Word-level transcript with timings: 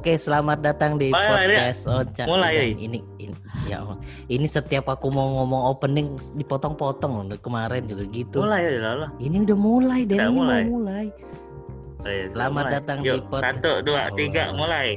Oke, 0.00 0.16
selamat 0.16 0.64
datang 0.64 0.96
di 0.96 1.12
Mulai, 1.12 1.28
podcast 1.52 1.84
Oca. 1.84 2.24
Mulai, 2.24 2.52
Udah, 2.56 2.64
Yai. 2.64 2.72
Ini, 2.72 2.98
ini 3.20 3.34
ya 3.68 3.84
Allah. 3.84 4.00
Ini 4.32 4.46
setiap 4.48 4.88
aku 4.88 5.12
mau 5.12 5.28
ngomong 5.36 5.76
opening 5.76 6.16
dipotong-potong. 6.40 7.36
Kemarin 7.44 7.84
juga 7.84 8.08
gitu. 8.08 8.40
Mulai 8.40 8.80
ya 8.80 8.96
lah. 8.96 9.12
Ini 9.20 9.44
udah 9.44 9.58
mulai 9.60 10.00
dan 10.08 10.16
ini 10.24 10.32
mulai. 10.32 10.62
mau 10.64 10.80
mulai. 10.80 11.04
Ayo, 12.08 12.32
Selamat 12.32 12.64
mulai. 12.64 12.72
datang 12.80 12.98
di 13.04 13.08
Yuk, 13.12 13.28
podcast. 13.28 13.44
Satu, 13.60 13.72
dua, 13.84 14.00
Oh. 14.08 14.16
tiga, 14.16 14.42
mulai. 14.56 14.88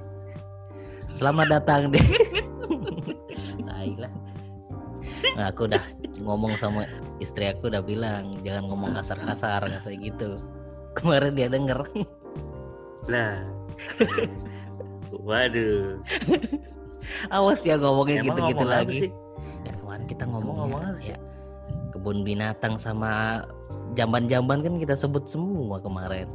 Selamat 1.12 1.48
datang 1.52 1.82
di 1.92 2.00
Tai 3.68 3.92
lah. 4.08 4.14
Nah, 5.36 5.46
aku 5.52 5.68
udah 5.68 5.84
ngomong 6.24 6.56
sama 6.56 6.88
istri 7.20 7.52
aku 7.52 7.68
udah 7.68 7.84
bilang 7.84 8.40
jangan 8.48 8.72
ngomong 8.72 8.96
kasar-kasar 8.96 9.68
kayak 9.84 10.00
gitu. 10.00 10.40
Kemarin 10.96 11.36
dia 11.36 11.52
denger. 11.52 11.84
Lah. 13.12 13.44
Waduh. 15.22 16.02
Awas 17.36 17.62
ya 17.62 17.78
ngomongnya 17.78 18.24
gitu-gitu 18.26 18.64
ngomong 18.64 18.72
lagi. 18.72 19.00
sih? 19.08 19.12
Ya 19.68 19.72
kemarin 19.76 20.06
kita 20.10 20.24
ngomong 20.26 20.56
ngomong 20.66 20.82
ya 21.04 21.18
kebun 21.94 22.26
binatang 22.26 22.82
sama 22.82 23.44
jamban-jamban 23.94 24.66
kan 24.66 24.74
kita 24.82 24.98
sebut 24.98 25.30
semua 25.30 25.78
kemarin. 25.78 26.26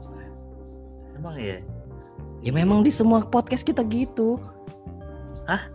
Emang 1.19 1.35
ya? 1.35 1.59
Ya 2.39 2.51
memang 2.55 2.87
di 2.87 2.95
semua 2.95 3.27
podcast 3.27 3.67
kita 3.67 3.83
gitu. 3.91 4.39
Hah? 5.51 5.67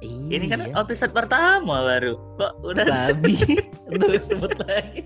Iya. 0.00 0.40
Ini 0.40 0.46
kan 0.48 0.60
episode 0.74 1.12
pertama 1.12 1.84
baru. 1.84 2.18
Kok 2.40 2.52
udah 2.64 2.84
babi. 2.88 3.36
Terus 4.00 4.24
sebut 4.26 4.52
lagi. 4.64 5.04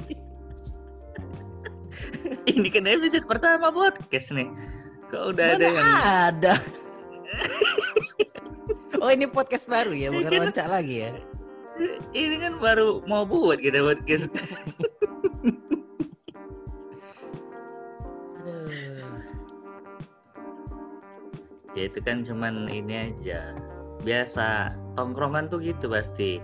ini 2.48 2.69
kan 2.72 2.88
episode 2.88 3.26
pertama 3.28 3.69
podcast 3.74 4.32
nih. 4.32 4.48
Kok 5.12 5.34
udah 5.36 5.47
ada 5.58 5.66
Mana 5.66 5.76
yang 5.76 5.92
ada. 6.32 6.54
oh 9.02 9.10
ini 9.10 9.27
podcast 9.27 9.66
baru 9.66 9.92
ya, 9.92 10.08
bukan 10.10 10.30
Ini 10.30 10.36
kan- 10.38 10.44
loncat 10.48 10.68
lagi 10.68 10.96
ya. 11.02 11.10
ini 12.14 12.38
kan 12.38 12.62
baru 12.62 13.02
mau 13.04 13.26
buat 13.26 13.58
kita 13.58 13.82
podcast. 13.82 14.30
Aduh. 18.38 19.18
ya 21.74 21.82
itu 21.91 21.98
kan 22.04 22.22
cuman 22.22 22.70
ini 22.70 23.10
aja. 23.10 23.54
Biasa 24.04 24.70
tongkrongan 24.94 25.48
tuh 25.50 25.58
gitu 25.58 25.88
pasti. 25.91 26.38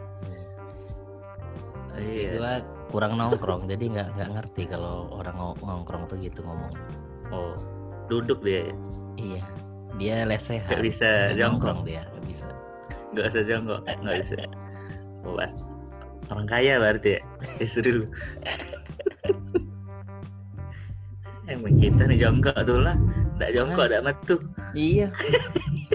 Istri 1.94 2.22
Iya. 2.24 2.32
gua 2.38 2.52
kurang 2.90 3.14
nongkrong, 3.20 3.68
jadi 3.70 3.84
nggak 3.86 4.08
nggak 4.18 4.30
ngerti 4.34 4.62
kalau 4.66 5.06
orang 5.14 5.36
nongkrong 5.60 6.08
tuh 6.10 6.16
gitu 6.18 6.40
ngomong. 6.42 6.72
Oh, 7.30 7.54
duduk 8.08 8.42
dia. 8.42 8.66
ya? 8.66 8.74
Iya, 9.20 9.42
dia 10.00 10.24
lesehan. 10.24 10.64
Gak 10.64 10.80
bisa 10.80 11.08
Nggak 11.30 11.36
jongkok. 11.36 11.76
dia, 11.84 12.02
nggak 12.08 12.24
bisa. 12.24 12.48
Gak 13.12 13.24
usah 13.28 13.44
jongkok, 13.44 13.80
gak 13.84 14.16
bisa. 14.24 14.36
Wah, 15.28 15.50
orang 16.32 16.46
kaya 16.48 16.80
berarti 16.80 17.20
ya, 17.20 17.22
istri 17.60 17.92
lu. 17.92 18.08
Emang 21.50 21.76
kita 21.82 22.06
nih 22.06 22.16
jongkok 22.16 22.56
tuh 22.64 22.78
lah, 22.80 22.96
nggak 23.36 23.50
jongkok, 23.58 23.84
nggak 23.90 24.04
metu. 24.06 24.36
Iya. 24.72 25.12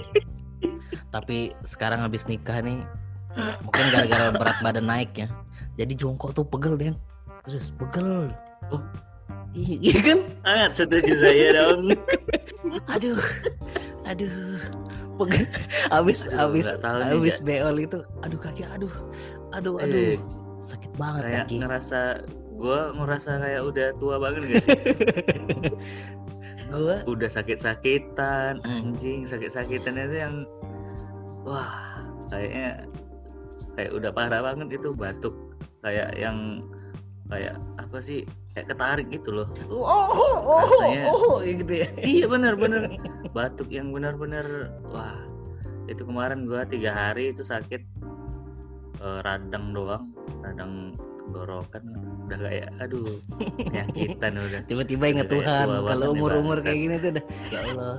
Tapi 1.15 1.55
sekarang 1.63 2.03
habis 2.03 2.27
nikah 2.27 2.59
nih, 2.59 2.83
mungkin 3.63 3.85
gara-gara 3.89 4.35
berat 4.35 4.59
badan 4.59 4.85
naik 4.85 5.15
ya. 5.15 5.31
Jadi 5.79 5.95
jongkok 5.95 6.35
tuh 6.35 6.43
pegel 6.43 6.75
Den. 6.75 6.95
Terus 7.47 7.71
pegel. 7.79 8.35
Oh. 8.69 8.83
Iya 9.55 9.75
iya 9.79 9.97
kan? 10.03 10.19
Sangat 10.43 10.71
setuju 10.75 11.13
saya 11.15 11.47
dong. 11.55 11.95
Aduh. 12.93 13.15
Aduh. 14.05 14.61
Pegel. 15.15 15.45
Habis 15.95 16.27
Aduh, 16.27 16.35
nih, 16.35 17.07
habis 17.15 17.35
Jak. 17.39 17.43
beol 17.47 17.77
itu, 17.79 17.99
aduh 18.19 18.39
kaki 18.39 18.63
aduh. 18.67 18.91
Aduh 19.55 19.79
Eh, 19.79 19.85
aduh. 19.87 20.19
Sakit 20.59 20.91
banget 20.97 21.21
kayak 21.23 21.45
kaki. 21.45 21.55
ngerasa, 21.61 21.99
gue 22.57 22.79
ngerasa 22.97 23.31
kayak 23.39 23.61
udah 23.63 23.87
tua 24.01 24.15
banget 24.19 24.41
gak 24.43 24.63
sih? 24.65 24.77
Gua 26.75 27.05
Udah 27.05 27.29
sakit-sakitan, 27.29 28.59
anjing 28.65 29.23
sakit-sakitan 29.23 29.95
itu 29.95 30.15
yang, 30.17 30.35
wah, 31.45 32.01
kayaknya 32.27 32.83
kayak 33.77 33.91
udah 33.93 34.11
parah 34.11 34.41
banget 34.43 34.81
itu 34.81 34.91
batuk, 34.91 35.31
kayak 35.79 36.11
yang 36.17 36.65
kayak 37.29 37.55
apa 37.79 37.97
sih? 38.01 38.25
Kayak 38.55 38.67
ketarik 38.71 39.07
gitu 39.11 39.29
loh. 39.31 39.47
oh 39.67 39.83
oh 39.83 40.35
oh, 40.41 40.59
Rasanya- 40.63 41.11
oh, 41.11 41.35
gitu 41.43 41.73
ya. 41.75 41.87
iya 41.99 42.25
bener 42.31 42.55
batuk 43.29 43.67
yang 43.67 43.91
benar-benar 43.91 44.71
wah 44.87 45.19
itu 45.85 46.01
kemarin 46.01 46.47
gua 46.47 46.63
tiga 46.63 46.89
hari 46.89 47.29
itu 47.29 47.43
sakit 47.43 47.83
eh, 48.97 49.19
radang 49.21 49.75
doang 49.75 50.07
radang 50.39 50.95
tenggorokan 51.19 51.83
udah 52.25 52.39
kayak 52.39 52.69
aduh 52.79 53.17
penyakitan 53.59 54.33
udah 54.47 54.61
Tiba-tiba 54.63 55.03
kayak 55.11 55.27
Tuhan 55.27 55.65
kalau 55.83 56.07
umur-umur 56.09 56.57
bangsat. 56.57 56.65
kayak 56.65 56.79
gini 56.79 56.95
tuh 56.95 57.09
udah 57.11 57.23
ya 57.45 57.59
Allah. 57.61 57.95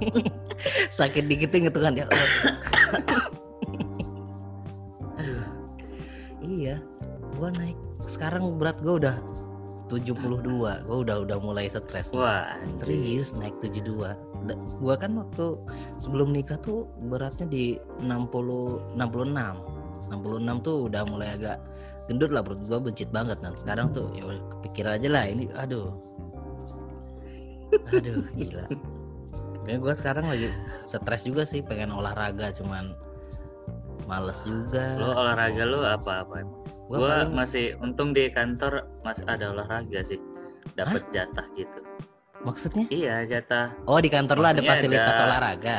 Sakit 0.98 1.24
dikit 1.26 1.48
tuh 1.50 1.58
inget 1.60 1.74
Tuhan 1.74 1.92
ya 1.94 2.04
Allah. 2.06 2.28
aduh 5.16 5.44
Iya. 6.40 6.76
Gua 7.36 7.52
naik 7.52 7.76
sekarang 8.06 8.56
berat 8.56 8.80
gua 8.80 8.94
udah 8.96 9.16
72. 9.90 10.46
Gua 10.86 10.96
udah 11.02 11.16
udah 11.20 11.38
mulai 11.38 11.66
stres. 11.66 12.14
wah. 12.14 12.54
Serius 12.78 13.34
naik 13.34 13.58
72. 13.58 14.14
Da- 14.46 14.56
Gua 14.78 14.94
kan 14.94 15.18
waktu 15.18 15.58
sebelum 15.98 16.30
nikah 16.30 16.56
tuh 16.56 16.86
beratnya 17.06 17.44
di 17.44 17.64
60 17.98 18.94
66. 18.94 19.58
66 20.08 20.14
tuh 20.60 20.86
udah 20.86 21.02
mulai 21.04 21.34
agak 21.34 21.58
gendut 22.06 22.30
lah 22.30 22.42
perut 22.42 22.58
gua 22.64 22.78
bencit 22.78 23.10
banget 23.10 23.38
dan 23.38 23.54
sekarang 23.54 23.90
tuh 23.90 24.10
ya 24.10 24.26
kepikiran 24.58 24.96
aja 24.96 25.08
lah 25.08 25.24
ini 25.26 25.46
aduh. 25.52 25.90
Aduh 27.90 28.26
gila. 28.32 28.66
Kayak 29.62 29.78
gua 29.78 29.94
sekarang 29.94 30.26
lagi 30.26 30.50
stres 30.86 31.22
juga 31.22 31.42
sih 31.44 31.62
pengen 31.62 31.90
olahraga 31.90 32.50
cuman 32.50 32.94
males 34.10 34.42
juga. 34.42 34.98
lo 34.98 35.14
olahraga 35.14 35.62
lo 35.62 35.86
apa 35.86 36.26
apa 36.26 36.42
Gua 36.90 36.96
gua 36.98 37.08
paling- 37.22 37.34
masih 37.36 37.64
untung 37.78 38.10
di 38.10 38.26
kantor 38.28 38.72
masih 39.00 39.22
ada 39.24 39.44
olahraga 39.48 40.02
sih 40.02 40.18
dapat 40.74 41.06
jatah 41.08 41.46
gitu 41.54 41.80
maksudnya? 42.40 42.84
iya 42.90 43.22
jatah 43.24 43.70
Oh 43.84 43.96
di 43.96 44.08
kantor 44.08 44.36
lo 44.36 44.48
ada 44.48 44.58
fasilitas 44.60 45.14
ada- 45.14 45.26
olahraga. 45.28 45.76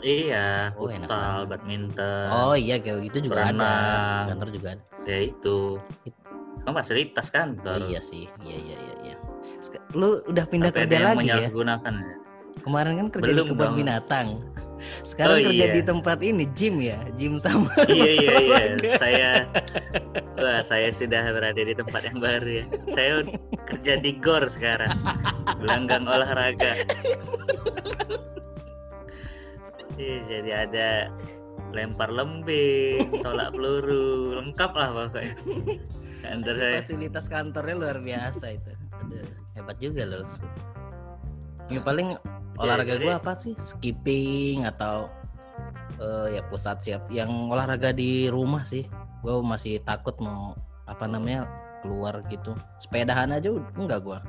iya 0.00 0.70
Oh, 0.74 0.86
enak 0.86 1.02
futsal 1.02 1.18
banget. 1.18 1.48
badminton 1.50 2.26
Oh 2.30 2.54
iya 2.54 2.76
kayak 2.78 3.10
gitu 3.10 3.26
juga 3.26 3.34
ada. 3.34 3.44
berenang. 3.50 4.24
Kantor 4.30 4.48
juga 4.52 4.68
ada. 4.70 4.82
ya 5.04 5.18
itu 5.26 5.56
It- 6.04 6.22
kan 6.62 6.72
fasilitas 6.72 7.26
kantor 7.28 7.78
Iya 7.84 8.00
sih, 8.00 8.24
iya 8.40 8.56
iya 8.62 8.76
iya. 8.78 8.94
iya. 9.04 9.16
Lu 9.92 10.22
udah 10.24 10.44
pindah 10.46 10.70
ada 10.70 10.78
kerja 10.78 10.96
lagi 11.02 11.26
ya? 11.26 11.36
menyalahgunakan 11.42 11.94
Kemarin 12.56 12.92
kan 12.96 13.06
kerja 13.10 13.24
Belum 13.26 13.44
di 13.44 13.50
kebun 13.50 13.66
dong. 13.66 13.76
binatang. 13.76 14.26
Sekarang 15.02 15.40
Oh, 15.40 15.46
kerja 15.50 15.66
iya. 15.68 15.74
di 15.74 15.82
tempat 15.82 16.18
ini 16.20 16.44
gym 16.52 16.78
ya, 16.78 16.98
gym 17.14 17.36
sama. 17.38 17.68
iya 17.92 18.10
iya 18.14 18.34
iya 18.40 18.58
saya 18.96 19.30
wah 20.36 20.60
saya 20.62 20.88
sudah 20.90 21.24
berada 21.32 21.58
di 21.58 21.74
tempat 21.74 22.06
yang 22.06 22.18
baru 22.20 22.48
ya 22.60 22.64
saya 22.92 23.10
kerja 23.66 23.92
di 23.98 24.12
gor 24.20 24.44
sekarang 24.46 24.92
gelanggang 25.60 26.04
olahraga 26.04 26.74
Iya, 29.94 30.16
jadi 30.26 30.50
ada 30.66 30.88
lempar 31.70 32.10
lembing 32.10 33.22
tolak 33.22 33.54
peluru 33.54 34.34
lengkap 34.42 34.72
lah 34.74 34.88
pokoknya 34.90 35.34
kantor 36.22 36.54
saya 36.58 36.74
Fasilitas 36.82 37.26
kantornya 37.26 37.74
luar 37.78 37.98
biasa 38.00 38.46
itu. 38.54 38.72
Aduh, 38.90 39.26
hebat 39.54 39.76
juga 39.78 40.02
loh. 40.02 40.24
Ini 41.68 41.78
paling 41.78 42.08
olahraga 42.58 42.94
gua 42.98 43.14
apa 43.18 43.32
sih? 43.34 43.54
Skipping 43.56 44.64
atau 44.64 45.10
eh, 45.98 46.38
ya 46.38 46.42
pusat 46.48 46.80
siap. 46.82 47.06
Yang 47.10 47.30
olahraga 47.50 47.90
di 47.90 48.28
rumah 48.28 48.62
sih. 48.62 48.86
Gua 49.22 49.40
masih 49.40 49.80
takut 49.82 50.14
mau 50.20 50.52
apa 50.84 51.08
namanya 51.08 51.48
keluar 51.80 52.20
gitu. 52.28 52.52
Sepedahan 52.78 53.32
aja 53.32 53.48
enggak 53.76 54.00
gua. 54.02 54.20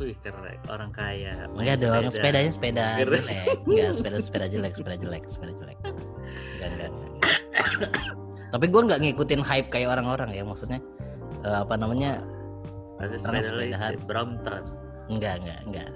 wih 0.00 0.16
keren 0.24 0.58
orang 0.66 0.90
kaya 0.90 1.46
Enggak 1.54 1.78
dong, 1.78 2.10
sepeda. 2.10 2.10
sepedanya 2.10 2.50
sepeda 2.50 2.84
Keren. 2.98 3.22
jelek. 3.22 3.58
Enggak, 3.68 3.90
sepeda 4.00 4.18
sepeda 4.18 4.46
jelek, 4.50 4.72
sepeda 4.74 4.96
jelek, 4.98 5.22
sepeda 5.30 5.52
jelek. 5.62 5.78
Enggak, 5.84 6.68
enggak, 6.74 6.90
enggak. 6.90 7.92
Tapi 8.50 8.64
gua 8.72 8.82
nggak 8.88 9.00
ngikutin 9.04 9.40
hype 9.46 9.68
kayak 9.70 9.88
orang-orang 9.94 10.34
ya, 10.34 10.42
maksudnya 10.42 10.80
eh, 11.44 11.58
apa 11.60 11.74
namanya? 11.78 12.18
Masih 12.98 13.20
sepeda 13.20 13.40
sepedahan. 13.46 13.92
Brompton 14.08 14.62
Enggak, 15.06 15.34
enggak, 15.44 15.60
enggak. 15.70 15.88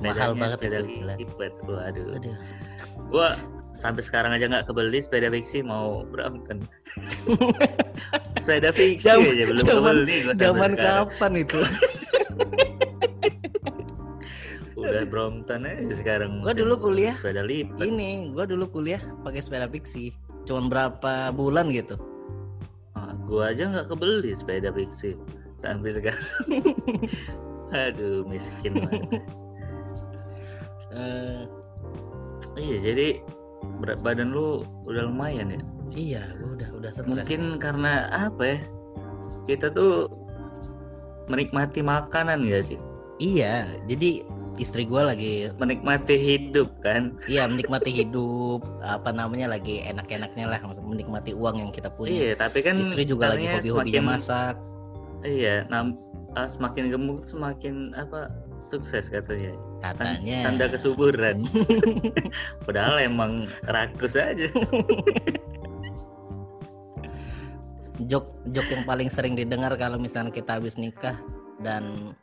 Mahal 0.00 0.32
banget 0.32 0.58
sepeda 0.58 0.78
itu, 0.80 0.88
gila. 0.96 1.14
lipat 1.20 1.52
waduh 1.68 2.06
Aduh. 2.16 2.34
gua 3.12 3.28
sampai 3.72 4.00
sekarang 4.00 4.32
aja 4.32 4.48
nggak 4.48 4.64
kebeli 4.64 4.98
sepeda 4.98 5.28
fiksi 5.28 5.60
mau 5.60 6.08
Brompton 6.08 6.64
sepeda 8.40 8.72
fiksi 8.72 9.04
Zaman- 9.04 9.28
aja 9.28 9.44
belum 9.50 9.64
zaman- 9.64 9.96
kebeli 10.06 10.16
Zaman 10.38 10.72
kapan 10.74 11.32
itu? 11.36 11.60
Udah 14.72 15.06
Brompton 15.06 15.62
aja 15.62 15.94
sekarang. 15.94 16.42
Gua 16.42 16.50
dulu 16.50 16.90
kuliah, 16.90 17.14
Sepeda 17.14 17.46
lipat. 17.46 17.86
Ini 17.86 18.34
gua 18.34 18.50
dulu 18.50 18.66
kuliah 18.66 18.98
pakai 19.22 19.38
sepeda 19.38 19.70
Pixie. 19.70 20.10
Cuman 20.42 20.66
berapa 20.66 21.30
bulan 21.30 21.70
gitu. 21.70 21.94
Ah, 22.98 23.14
gua 23.22 23.54
aja 23.54 23.70
nggak 23.70 23.86
kebeli 23.86 24.34
sepeda 24.34 24.74
Pixie 24.74 25.14
sampai 25.62 25.94
sekarang. 25.94 26.26
Aduh, 27.86 28.26
miskin 28.26 28.74
banget. 28.74 29.22
Eh, 30.92 31.42
Iya, 32.52 32.92
jadi 32.92 33.06
berat 33.80 34.04
badan 34.04 34.28
lu 34.30 34.60
udah 34.84 35.08
lumayan 35.08 35.48
ya. 35.50 35.60
iya, 35.90 36.22
gua 36.36 36.52
udah 36.52 36.68
udah 36.76 36.90
stres. 36.92 37.08
Mungkin 37.08 37.56
karena 37.56 37.92
apa 38.10 38.42
ya? 38.44 38.58
Kita 39.44 39.72
tuh 39.72 40.12
menikmati 41.26 41.80
makanan 41.80 42.44
gak 42.44 42.64
sih? 42.66 42.78
Iya, 43.16 43.72
jadi 43.88 44.20
istri 44.60 44.84
gua 44.84 45.08
lagi 45.08 45.48
Menikmati 45.56 46.12
hidup 46.12 46.68
kan? 46.84 47.16
iya 47.24 47.48
menikmati 47.48 47.88
hidup 47.88 48.60
apa 48.84 49.08
namanya 49.08 49.48
lagi 49.48 49.80
enak-enaknya 49.80 50.44
lah 50.44 50.60
menikmati 50.76 51.32
uang 51.32 51.56
yang 51.56 51.70
kita 51.72 51.88
punya. 51.88 52.12
Iya, 52.12 52.30
tapi 52.36 52.60
kan 52.60 52.76
Istri 52.76 53.08
juga 53.08 53.32
lagi 53.32 53.48
hobi-hobinya 53.48 53.96
semakin- 53.96 54.08
masak. 54.12 54.54
Iya, 55.22 55.64
nam, 55.70 55.96
ah, 56.34 56.46
semakin 56.46 56.88
gemuk 56.88 57.24
semakin 57.24 57.92
apa? 57.92 58.28
Sukses 58.68 59.06
katanya. 59.06 59.52
Tan- 59.84 59.98
Katanya. 60.00 60.38
Tanda 60.48 60.66
kesuburan. 60.66 61.44
Padahal 62.64 62.96
emang 62.98 63.32
rakus 63.66 64.16
aja. 64.16 64.48
jok 68.02 68.24
jok 68.48 68.66
yang 68.66 68.82
paling 68.82 69.06
sering 69.06 69.34
didengar 69.34 69.70
kalau 69.76 69.94
misalnya 69.94 70.32
kita 70.32 70.58
habis 70.58 70.74
nikah 70.74 71.14
dan 71.60 72.16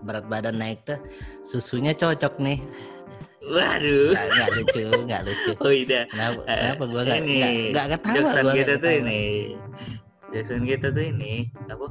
berat 0.00 0.24
badan 0.24 0.56
naik 0.56 0.80
tuh 0.84 0.96
susunya 1.42 1.92
cocok 1.92 2.38
nih 2.38 2.62
Waduh. 3.42 4.12
nggak, 4.12 4.26
nggak 4.30 4.48
lucu 4.54 4.84
nggak 5.04 5.22
lucu 5.24 5.50
Oh 5.58 5.68
iya. 5.68 6.04
kenapa, 6.06 6.40
Eh, 6.44 6.56
kenapa 6.62 6.82
gua 6.86 7.00
nggak 7.02 7.20
nggak 7.20 7.52
nggak 7.72 7.86
ketawa 7.90 8.14
Jackson 8.14 8.44
gua 8.44 8.54
kita 8.54 8.72
tuh 8.78 8.92
ini. 8.94 9.22
Jackson 10.30 10.62
kita 10.62 10.86
tuh 10.88 11.04
ini 11.04 11.32
apa? 11.66 11.86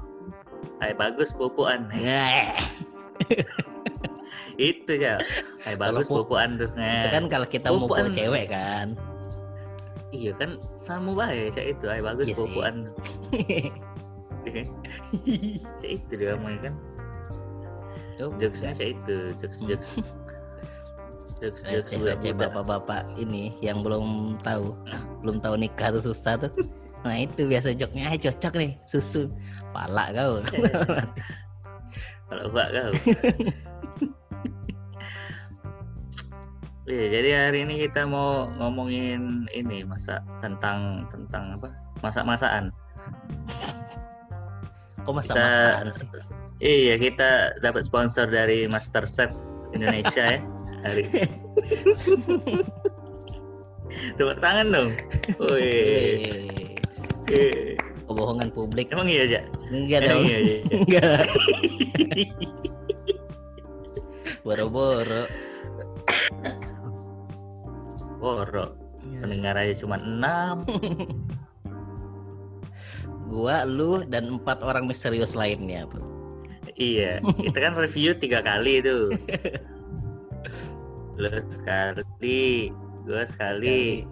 Hai 0.77 0.93
bagus 0.93 1.33
pupuan. 1.33 1.89
Itu 4.57 4.91
ya. 4.93 5.17
Hai 5.61 5.73
bagus 5.73 6.05
pupuan 6.05 6.57
tuh. 6.57 6.69
Itu 6.69 7.09
kan 7.09 7.25
kalau 7.29 7.45
kita 7.45 7.69
mau 7.69 7.85
Pupuan. 7.85 8.09
cewek 8.09 8.49
kan 8.49 8.93
Iya 10.09 10.31
kan 10.37 10.55
sama 10.79 11.11
baik 11.13 11.53
ya 11.53 11.63
itu. 11.67 11.85
Hai 11.85 12.01
bagus 12.01 12.25
Iya 12.25 12.33
sih. 12.33 12.41
pupuan. 12.41 12.75
Cak 15.81 15.89
itu 15.91 16.11
dia 16.15 16.33
ngomongnya 16.33 16.71
kan. 16.71 16.73
Jokesnya 18.39 18.71
cak 18.73 18.87
itu. 18.95 19.17
Jokes 19.37 19.59
Hmm. 19.61 19.69
jokes. 19.69 19.89
Jokes 21.37 21.61
jokes 21.93 22.33
bapak-bapak 22.33 23.05
ini 23.13 23.53
yang 23.61 23.85
belum 23.85 24.37
tahu 24.41 24.73
belum 25.21 25.37
tahu 25.37 25.53
nikah 25.53 25.93
tuh 25.93 26.09
susah 26.09 26.33
tuh 26.33 26.49
nah 27.07 27.17
itu 27.17 27.47
biasa 27.47 27.73
joknya 27.73 28.11
"Ah, 28.11 28.19
cocok 28.19 28.53
nih 28.59 28.71
susu 28.85 29.31
pala 29.71 30.11
kau 30.11 30.43
Kalau 32.27 32.43
enggak 32.51 32.67
kau. 32.75 32.91
Iya, 36.87 37.19
jadi 37.19 37.29
hari 37.35 37.67
ini 37.67 37.83
kita 37.83 38.07
mau 38.07 38.47
ngomongin 38.59 39.43
ini 39.51 39.83
masa 39.83 40.23
tentang 40.39 41.03
tentang 41.11 41.59
apa? 41.59 41.67
Masak-masakan. 41.99 42.71
kok 45.07 45.15
masa-masaan 45.15 45.87
sih 45.91 46.07
Iya, 46.59 46.99
kita 46.99 47.59
dapat 47.63 47.87
sponsor 47.87 48.27
dari 48.27 48.67
Master 48.71 49.07
Chef 49.07 49.31
Indonesia 49.75 50.35
ya. 50.35 50.39
Hari. 50.83 51.03
Tepuk 54.15 54.39
tangan 54.39 54.67
dong. 54.71 54.89
Wih. 55.43 56.76
Wih, 57.27 57.75
kebohongan 58.07 58.47
publik 58.55 58.87
Emang 58.95 59.11
iya 59.11 59.27
aja. 59.27 59.39
enggak 59.67 59.99
dong 60.07 60.23
iya 60.23 60.37
aja. 60.39 60.55
enggak 60.79 61.27
boro-boro 64.47 65.27
Boro. 68.17 68.73
Pendengar 69.21 69.55
aja 69.55 69.77
cuma 69.77 70.01
enam. 70.01 70.65
gua 73.31 73.67
lu 73.67 74.07
dan 74.07 74.39
empat 74.39 74.63
orang 74.63 74.87
misterius 74.87 75.35
lainnya 75.35 75.83
tuh 75.91 76.03
Iya, 76.77 77.25
kita 77.41 77.57
kan 77.57 77.73
review 77.73 78.13
tiga 78.13 78.45
kali 78.45 78.85
itu. 78.85 79.09
Lu 81.17 81.29
sekali, 81.49 82.69
gua 83.01 83.25
sekali, 83.25 84.05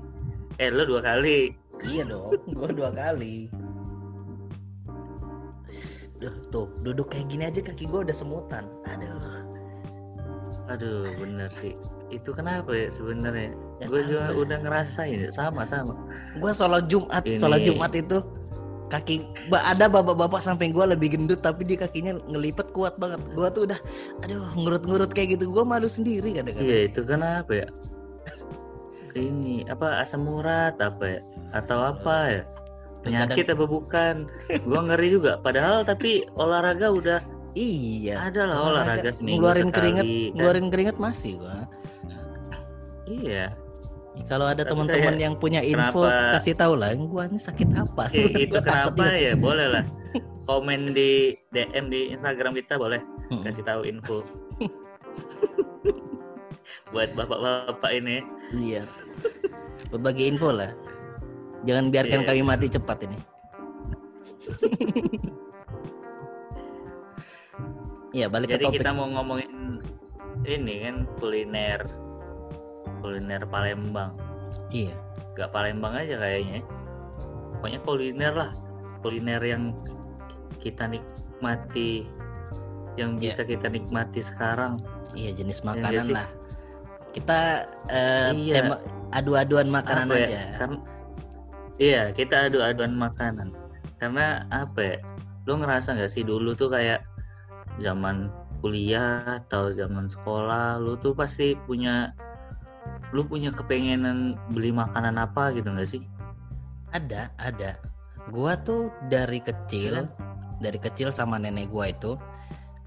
eh 0.57 0.69
lu 0.73 0.81
dua 0.89 1.05
kali. 1.05 1.53
Iya 1.85 2.03
dong 2.03 2.33
gua 2.51 2.69
dua 2.69 2.89
kali 2.89 3.47
Duh, 6.15 6.31
tuh 6.47 6.71
duduk 6.81 7.11
kayak 7.11 7.27
gini 7.27 7.43
aja 7.43 7.59
kaki 7.59 7.85
gua 7.85 8.01
udah 8.01 8.15
semutan 8.15 8.65
aduh 8.85 9.43
Aduh, 10.65 11.13
bener 11.21 11.53
sih. 11.53 11.77
Itu 12.09 12.33
kenapa 12.33 12.73
ya 12.73 12.89
sebenarnya? 12.89 13.53
Ya 13.77 13.85
Gue 13.85 14.01
juga 14.01 14.33
apa? 14.33 14.41
udah 14.41 14.57
ngerasain 14.65 15.21
ya, 15.21 15.29
sama 15.29 15.61
sama. 15.61 15.93
gua 16.41 16.57
sholat 16.57 16.89
Jumat 16.89 17.21
Ini- 17.21 17.37
sholat 17.37 17.61
Jumat 17.61 17.93
itu 17.93 18.17
kaki 18.89 19.29
ada 19.53 19.85
bapak-bapak 19.85 20.41
samping 20.41 20.73
gua 20.73 20.89
lebih 20.89 21.13
gendut 21.13 21.41
tapi 21.41 21.65
dia 21.65 21.77
kakinya 21.77 22.17
ngelipet 22.25 22.69
kuat 22.71 22.97
banget 22.97 23.21
gua 23.33 23.49
tuh 23.49 23.69
udah 23.69 23.77
aduh 24.21 24.41
ngurut-ngurut 24.57 25.09
kayak 25.09 25.37
gitu 25.37 25.49
gua 25.49 25.61
malu 25.61 25.85
sendiri 25.85 26.33
kadang-kadang 26.33 26.65
Iya, 26.65 26.79
itu 26.89 27.01
kenapa 27.01 27.51
ya? 27.53 27.67
Ini 29.13 29.69
apa 29.69 30.01
asam 30.01 30.25
urat 30.25 30.81
apa 30.81 31.05
ya? 31.05 31.21
Atau 31.55 31.79
apa 31.79 32.15
ya? 32.29 32.41
Penyakit 33.01 33.47
apa 33.47 33.63
bukan? 33.63 34.27
Gua 34.65 34.81
ngeri 34.83 35.07
juga. 35.09 35.39
Padahal 35.39 35.81
tapi 35.81 36.27
olahraga 36.35 36.89
udah 36.89 37.19
iya 37.55 38.19
ada 38.19 38.43
lah 38.43 38.57
olahraga, 38.67 39.15
seminggu 39.15 39.39
ngeluarin 39.39 39.63
sekali. 39.63 39.75
keringet 39.79 40.03
kan. 40.03 40.35
ngeluarin 40.35 40.67
keringet 40.67 40.97
masih 40.99 41.31
gua 41.39 41.63
Iya. 43.07 43.45
kalau 44.27 44.43
ada 44.43 44.63
teman-teman 44.63 45.15
yang 45.15 45.35
punya 45.35 45.59
info 45.61 46.03
kenapa- 46.03 46.35
kasih 46.35 46.51
tahu 46.51 46.73
lah 46.75 46.91
gua 46.97 47.27
ini 47.27 47.39
sakit 47.39 47.67
apa 47.71 48.11
itu 48.11 48.51
kenapa 48.51 49.03
sih. 49.07 49.31
ya? 49.31 49.33
Boleh 49.39 49.67
lah. 49.71 49.83
Komen 50.51 50.91
di 50.91 51.33
DM 51.49 51.87
di 51.87 52.11
Instagram 52.11 52.53
kita 52.53 52.75
boleh 52.75 52.99
kasih 53.41 53.63
tahu 53.63 53.87
info. 53.87 54.19
Buat 56.91 57.13
bapak-bapak 57.13 57.91
ini. 57.93 58.19
iya 58.51 58.83
berbagi 59.87 60.27
info 60.27 60.51
lah 60.51 60.75
jangan 61.65 61.89
biarkan 61.89 62.19
Iya. 62.21 62.27
kami 62.27 62.41
mati 62.41 62.67
cepat 62.67 62.97
ini 63.03 63.17
Iya 68.11 68.31
balik 68.31 68.47
Jadi 68.47 68.63
ke 68.63 68.67
topik 68.71 68.79
kita 68.79 68.91
mau 68.95 69.11
ngomongin 69.11 69.83
ini 70.47 70.87
kan 70.87 70.95
kuliner 71.19 71.83
kuliner 73.03 73.43
Palembang. 73.43 74.15
iya 74.71 74.95
Gak 75.35 75.51
Palembang 75.51 75.91
aja 75.93 76.15
kayaknya. 76.15 76.63
Pokoknya 77.53 77.79
kuliner 77.83 78.33
lah. 78.33 78.49
Kuliner 79.03 79.43
yang 79.43 79.75
kita 80.57 80.87
nikmati 80.87 82.07
yang 82.95 83.19
Iya. 83.19 83.35
bisa 83.35 83.43
kita 83.43 83.67
nikmati 83.67 84.23
sekarang. 84.23 84.79
iya 85.13 85.31
jenis 85.31 85.59
nggak 85.59 85.79
makanan 85.79 86.05
lah 86.11 86.27
kita 87.11 87.39
eh, 87.87 88.31
Iya. 88.31 88.53
tema 88.57 88.75
adu-aduan 89.11 89.67
makanan 89.69 90.07
Apa 90.07 90.15
ya? 90.17 90.27
aja 90.27 90.39
Karena 90.57 90.77
iya, 91.77 92.11
kita 92.11 92.49
adu-aduan 92.51 92.95
makanan. 92.95 93.51
Karena 93.99 94.43
apa 94.51 94.79
ya? 94.79 94.97
Lu 95.45 95.59
ngerasa 95.59 95.95
nggak 95.95 96.11
sih 96.11 96.23
dulu 96.25 96.55
tuh 96.57 96.71
kayak 96.71 97.05
zaman 97.83 98.31
kuliah 98.63 99.41
atau 99.45 99.69
zaman 99.69 100.09
sekolah, 100.09 100.81
lu 100.81 100.97
tuh 100.97 101.13
pasti 101.13 101.53
punya 101.69 102.11
lu 103.13 103.25
punya 103.25 103.49
kepengenan 103.53 104.37
beli 104.53 104.69
makanan 104.73 105.17
apa 105.17 105.53
gitu 105.53 105.69
nggak 105.69 105.89
sih? 105.89 106.03
ada 106.95 107.27
ada 107.43 107.75
gua 108.31 108.55
tuh 108.63 108.87
dari 109.11 109.43
kecil 109.43 110.07
Iya. 110.07 110.23
dari 110.63 110.79
kecil 110.79 111.11
sama 111.11 111.35
nenek 111.35 111.67
gua 111.67 111.91
itu 111.91 112.15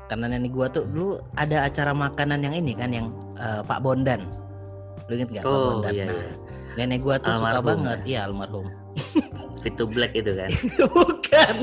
karena 0.09 0.33
nenek 0.33 0.57
gua 0.57 0.73
tuh 0.73 0.89
dulu 0.89 1.21
ada 1.37 1.69
acara 1.69 1.93
makanan 1.93 2.41
yang 2.41 2.57
ini 2.57 2.73
kan 2.73 2.89
yang 2.89 3.13
eh, 3.37 3.61
Pak 3.61 3.85
Bondan 3.85 4.25
lu 5.13 5.21
inget 5.21 5.29
nggak 5.29 5.45
Pak 5.45 5.53
Oh 5.53 5.65
Bondan 5.77 5.93
iya, 5.93 6.05
nah 6.09 6.17
iya. 6.17 6.33
Nenek 6.79 7.03
gua 7.03 7.19
tuh 7.19 7.35
suka 7.35 7.59
Almarhum, 7.59 7.83
banget. 7.83 7.99
ya? 7.99 8.07
iya 8.07 8.21
almarhum. 8.31 8.67
To 9.69 9.85
Black 9.85 10.17
itu 10.17 10.33
kan. 10.33 10.49
bukan. 10.97 11.55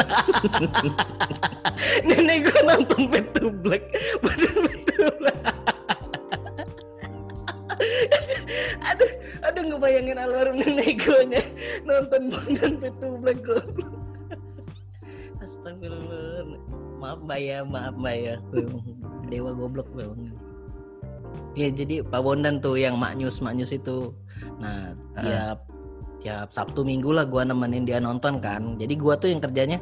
Nenek 2.05 2.37
gua 2.45 2.59
nonton 2.69 3.09
Back 3.09 3.27
to 3.33 3.49
Black. 3.49 3.81
Bener 4.21 4.53
Back 4.61 4.81
to 4.93 5.05
Black. 5.17 5.37
Aduh 8.85 9.11
aduh 9.41 9.63
ngebayangin 9.73 10.21
almarhum 10.21 10.55
nenek 10.61 11.01
gua 11.01 11.25
nya 11.25 11.41
nonton 11.81 12.29
Back 12.77 12.93
to 13.01 13.07
Black 13.17 13.39
goblok. 13.41 13.89
Astagfirullah. 15.41 16.45
Maaf 17.01 17.19
mbak 17.25 17.39
ya. 17.41 17.65
Maaf 17.65 17.95
mbak 17.97 18.15
ya. 18.21 18.35
Dewa 19.33 19.49
goblok 19.57 19.89
memang 19.97 20.29
Iya 21.55 21.71
jadi 21.71 21.95
Pak 22.03 22.21
Bondan 22.21 22.59
tuh 22.59 22.75
yang 22.75 22.99
maknyus 22.99 23.39
maknyus 23.39 23.71
itu. 23.71 24.11
Nah 24.59 24.91
Ah. 25.15 25.23
tiap 25.23 25.57
tiap 26.19 26.47
Sabtu 26.51 26.83
Minggu 26.83 27.15
lah 27.15 27.23
gua 27.23 27.47
nemenin 27.47 27.87
dia 27.87 27.97
nonton 27.97 28.43
kan. 28.43 28.75
Jadi 28.75 28.93
gua 28.99 29.15
tuh 29.15 29.31
yang 29.31 29.39
kerjanya 29.39 29.79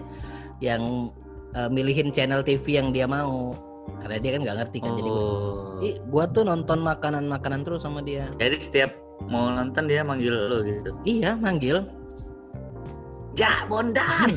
yang 0.61 1.09
eh, 1.53 1.69
milihin 1.69 2.13
channel 2.13 2.45
TV 2.45 2.77
yang 2.77 2.93
dia 2.93 3.09
mau. 3.09 3.57
Karena 3.99 4.17
dia 4.21 4.31
kan 4.37 4.41
nggak 4.47 4.57
ngerti 4.63 4.77
kan. 4.79 4.91
Jadi 4.95 5.09
gua, 5.09 5.21
Oh. 5.21 5.83
Ih, 5.83 5.95
gua 6.07 6.23
tuh 6.29 6.43
nonton 6.45 6.79
makanan 6.79 7.25
makanan 7.27 7.65
terus 7.65 7.83
sama 7.83 7.99
dia. 7.99 8.29
Jadi 8.37 8.57
setiap 8.61 8.91
mau 9.25 9.49
nonton 9.49 9.89
dia 9.89 10.05
manggil 10.05 10.31
lo 10.31 10.61
gitu. 10.61 10.93
Iya 11.03 11.35
manggil. 11.35 11.81
Ja 13.33 13.65
Bondan. 13.65 14.29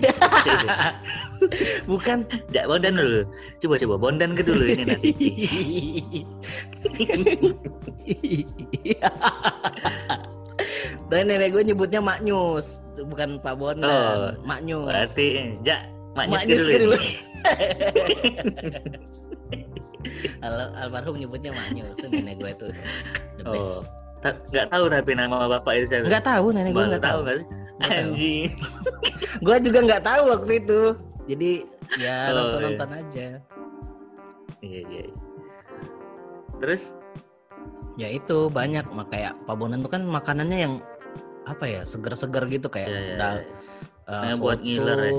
Bukan. 1.91 2.25
ja 2.49 2.65
Bondan 2.65 2.97
dulu. 2.97 3.29
Coba 3.61 3.77
coba 3.77 3.95
Bondan 4.01 4.33
ke 4.33 4.41
dulu 4.41 4.65
ini 4.65 4.85
nanti. 4.85 5.11
Dan 11.07 11.31
nenek 11.31 11.55
gue 11.55 11.63
nyebutnya 11.63 12.03
Maknyus, 12.03 12.83
bukan 12.99 13.39
Pak 13.39 13.55
Oh, 13.55 13.71
Bondan, 13.71 14.35
Maknyus. 14.43 14.91
Berarti 14.91 15.55
Ja 15.63 15.87
maknya 16.17 16.43
Maknyus 16.43 16.59
dulu. 16.59 16.67
ke 16.67 16.79
dulu. 16.83 16.97
Al- 20.41 20.73
almarhum 20.77 21.15
nyebutnya 21.15 21.53
Maknyus, 21.53 21.95
tuh 21.95 22.09
nenek 22.11 22.41
gue 22.41 22.53
tuh. 22.59 22.71
The 23.39 23.45
best. 23.47 23.71
Oh. 23.77 23.81
Nggak 24.51 24.67
tahu 24.73 24.85
tapi 24.91 25.11
nama 25.15 25.47
bapak 25.47 25.73
itu 25.79 25.87
siapa? 25.87 26.11
Nggak 26.11 26.25
tahu 26.27 26.47
nenek 26.51 26.73
gue 26.75 26.85
nggak 26.91 27.05
tahu. 27.05 27.19
nggak 27.23 27.37
sih? 27.39 27.47
Anjing. 27.79 28.49
Gue 29.45 29.57
juga 29.61 29.79
nggak 29.83 30.03
tahu 30.03 30.23
waktu 30.33 30.53
itu. 30.59 30.81
Jadi 31.27 31.51
ya 31.97 32.31
Oh, 32.31 32.35
nonton 32.39 32.61
nonton 32.65 32.91
aja. 32.95 33.27
Iya 34.61 34.81
iya. 34.83 35.03
iya. 35.05 35.15
Terus 36.57 36.83
Ya 37.97 38.13
itu 38.13 38.53
banyak, 38.53 38.85
mak 38.93 39.09
kayak 39.09 39.33
Pak 39.45 39.57
Bondan 39.57 39.81
tuh 39.81 39.89
kan 39.89 40.05
makanannya 40.05 40.59
yang 40.61 40.75
apa 41.45 41.65
ya 41.65 41.81
seger-seger 41.81 42.45
gitu 42.51 42.69
kayak 42.69 42.89
ya, 42.89 43.01
ya, 43.01 43.17
da- 43.17 43.33
ya. 43.33 43.45
eh, 44.05 44.21
Kayak 44.21 44.37
buat 44.37 44.59
ngiler 44.61 44.99
ya. 45.01 45.13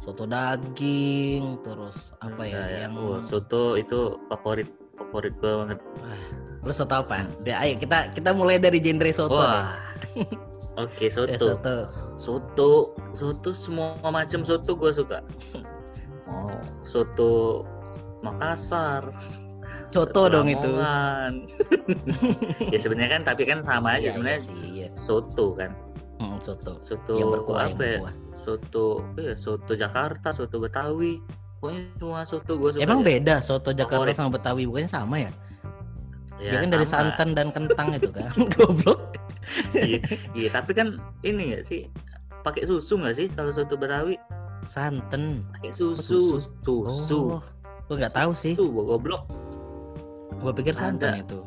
soto 0.00 0.24
daging, 0.26 1.62
terus 1.62 2.10
apa 2.18 2.42
ya 2.42 2.66
ya. 2.66 2.78
yang 2.82 2.98
Wah, 2.98 3.22
soto 3.22 3.78
itu 3.78 4.18
favorit 4.26 4.66
favorit 4.96 5.38
gue 5.38 5.52
banget. 5.54 5.78
lu 6.60 6.72
soto 6.74 6.98
apa? 6.98 7.30
Ya, 7.40 7.62
ayo 7.62 7.78
kita 7.78 8.10
kita 8.10 8.34
mulai 8.34 8.58
dari 8.58 8.82
genre 8.82 9.10
soto 9.14 9.38
deh. 9.38 9.64
Oke, 10.76 11.06
Ya, 11.06 11.12
soto. 11.12 11.46
soto. 11.58 11.76
Soto, 12.16 12.70
soto 13.10 13.50
semua 13.50 13.98
macam 14.04 14.42
soto 14.42 14.74
gue 14.74 14.90
suka. 14.92 15.20
Oh, 16.30 16.62
soto 16.86 17.30
Makassar. 18.22 19.10
Soto 19.90 20.30
dong 20.30 20.46
itu. 20.46 20.70
Ya 22.70 22.78
sebenarnya 22.78 23.18
kan 23.18 23.22
tapi 23.26 23.42
kan 23.42 23.58
sama 23.60 23.98
aja 23.98 24.08
Iya, 24.08 24.12
sebenarnya 24.14 24.38
iya 24.38 24.46
sih, 24.46 24.60
iya. 24.70 24.88
soto 24.94 25.58
kan. 25.58 25.74
Hmm, 26.22 26.38
soto. 26.38 26.78
Soto 26.78 27.18
yang 27.18 27.34
berkuah, 27.34 27.66
yang 27.66 27.74
apa 27.74 27.82
ya? 27.82 27.90
berkuah. 27.98 28.14
Soto 28.38 28.86
ya 29.18 29.34
soto 29.34 29.72
Jakarta, 29.74 30.30
soto 30.30 30.62
Betawi. 30.62 31.18
Pokoknya 31.58 31.82
semua 31.98 32.22
soto 32.22 32.52
gue 32.56 32.70
suka. 32.72 32.80
Emang 32.80 33.02
aja. 33.02 33.06
beda 33.10 33.34
soto 33.42 33.70
Jakarta 33.74 34.06
Favorit. 34.06 34.14
sama 34.14 34.30
Betawi 34.38 34.62
bukannya 34.64 34.88
sama 34.88 35.16
ya? 35.18 35.30
Ya, 36.40 36.50
Dia 36.50 36.58
kan 36.64 36.70
dari 36.72 36.86
sama. 36.88 37.12
santan 37.12 37.28
dan 37.32 37.48
kentang 37.52 37.88
itu 37.92 38.08
kan. 38.08 38.32
Goblok. 38.56 39.00
iya, 39.74 40.00
iya, 40.32 40.48
tapi 40.48 40.72
kan 40.72 40.96
ini 41.20 41.52
nggak 41.52 41.64
sih 41.64 41.84
pakai 42.40 42.64
susu 42.64 42.96
nggak 42.96 43.14
sih 43.14 43.26
kalau 43.28 43.52
soto 43.52 43.76
Betawi? 43.76 44.16
Santen. 44.64 45.44
Pakai 45.52 45.72
susu, 45.72 46.40
susu? 46.40 46.76
susu, 46.88 47.20
Oh, 47.30 47.42
gua 47.86 47.96
nggak 47.98 48.14
tahu 48.14 48.32
sih. 48.32 48.54
susu, 48.54 48.72
goblok. 48.72 49.24
Gua 50.38 50.52
pikir 50.52 50.72
santen 50.72 51.12
Ada. 51.12 51.20
itu. 51.20 51.38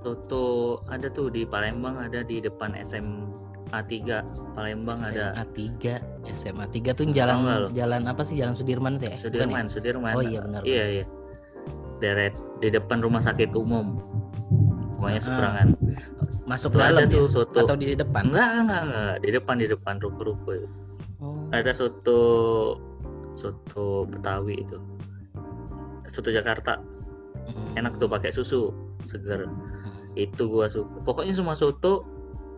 Soto 0.00 0.44
ada 0.86 1.08
tuh 1.08 1.28
di 1.28 1.44
Palembang 1.44 1.96
ada 1.98 2.20
di 2.20 2.36
depan 2.38 2.76
SMA 2.78 3.24
3 3.80 4.20
Palembang 4.52 5.00
ada 5.00 5.32
SMA 5.34 5.44
3, 5.80 6.34
SMA 6.34 6.66
3 6.68 6.92
tuh 6.92 7.04
jalan 7.10 7.36
lo? 7.40 7.68
jalan 7.72 8.04
apa 8.04 8.20
sih? 8.20 8.36
Jalan 8.36 8.52
Sudirman 8.52 8.96
tuh 8.96 9.08
ya? 9.08 9.16
Bukan 9.16 9.16
ya? 9.16 9.24
Sudirman, 9.24 9.64
Sudirman. 9.66 10.12
Oh 10.12 10.20
iya, 10.22 10.40
benar, 10.40 10.60
Iya 10.62 10.84
iya. 10.90 11.04
Deret 12.04 12.36
di 12.60 12.68
depan 12.68 13.00
rumah 13.00 13.24
sakit 13.24 13.56
umum. 13.56 13.96
Pokoknya 14.94 15.20
Ah, 15.20 15.24
seberangan. 15.24 15.68
Masuk 16.44 16.76
Tuh 16.76 16.80
ada 16.84 17.00
dalam 17.00 17.08
tuh 17.08 17.24
ya? 17.24 17.32
soto. 17.32 17.58
Atau 17.64 17.76
di 17.80 17.96
depan? 17.96 18.28
Enggak, 18.28 18.48
enggak, 18.60 18.80
enggak. 18.84 19.14
Di 19.24 19.28
depan 19.32 19.54
di 19.56 19.66
depan 19.72 19.94
ruko-ruko 20.04 20.50
itu. 20.52 20.68
Oh. 21.24 21.48
Ada 21.50 21.72
soto 21.72 22.20
soto 23.34 24.04
Betawi 24.04 24.60
itu. 24.60 24.76
Soto 26.12 26.28
Jakarta. 26.28 26.76
Hmm. 27.48 27.80
Enak 27.80 27.96
tuh 27.96 28.06
pakai 28.06 28.28
susu, 28.30 28.68
seger. 29.08 29.48
Itu 30.14 30.46
gua 30.46 30.68
suka. 30.68 31.00
Pokoknya 31.02 31.32
semua 31.32 31.56
soto 31.56 32.04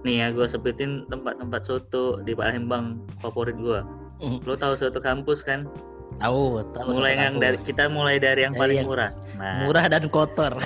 nih 0.03 0.23
ya 0.23 0.26
gua 0.35 0.47
sebutin 0.50 1.07
tempat-tempat 1.09 1.62
soto 1.65 2.19
di 2.26 2.35
Palembang 2.35 3.00
favorit 3.23 3.55
gua. 3.57 3.87
Hmm. 4.19 4.43
Lo 4.45 4.59
tahu 4.59 4.75
soto 4.75 4.99
kampus 4.99 5.47
kan? 5.47 5.71
Tahu, 6.17 6.65
tahu. 6.73 6.97
mulai 6.97 7.15
yang 7.21 7.37
dari 7.37 7.59
kita 7.61 7.93
mulai 7.93 8.17
dari 8.17 8.49
yang 8.49 8.57
Eh, 8.57 8.61
paling 8.61 8.77
yang 8.81 8.89
murah. 8.89 9.11
Nah, 9.37 9.69
murah 9.69 9.85
dan 9.85 10.09
kotor. 10.09 10.57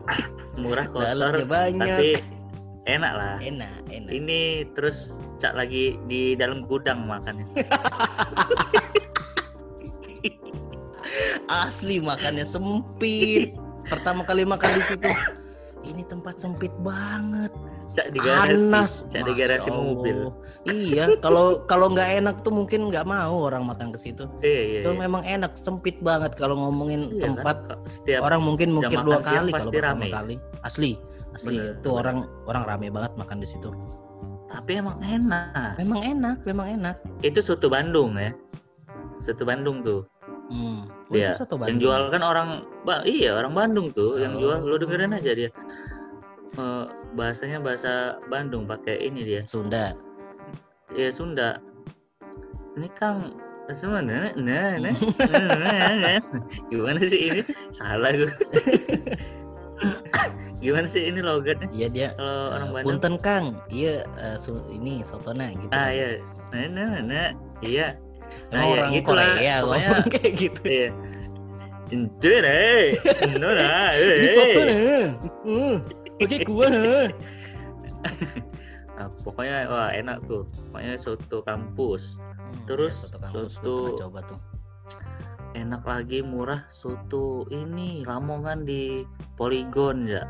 murah 0.62 0.86
kotor 0.86 1.34
banyak. 1.50 1.82
tapi 1.82 2.10
enak 2.86 3.12
lah. 3.18 3.36
Enak, 3.42 3.90
enak. 3.90 4.10
Ini 4.14 4.70
terus 4.78 5.18
cak 5.42 5.58
lagi 5.58 5.98
di 6.06 6.38
dalam 6.38 6.62
gudang 6.70 7.10
makannya. 7.10 7.46
Asli 11.50 12.00
makannya 12.00 12.46
sempit. 12.46 13.52
Pertama 13.84 14.24
kali 14.24 14.48
makan 14.48 14.80
di 14.80 14.82
situ. 14.84 15.10
Ini 15.90 16.00
tempat 16.08 16.40
sempit 16.40 16.72
banget. 16.80 17.52
Cak 17.94 18.10
di 18.10 18.18
garasi, 18.18 18.58
Panas. 18.58 18.92
cak 19.06 19.22
di 19.22 19.32
garasi 19.32 19.68
mobil. 19.70 20.18
Iya, 20.64 21.14
kalau 21.18 21.62
kalau 21.64 21.86
nggak 21.88 22.10
enak 22.18 22.36
tuh 22.42 22.50
mungkin 22.50 22.90
nggak 22.90 23.04
mau 23.04 23.46
orang 23.46 23.62
makan 23.62 23.88
ke 23.88 23.98
situ. 24.00 24.26
Iya 24.40 24.60
iya. 24.60 24.80
Iya. 24.82 24.90
memang 24.92 25.22
enak, 25.22 25.54
sempit 25.54 25.98
banget 26.00 26.34
kalau 26.34 26.58
ngomongin 26.58 27.06
Iya 27.08 27.22
kan? 27.22 27.38
tempat 27.38 27.56
Ka- 27.64 27.78
Setiap 27.86 28.20
orang 28.20 28.42
mungkin 28.42 28.68
mungkin 28.72 28.98
dua 29.00 29.18
kali 29.20 29.48
kalau 29.48 29.70
pertama 29.70 30.02
rame. 30.02 30.08
kali. 30.10 30.34
Asli, 30.60 30.98
asli 31.32 31.54
Bener, 31.56 31.76
itu 31.76 31.88
bener. 31.88 32.00
orang 32.00 32.16
orang 32.44 32.62
rame 32.64 32.86
banget 32.90 33.12
makan 33.14 33.38
di 33.38 33.46
situ. 33.46 33.70
tapi 34.46 34.78
emang 34.78 34.98
enak. 35.00 35.74
Memang 35.76 36.00
enak, 36.04 36.36
memang 36.44 36.66
enak. 36.72 36.96
Itu 37.20 37.42
soto 37.42 37.66
Bandung 37.66 38.14
ya. 38.14 38.30
Soto 39.18 39.42
Bandung 39.42 39.82
tuh. 39.82 40.06
Hmm. 40.46 40.86
Oh, 41.04 41.10
Iya, 41.10 41.32
itu 41.32 41.42
soto 41.42 41.54
Yang 41.54 41.62
Bandung. 41.64 41.80
jual 41.80 42.02
kan 42.08 42.22
orang 42.22 42.48
Ba- 42.82 43.02
iya 43.02 43.34
orang 43.34 43.50
Bandung 43.50 43.90
tuh 43.90 44.14
yang 44.16 44.36
jual 44.36 44.60
lu 44.60 44.76
dengerin 44.76 45.10
Oh. 45.10 45.18
aja 45.18 45.30
dia. 45.32 45.50
Eh, 46.54 46.84
bahasanya 47.12 47.58
bahasa 47.58 48.18
Bandung 48.26 48.64
pakai 48.64 49.02
ini 49.02 49.20
dia. 49.24 49.42
Sunda. 49.44 49.94
ya 50.94 51.10
Sunda 51.10 51.58
ini 52.76 52.86
Kang 52.94 53.34
semua 53.74 53.98
nah 53.98 54.30
nah 54.38 54.78
nah, 54.78 54.94
nah, 55.58 55.90
nah. 55.96 56.20
gimana 56.70 57.02
sih 57.02 57.32
ini 57.32 57.40
salah 57.74 58.14
gue 58.14 58.28
gimana 60.62 60.86
sih 60.86 61.10
ini 61.10 61.18
logatnya 61.18 61.66
Iya 61.74 61.86
dia. 61.90 62.08
kalau 62.14 62.54
orang 62.54 62.62
eh, 62.62 62.70
Bandung 62.70 62.86
Punten 62.86 63.14
Kang, 63.18 63.46
iya 63.66 64.06
eh, 64.14 64.36
su- 64.38 64.62
ini 64.70 65.02
sotona 65.02 65.50
gitu. 65.50 65.74
ah 65.74 65.82
kan. 65.82 65.90
iya 65.90 66.08
nah 66.54 66.62
nah 66.70 66.86
nah, 66.86 67.02
nah. 67.02 67.28
iya 67.58 67.98
nah, 68.54 68.62
ya, 68.62 68.70
orang 68.78 68.90
gitulah. 68.94 69.26
Korea 69.34 69.56
Pokoknya- 69.58 70.06
kayak 70.14 70.32
gitu. 70.38 70.60
iya 70.62 70.88
Enjoy 71.90 72.36
deh, 72.40 72.96
no 73.38 73.48
Pakai 76.18 76.38
kuah. 76.44 76.70
eh. 76.70 77.08
Nah, 78.94 79.10
pokoknya 79.26 79.66
wah 79.66 79.90
enak 79.90 80.22
tuh, 80.24 80.46
pokoknya 80.70 80.94
soto 80.94 81.42
kampus, 81.42 82.14
Hmm, 82.14 82.54
Terus, 82.70 82.94
ya, 82.94 83.02
soto 83.10 83.16
kampus 83.18 83.52
gua 83.58 83.66
soto- 83.66 83.98
coba 83.98 84.18
tuh. 84.22 84.40
enak 85.54 85.82
lagi 85.82 86.18
murah 86.20 86.62
soto 86.68 87.42
ini 87.48 88.02
Lamongan 88.02 88.62
di 88.62 89.02
Polygon 89.34 90.06
ya, 90.06 90.22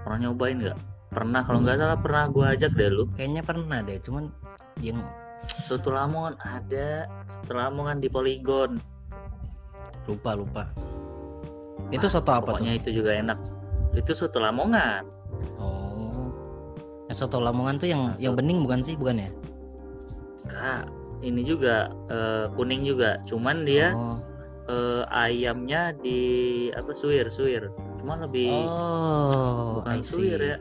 pernah 0.00 0.18
nyobain 0.22 0.56
nggak? 0.58 0.78
Pernah 1.12 1.40
kalau 1.44 1.60
nggak 1.60 1.76
salah 1.76 1.98
pernah 2.00 2.24
gua 2.26 2.46
ajak 2.52 2.72
deh 2.72 2.88
lu. 2.88 3.04
Kayaknya 3.12 3.42
pernah 3.42 3.78
deh, 3.80 4.00
cuman 4.00 4.32
yang 4.80 4.98
Soto 5.44 5.92
Lamongan 5.92 6.40
ada, 6.40 7.04
soto 7.28 7.52
Lamongan 7.52 8.00
di 8.00 8.08
Polygon. 8.08 8.80
lupa 10.04 10.32
lupa. 10.32 10.64
Itu 11.88 12.08
soto 12.08 12.28
apa 12.30 12.44
tuh? 12.44 12.60
Pokoknya 12.60 12.72
itu 12.76 12.88
juga 12.92 13.12
enak. 13.12 13.36
Itu 13.94 14.12
soto 14.14 14.42
Lamongan. 14.42 15.06
Oh. 15.58 16.30
Eh, 17.06 17.14
soto 17.14 17.38
Lamongan 17.38 17.78
tuh 17.78 17.88
yang 17.90 18.14
Nah, 18.14 18.18
yang 18.18 18.34
bening 18.34 18.66
bukan 18.66 18.82
sih, 18.82 18.98
bukan 18.98 19.22
ya? 19.22 19.30
Enggak, 20.44 20.82
ini 21.22 21.40
juga 21.46 21.88
eh, 22.10 22.46
kuning 22.52 22.82
juga. 22.84 23.22
Cuman 23.24 23.64
dia 23.64 23.94
Oh. 23.94 24.18
eh, 24.68 25.02
ayamnya 25.12 25.94
di 25.94 26.20
apa 26.74 26.90
suwir 26.92 27.30
suwir. 27.30 27.70
Cuman 28.02 28.24
lebih 28.28 28.50
Oh, 28.52 29.80
bukan 29.80 30.02
see. 30.04 30.10
suwir 30.28 30.40
ya. 30.40 30.58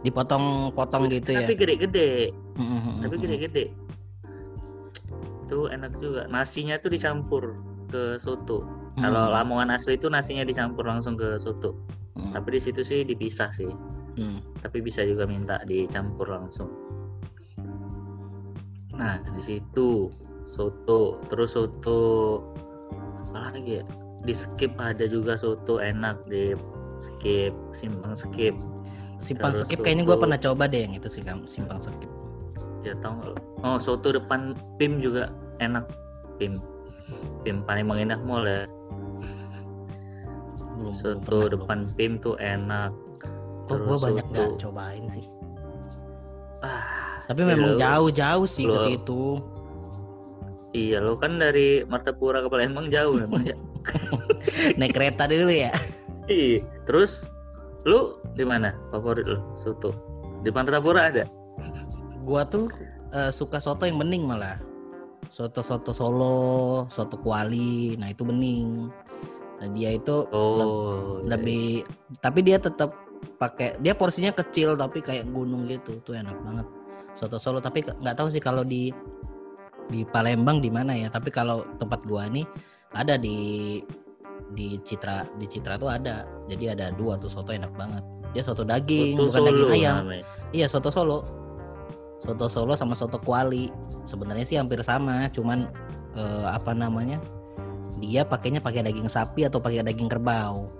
Dipotong-potong 0.00 1.10
gitu 1.12 1.34
ya. 1.34 1.44
Tapi 1.44 1.54
gede-gede. 1.58 2.30
Mm, 2.56 2.62
mm, 2.62 2.80
mm, 2.80 2.96
Tapi 3.04 3.14
mm. 3.18 3.22
gede-gede. 3.22 3.64
Itu 5.46 5.66
enak 5.66 5.98
juga. 5.98 6.30
Nasinya 6.30 6.78
tuh 6.78 6.94
dicampur 6.94 7.58
ke 7.90 8.16
soto. 8.22 8.62
Mm. 8.96 9.02
Kalau 9.02 9.22
Lamongan 9.34 9.74
asli 9.74 9.98
itu 9.98 10.06
nasinya 10.06 10.46
dicampur 10.46 10.86
langsung 10.86 11.18
ke 11.18 11.38
soto. 11.42 11.74
Hmm. 12.18 12.32
Tapi 12.34 12.58
di 12.58 12.60
situ 12.60 12.80
sih 12.82 13.06
dipisah 13.06 13.50
sih. 13.54 13.70
Hmm. 14.18 14.42
Tapi 14.60 14.82
bisa 14.82 15.06
juga 15.06 15.28
minta 15.28 15.62
dicampur 15.66 16.26
langsung. 16.26 16.70
Nah, 18.96 19.22
di 19.32 19.40
situ 19.40 20.12
soto, 20.50 21.22
terus 21.30 21.56
soto 21.56 22.00
apa 23.32 23.54
lagi 23.54 23.80
ya? 23.80 23.84
Di 24.26 24.34
skip 24.36 24.76
ada 24.76 25.08
juga 25.08 25.38
soto 25.38 25.80
enak 25.80 26.28
di 26.28 26.52
skip, 27.00 27.54
simpang 27.72 28.12
skip. 28.12 28.52
Simpang 29.20 29.52
Terus 29.52 29.64
skip 29.68 29.80
kayaknya 29.80 30.04
gue 30.08 30.16
pernah 30.16 30.38
coba 30.40 30.64
deh 30.68 30.84
yang 30.84 30.96
itu 30.96 31.08
sih 31.08 31.24
Kam. 31.24 31.44
simpang 31.48 31.80
skip. 31.80 32.08
Ya 32.84 32.96
tahu 33.00 33.20
nggak 33.20 33.28
lo? 33.32 33.36
Oh, 33.64 33.76
soto 33.76 34.16
depan 34.16 34.56
PIM 34.80 35.00
juga 35.00 35.32
enak. 35.60 35.84
PIM. 36.40 36.56
PIM 37.44 37.64
Palembang 37.64 38.00
Indah 38.00 38.20
Mall 38.24 38.48
ya. 38.48 38.64
Belum 40.80 40.92
belum 40.92 41.20
Soto 41.20 41.36
belum. 41.38 41.50
depan 41.54 41.78
PIM 41.94 42.12
tuh 42.18 42.34
enak. 42.36 42.90
Kok 43.20 43.28
gue 43.68 43.76
Terus 43.86 44.00
banyak 44.00 44.24
soto- 44.24 44.32
nggak 44.32 44.50
cobain 44.58 45.04
sih. 45.06 45.26
Ah, 46.60 47.20
Tapi 47.24 47.40
ya 47.40 47.46
memang 47.46 47.72
jauh-jauh 47.76 48.46
sih 48.46 48.64
ke 48.64 48.72
lo- 48.72 48.84
situ. 48.84 49.24
Iya 50.70 50.98
lo 50.98 51.14
kan 51.14 51.34
dari 51.36 51.82
Martapura 51.84 52.40
ke 52.40 52.48
Palembang 52.48 52.88
jauh 52.88 53.16
memang 53.16 53.42
ya. 53.44 53.56
Naik 54.78 54.92
kereta 54.92 55.26
dulu 55.26 55.50
ya. 55.50 55.72
Iya. 56.26 56.62
Terus 56.86 57.26
lu 57.82 58.16
di 58.32 58.42
mana 58.42 58.72
favorit 58.88 59.24
lu 59.24 59.38
soto? 59.56 59.90
Di 60.40 60.48
Martapura 60.48 61.10
ada? 61.10 61.24
Gua 62.22 62.44
tuh 62.44 62.70
eh, 63.10 63.28
suka 63.30 63.58
soto 63.58 63.84
yang 63.84 63.98
bening 63.98 64.24
malah. 64.24 64.56
Soto-soto 65.30 65.90
Solo, 65.90 66.86
soto 66.88 67.14
Kuali, 67.16 67.94
nah 67.94 68.10
itu 68.10 68.22
bening. 68.22 68.90
Nah 69.60 69.68
dia 69.76 69.92
itu 69.92 70.24
Oh, 70.32 71.20
iya, 71.20 71.36
lebih 71.36 71.84
tapi 72.24 72.40
dia 72.40 72.56
tetap 72.56 72.96
pakai 73.36 73.76
dia 73.84 73.92
porsinya 73.92 74.32
kecil 74.32 74.74
tapi 74.74 75.04
kayak 75.04 75.28
gunung 75.28 75.68
gitu. 75.68 76.00
Tuh 76.00 76.16
enak 76.16 76.36
banget. 76.40 76.66
Soto 77.12 77.36
Solo 77.36 77.60
tapi 77.60 77.84
nggak 77.84 78.16
tahu 78.16 78.32
sih 78.32 78.40
kalau 78.40 78.64
di 78.64 78.88
di 79.92 80.00
Palembang 80.08 80.64
di 80.64 80.72
mana 80.72 80.96
ya. 80.96 81.12
Tapi 81.12 81.28
kalau 81.28 81.68
tempat 81.76 82.00
gua 82.08 82.26
nih 82.32 82.48
ada 82.96 83.20
di 83.20 83.78
di 84.56 84.80
Citra 84.80 85.28
di 85.36 85.44
Citra 85.44 85.76
tuh 85.76 85.92
ada. 85.92 86.24
Jadi 86.48 86.72
ada 86.72 86.88
dua 86.96 87.20
tuh 87.20 87.28
soto 87.28 87.52
enak 87.52 87.70
banget. 87.76 88.02
Dia 88.32 88.42
soto 88.46 88.64
iya. 88.64 88.80
daging 88.80 89.14
Soto 89.20 89.26
bukan 89.28 89.42
daging 89.44 89.68
Solo 89.68 89.76
ayam. 89.76 89.96
namanya. 90.08 90.24
iya 90.56 90.66
soto 90.70 90.88
Solo. 90.88 91.18
Soto 92.24 92.46
Solo 92.48 92.72
sama 92.80 92.96
soto 92.96 93.20
Kuali. 93.20 93.68
Sebenarnya 94.08 94.46
sih 94.48 94.56
hampir 94.56 94.80
sama 94.80 95.28
cuman 95.28 95.68
eh, 96.16 96.46
apa 96.48 96.72
namanya 96.72 97.20
dia 98.00 98.24
pakainya 98.24 98.58
pakai 98.58 98.82
daging 98.82 99.06
sapi 99.06 99.44
atau 99.44 99.60
pakai 99.60 99.84
daging 99.84 100.08
kerbau 100.08 100.72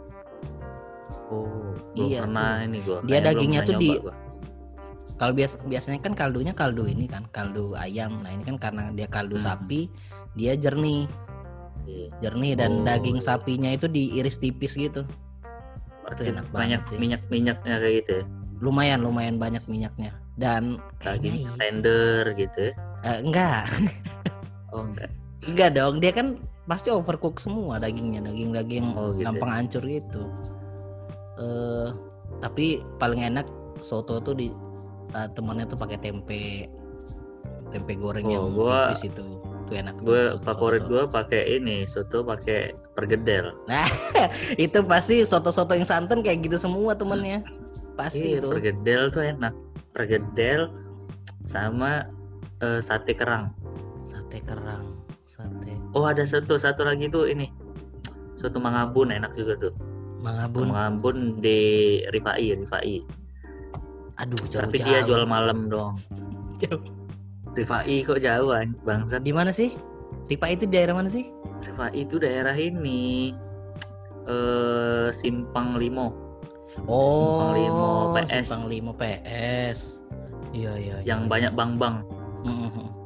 Oh, 1.31 1.75
Iya, 1.95 2.27
pernah 2.27 2.59
ini 2.59 2.83
gua. 2.83 2.99
Dia 3.03 3.23
kayaknya 3.23 3.27
dagingnya 3.31 3.61
tuh 3.63 3.75
di- 3.79 4.03
gua. 4.03 4.15
Kalau 5.15 5.31
bias 5.31 5.55
biasanya 5.63 6.03
kan 6.03 6.15
kaldunya 6.17 6.51
kaldu 6.51 6.91
ini 6.91 7.07
kan, 7.07 7.23
kaldu 7.31 7.77
ayam. 7.77 8.27
Nah, 8.27 8.35
ini 8.35 8.43
kan 8.43 8.59
karena 8.59 8.91
dia 8.91 9.07
kaldu 9.07 9.39
Hmm. 9.39 9.47
sapi, 9.47 9.87
dia 10.35 10.59
jernih, 10.59 11.07
Iya. 11.87 12.09
jernih 12.21 12.59
dan 12.59 12.73
Oh, 12.73 12.83
daging 12.83 13.23
sapinya 13.23 13.71
itu 13.71 13.87
diiris 13.87 14.43
tipis 14.43 14.75
gitu. 14.75 15.07
Berarti 16.03 16.35
enak 16.35 16.51
banyak 16.51 16.83
banget 16.83 16.91
sih. 16.91 16.97
minyak-minyaknya 16.99 17.75
kayak 17.79 17.95
gitu 18.03 18.11
ya. 18.11 18.25
Lumayan, 18.59 18.99
lumayan 19.01 19.37
banyak 19.39 19.63
minyaknya. 19.67 20.11
Dan 20.35 20.83
kayaknya 20.99 21.31
Daging 21.31 21.37
i- 21.47 21.59
tender 21.59 22.25
gitu 22.35 22.59
ya. 22.67 22.73
eh, 23.03 23.19
enggak, 23.23 23.65
Oh 24.71 24.83
enggak. 24.83 25.11
Enggak 25.43 25.71
dong. 25.73 25.99
Dia 25.99 26.11
kan 26.11 26.37
pasti 26.65 26.89
overcook 26.89 27.37
semua 27.37 27.77
dagingnya, 27.77 28.23
daging-daging 28.23 28.87
Oh, 28.93 29.11
gitu 29.11 29.25
gampang 29.25 29.51
hancur 29.51 29.83
gitu. 29.83 30.23
Eh, 31.37 31.89
tapi 32.39 32.65
paling 32.97 33.25
enak 33.25 33.47
soto 33.81 34.21
tuh 34.21 34.35
di 34.35 34.49
eh, 35.11 35.29
temennya 35.33 35.67
tuh 35.67 35.75
pakai 35.75 35.99
tempe, 35.99 36.69
tempe 37.69 37.93
goreng 37.95 38.23
Oh, 38.25 38.31
yang 38.31 38.45
gua- 38.53 38.93
tipis 38.93 39.09
itu, 39.09 39.25
tuh 39.67 39.75
enak. 39.75 39.95
Gue 39.99 40.23
soto- 40.31 40.45
favorit 40.45 40.83
soto- 40.83 40.91
gue 40.91 41.03
pakai 41.09 41.43
ini 41.53 41.77
soto 41.85 42.19
pakai 42.23 42.61
pergedel. 42.93 43.57
itu 44.57 44.79
pasti 44.85 45.25
soto-soto 45.25 45.73
yang 45.73 45.83
santan 45.85 46.21
kayak 46.21 46.45
gitu 46.45 46.61
semua 46.61 46.93
temennya 46.93 47.43
pasti 47.97 48.35
Iya, 48.35 48.39
itu 48.39 48.49
pergedel 48.49 49.03
tuh 49.09 49.23
enak. 49.25 49.55
Pergedel 49.91 50.71
sama 51.43 52.07
eh, 52.59 52.79
sate 52.79 53.13
kerang. 53.13 53.51
sate 54.03 54.41
kerang 54.41 55.00
sate 55.41 55.73
Oh 55.91 56.05
ada 56.05 56.23
satu 56.23 56.55
satu 56.55 56.85
lagi 56.85 57.09
tuh 57.09 57.27
ini 57.27 57.51
soto 58.37 58.57
mangabun 58.57 59.11
enak 59.11 59.33
juga 59.35 59.59
tuh. 59.59 59.73
mangabun 60.21 60.69
Mangabun 60.69 61.17
di 61.39 61.61
Rifai 62.09 62.53
Rifai. 62.55 63.01
aduh 64.17 64.37
jauh 64.47 64.61
Tapi 64.63 64.77
dia 64.79 65.01
jual 65.03 65.25
malam 65.25 65.67
dong. 65.67 65.97
Jauh. 66.61 66.81
Rifai 67.51 68.05
kok 68.05 68.21
jauh 68.21 68.53
an- 68.53 68.77
bangsat. 68.81 69.21
di 69.21 69.33
mana 69.33 69.51
sih 69.51 69.73
Ripa 70.27 70.47
itu 70.47 70.65
daerah 70.65 70.95
mana 70.95 71.11
sih 71.11 71.27
Rifai 71.61 71.91
itu 71.99 72.17
daerah 72.17 72.55
ini 72.55 73.35
eh 74.25 75.09
Simpang 75.11 75.75
Limo 75.75 76.15
oh 76.87 77.51
Simpang 77.51 77.53
Limo 77.59 77.89
PS. 78.15 78.31
Simpang 78.47 78.65
Limo 78.69 78.93
PS 78.95 79.79
iya 80.53 80.73
iya 80.77 80.97
iya. 80.99 81.07
yang 81.07 81.27
banyak 81.27 81.51
bang-bang. 81.55 82.03
Mhm. 82.43 82.71
iya 82.71 83.00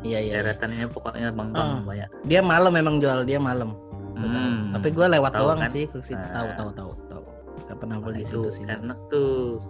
iya 0.00 0.18
iya. 0.18 0.32
Deretannya 0.38 0.86
pokoknya 0.86 1.28
bang-bang 1.30 1.68
Ah. 1.70 1.82
banyak. 1.82 2.08
dia 2.24 2.40
malam 2.40 2.70
memang 2.70 2.98
jual 2.98 3.22
dia 3.22 3.38
malam 3.38 3.74
Hmm. 4.14 4.74
tapi 4.74 4.90
gue 4.90 5.06
lewat 5.08 5.30
Tahu 5.30 5.40
doang 5.40 5.60
kan? 5.62 5.70
sih 5.70 5.86
ke 5.86 5.98
situ 6.00 6.18
tahu 6.18 6.42
Nah. 6.44 6.56
tahu 6.56 6.70
tahu 6.72 6.90
tahu 7.06 7.22
gak 7.64 7.76
pernah 7.76 7.96
Nah, 7.96 8.04
beli 8.04 8.16
di 8.16 8.22
itu 8.24 8.38
situ 8.40 8.50
sih 8.52 8.64
gua. 8.64 8.74
enak 8.76 8.98
tuh 9.08 9.62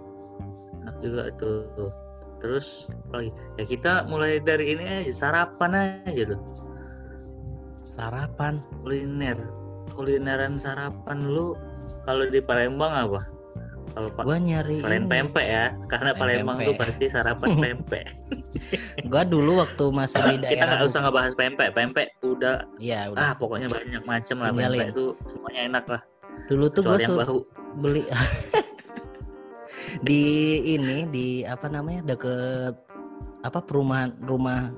enak 0.80 0.96
juga 0.98 1.22
tuh 1.36 1.92
terus 2.38 2.66
lagi 3.10 3.28
ya 3.56 3.64
kita 3.66 3.92
mulai 4.04 4.40
dari 4.40 4.72
ini 4.72 4.84
aja 5.02 5.12
sarapan 5.12 6.00
aja 6.00 6.22
tuh 6.28 6.40
sarapan 7.92 8.54
kuliner 8.80 9.36
kulineran 9.92 10.56
sarapan 10.56 11.18
lu 11.26 11.52
kalau 12.04 12.24
di 12.24 12.38
Palembang 12.38 13.10
apa 13.10 13.20
kalau 13.98 14.14
Pak 14.14 14.24
nyari 14.38 14.78
selain 14.78 15.04
ini. 15.04 15.10
pempek 15.10 15.46
ya 15.50 15.64
karena 15.90 16.10
Palembang 16.14 16.58
tuh 16.62 16.74
pasti 16.78 17.04
sarapan 17.10 17.58
pempek 17.66 18.06
Gua 19.10 19.22
dulu 19.26 19.58
waktu 19.58 19.84
masih 19.90 20.22
di 20.22 20.34
kita 20.54 20.62
daerah 20.62 20.72
nggak 20.78 20.86
usah 20.86 21.00
ngebahas 21.02 21.32
pempek 21.34 21.68
pempek 21.74 22.08
udah 22.22 22.62
Iya 22.78 23.10
udah. 23.10 23.18
ah 23.18 23.32
pokoknya 23.34 23.66
banyak 23.66 24.02
macam 24.06 24.36
lah 24.46 24.54
pempek 24.54 24.94
tuh 24.94 25.18
semuanya 25.26 25.60
enak 25.66 25.84
lah 25.90 26.02
Dulu 26.46 26.64
tuh 26.70 26.82
gue 26.86 26.94
kecuali 26.94 27.02
yang 27.02 27.18
bahu 27.18 27.38
beli 27.82 28.02
di 30.06 30.22
ini 30.78 31.02
di 31.10 31.42
apa 31.42 31.66
namanya 31.66 32.14
deket 32.14 32.78
apa 33.42 33.58
perumahan 33.58 34.14
rumah 34.22 34.70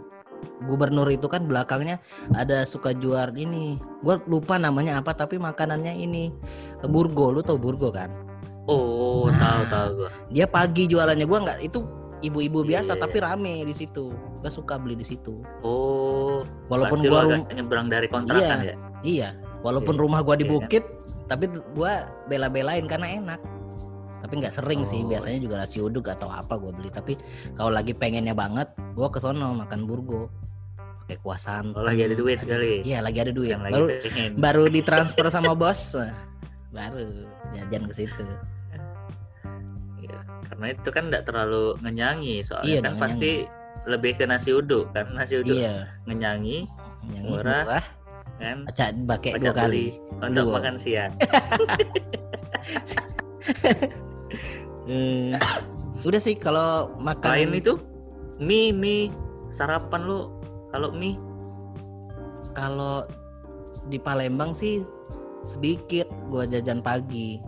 gubernur 0.65 1.05
itu 1.13 1.29
kan 1.29 1.45
belakangnya 1.45 2.01
ada 2.33 2.65
suka 2.65 2.97
jual 2.97 3.37
ini. 3.37 3.77
Gue 4.01 4.17
lupa 4.25 4.57
namanya 4.57 4.97
apa 4.97 5.13
tapi 5.13 5.37
makanannya 5.37 6.01
ini 6.01 6.33
burgo. 6.89 7.29
Lu 7.29 7.45
tau 7.45 7.61
burgo 7.61 7.93
kan? 7.93 8.09
Oh 8.71 9.27
Nah. 9.27 9.37
tahu 9.37 9.63
tahu 9.67 9.89
gua 9.97 10.11
Dia 10.29 10.47
pagi 10.47 10.87
jualannya 10.87 11.27
gua 11.27 11.39
nggak 11.43 11.59
itu 11.61 11.83
ibu-ibu 12.21 12.63
biasa 12.63 12.95
Iya. 12.95 13.01
tapi 13.01 13.17
rame 13.19 13.65
di 13.65 13.73
situ. 13.73 14.13
Gue 14.13 14.49
suka 14.49 14.77
beli 14.77 14.95
di 14.95 15.03
situ. 15.03 15.41
oh 15.61 16.45
Walaupun 16.69 17.03
gua 17.03 17.27
rum- 17.27 17.49
nyebrang 17.49 17.89
dari 17.89 18.07
kontrakan 18.07 18.59
Iya. 18.61 18.73
ya 18.73 18.77
Iya, 19.01 19.29
walaupun 19.61 19.95
Iya, 19.95 20.01
rumah 20.01 20.21
gua 20.21 20.37
di 20.37 20.45
iya 20.45 20.51
kan? 20.51 20.55
bukit, 20.61 20.85
tapi 21.27 21.45
gua 21.73 21.93
bela-belain 22.27 22.85
karena 22.85 23.09
enak. 23.11 23.41
Tapi 24.21 24.33
nggak 24.37 24.53
sering 24.53 24.85
sih, 24.85 25.01
Oh. 25.01 25.09
biasanya 25.09 25.41
juga 25.41 25.57
nasi 25.57 25.81
uduk 25.81 26.05
atau 26.07 26.29
apa 26.29 26.55
gua 26.55 26.69
beli. 26.71 26.89
Tapi 26.89 27.17
kalau 27.55 27.73
lagi 27.73 27.91
pengennya 27.91 28.33
banget, 28.33 28.69
gua 28.93 29.09
ke 29.09 29.17
sono 29.17 29.57
makan 29.57 29.89
burgo. 29.89 30.29
Pakai 31.01 31.17
kuah 31.19 31.41
santan. 31.41 31.73
Oh, 31.75 31.83
lagi 31.83 32.05
ada 32.05 32.13
duit 32.13 32.39
kali. 32.39 32.85
Iya, 32.85 33.01
lagi 33.01 33.19
ada 33.19 33.33
duit. 33.33 33.49
yang 33.49 33.65
lagi 33.65 33.73
Baru 33.75 33.87
pengen 33.99 34.31
baru 34.37 34.63
ditransfer 34.69 35.27
sama 35.27 35.53
bos. 35.53 35.97
Baru 36.71 37.03
jajan 37.51 37.83
ke 37.83 37.95
situ. 37.97 38.23
Karena 40.61 40.77
itu 40.77 40.90
kan 40.92 41.09
tidak 41.09 41.25
terlalu 41.25 41.64
ngenyangi 41.81 42.44
soalnya 42.44 42.68
Iya, 42.68 42.79
kan 42.79 42.85
nggak 42.87 43.01
pasti 43.01 43.33
lebih 43.88 44.12
ke 44.14 44.29
nasi 44.29 44.53
uduk 44.53 44.92
kan 44.92 45.09
nasi 45.11 45.40
uduk 45.40 45.57
Iya, 45.57 45.88
ngenyangi 46.05 46.68
yang 47.11 47.25
Murah. 47.25 47.64
murah. 47.64 47.85
kan 48.37 48.59
Acak 48.66 48.88
pakai 49.05 49.31
dua 49.37 49.53
kali. 49.55 49.96
untuk 50.18 50.44
Dua. 50.46 50.61
makan 50.61 50.77
siang 50.77 51.12
Eh, 54.85 55.33
udah 56.03 56.18
sih 56.18 56.35
kalau 56.35 56.90
makan 56.99 57.23
selain 57.25 57.53
itu 57.55 57.79
mie 58.38 58.68
mie 58.68 59.07
sarapan 59.49 60.03
lu 60.03 60.20
kalau 60.68 60.90
mie 60.90 61.14
Kalau 62.51 63.07
di 63.87 63.96
Palembang 63.96 64.51
sih 64.51 64.83
sedikit 65.42 66.05
gua 66.27 66.42
jajan 66.44 66.83
pagi. 66.83 67.38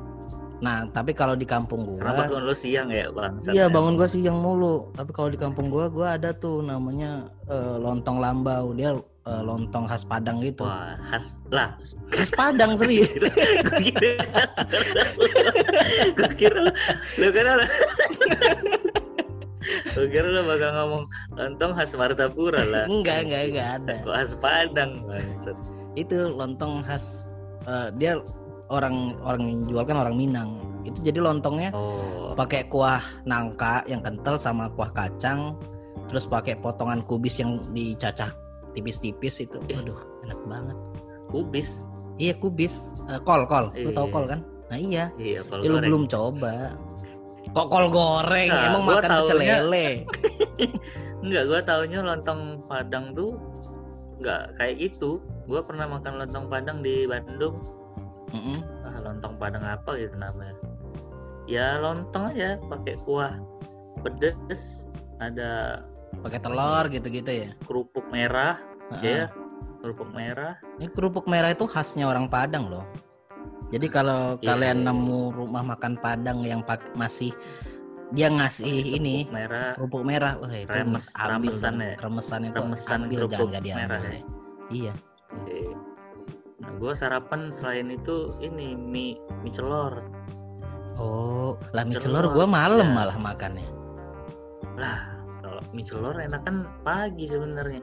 Nah, 0.62 0.87
tapi 0.94 1.11
kalau 1.11 1.35
di 1.35 1.42
kampung 1.42 1.98
kenapa 1.98 2.31
gua 2.31 2.38
bangun 2.38 2.42
lu 2.46 2.55
siang 2.55 2.87
ya 2.87 3.11
bang 3.11 3.35
Iya, 3.51 3.66
bangun 3.66 3.98
gua 3.98 4.07
siang 4.07 4.38
mulu. 4.38 4.94
Tapi 4.94 5.11
kalau 5.11 5.29
di 5.35 5.35
kampung 5.35 5.66
gua 5.75 5.90
gua 5.90 6.14
ada 6.14 6.31
tuh 6.31 6.62
namanya 6.62 7.27
eh, 7.51 7.77
lontong 7.83 8.22
lambau. 8.22 8.70
Dia 8.70 8.94
eh, 9.27 9.42
lontong 9.42 9.90
khas 9.90 10.07
Padang 10.07 10.38
gitu. 10.38 10.62
Wah, 10.62 10.94
khas 11.11 11.35
lah. 11.51 11.75
Khas 12.14 12.31
Padang 12.31 12.79
serius. 12.79 13.11
Gue 13.66 13.83
kira 13.90 14.22
Gue 16.14 16.31
kira 16.38 16.59
lu 17.18 17.29
kira 17.35 17.51
lu 17.59 17.66
Gue 19.98 20.07
kira 20.14 20.29
lu 20.31 20.42
bakal 20.46 20.70
ngomong 20.79 21.03
lontong 21.35 21.72
khas 21.75 21.90
Martapura 21.98 22.62
lah. 22.62 22.87
enggak, 22.87 23.27
enggak, 23.27 23.42
enggak 23.51 23.68
ada. 23.83 23.94
Kok 24.07 24.14
khas 24.14 24.33
Padang. 24.38 25.03
Itu 25.98 26.31
lontong 26.38 26.87
khas 26.87 27.27
eh, 27.66 27.90
dia 27.98 28.14
orang 28.68 29.16
orang 29.20 29.42
yang 29.48 29.61
jual 29.64 29.83
kan 29.83 29.96
orang 29.96 30.14
Minang. 30.14 30.51
Itu 30.83 30.98
jadi 31.01 31.18
lontongnya 31.18 31.70
Oh. 31.72 32.35
pakai 32.35 32.66
kuah 32.66 32.98
nangka 33.22 33.83
yang 33.85 34.01
kental 34.01 34.35
sama 34.35 34.66
kuah 34.70 34.90
kacang 34.90 35.55
terus 36.07 36.25
pakai 36.25 36.55
potongan 36.55 37.01
kubis 37.03 37.38
yang 37.38 37.57
dicacah 37.70 38.33
tipis-tipis 38.72 39.40
itu 39.40 39.57
Ih. 39.66 39.79
aduh 39.79 39.96
enak 40.22 40.40
banget 40.44 40.77
Kubis. 41.27 41.85
iya 42.16 42.33
kubis 42.33 42.88
Eh, 43.07 43.16
kol 43.18 43.44
kol 43.44 43.68
lu 43.75 43.90
tau 43.90 44.05
Iya. 44.05 44.12
kol 44.12 44.25
kan 44.27 44.40
nah 44.66 44.77
iya 44.77 45.05
Iya, 45.14 45.40
Ya, 45.40 45.61
lu 45.61 45.72
goreng. 45.72 45.85
belum 45.85 46.05
coba 46.07 46.77
kok 47.46 47.66
kol 47.68 47.87
goreng 47.88 48.48
Nah, 48.48 48.64
emang 48.66 48.83
makan 48.87 49.11
pecel 49.14 49.38
taunya- 49.38 49.61
lele 49.62 49.88
Enggak, 51.22 51.42
gua 51.46 51.61
taunya 51.62 51.98
lontong 52.01 52.40
Padang 52.66 53.12
tuh 53.12 53.38
enggak 54.18 54.42
kayak 54.57 54.77
itu. 54.81 55.22
Gua 55.44 55.62
pernah 55.62 55.87
makan 55.88 56.18
lontong 56.18 56.46
Padang 56.46 56.79
di 56.81 57.05
Bandung. 57.05 57.55
Mm-mm. 58.33 58.59
Ah, 58.83 58.99
lontong 59.01 59.35
Padang 59.37 59.62
apa 59.62 59.95
gitu 59.95 60.16
namanya? 60.16 60.57
Ya 61.45 61.77
lontong 61.77 62.31
aja 62.31 62.57
pakai 62.62 62.97
kuah 63.01 63.37
pedes, 64.01 64.87
ada 65.18 65.83
pakai 66.21 66.38
telur 66.38 66.85
gitu-gitu 66.88 67.31
ya 67.31 67.49
kerupuk 67.62 68.05
merah, 68.09 68.59
Heeh. 68.92 69.25
ya. 69.25 69.27
Kerupuk 69.79 70.11
merah. 70.11 70.55
ini 70.77 70.87
kerupuk 70.88 71.27
merah 71.27 71.51
itu 71.51 71.66
khasnya 71.66 72.07
orang 72.07 72.27
Padang 72.27 72.71
loh 72.71 72.87
jadi 73.68 73.87
kalau 73.88 74.37
Iya, 74.37 74.47
kalian 74.49 74.79
iya, 74.79 74.85
iya. 74.85 74.95
nemu 74.95 75.21
rumah 75.33 75.62
makan 75.64 75.99
Padang 75.99 76.42
yang 76.42 76.62
masih 76.92 77.35
dia 78.11 78.29
ngasih 78.29 78.68
ini 78.95 79.27
Kerupuk 79.27 79.35
merah. 79.35 79.71
kerupuk 79.75 80.03
merah 80.05 80.33
wah 80.37 80.53
itu 80.53 80.71
Remes- 80.71 81.11
ambil 81.12 81.51
ramesan 81.51 81.75
dong. 81.75 81.83
ya? 81.83 81.95
remesan 81.99 82.40
itu 82.45 82.55
Remesan 82.57 82.99
ambil 83.01 83.18
kerupuk 83.18 83.33
jangan 83.33 83.49
nggak 83.49 83.62
diambil 83.64 83.83
merah 83.83 84.01
ya? 84.01 84.12
ya. 84.12 84.23
iya 84.71 84.92
Eh, 85.42 85.73
Nah, 86.62 86.70
gua 86.79 86.94
sarapan 86.94 87.51
selain 87.51 87.90
itu 87.90 88.31
ini 88.38 88.79
mie 88.79 89.18
mie 89.42 89.51
celor. 89.53 89.98
oh 91.01 91.59
lah 91.75 91.83
mie 91.83 91.98
Telur, 91.98 92.22
celor 92.22 92.37
gua 92.37 92.46
malam 92.46 92.88
ya. 92.92 92.94
malah 92.94 93.16
makannya 93.18 93.64
Lah, 94.79 95.11
kalau 95.42 95.61
mie 95.75 95.83
celor 95.85 96.14
enak 96.16 96.42
kan 96.46 96.64
pagi 96.87 97.27
sebenarnya. 97.27 97.83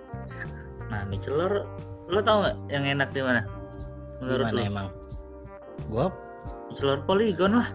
Nah, 0.89 1.03
mie 1.11 1.19
celor 1.19 1.67
lo 2.09 2.19
tau 2.23 2.41
nggak 2.41 2.55
yang 2.71 2.85
enak 2.87 3.09
di 3.11 3.21
mana? 3.21 3.43
Menurut 4.23 4.47
lo? 4.55 4.59
emang 4.63 4.87
gua 5.91 6.05
Mie 6.69 6.77
celor 6.77 7.03
poligon 7.03 7.59
lah. 7.59 7.69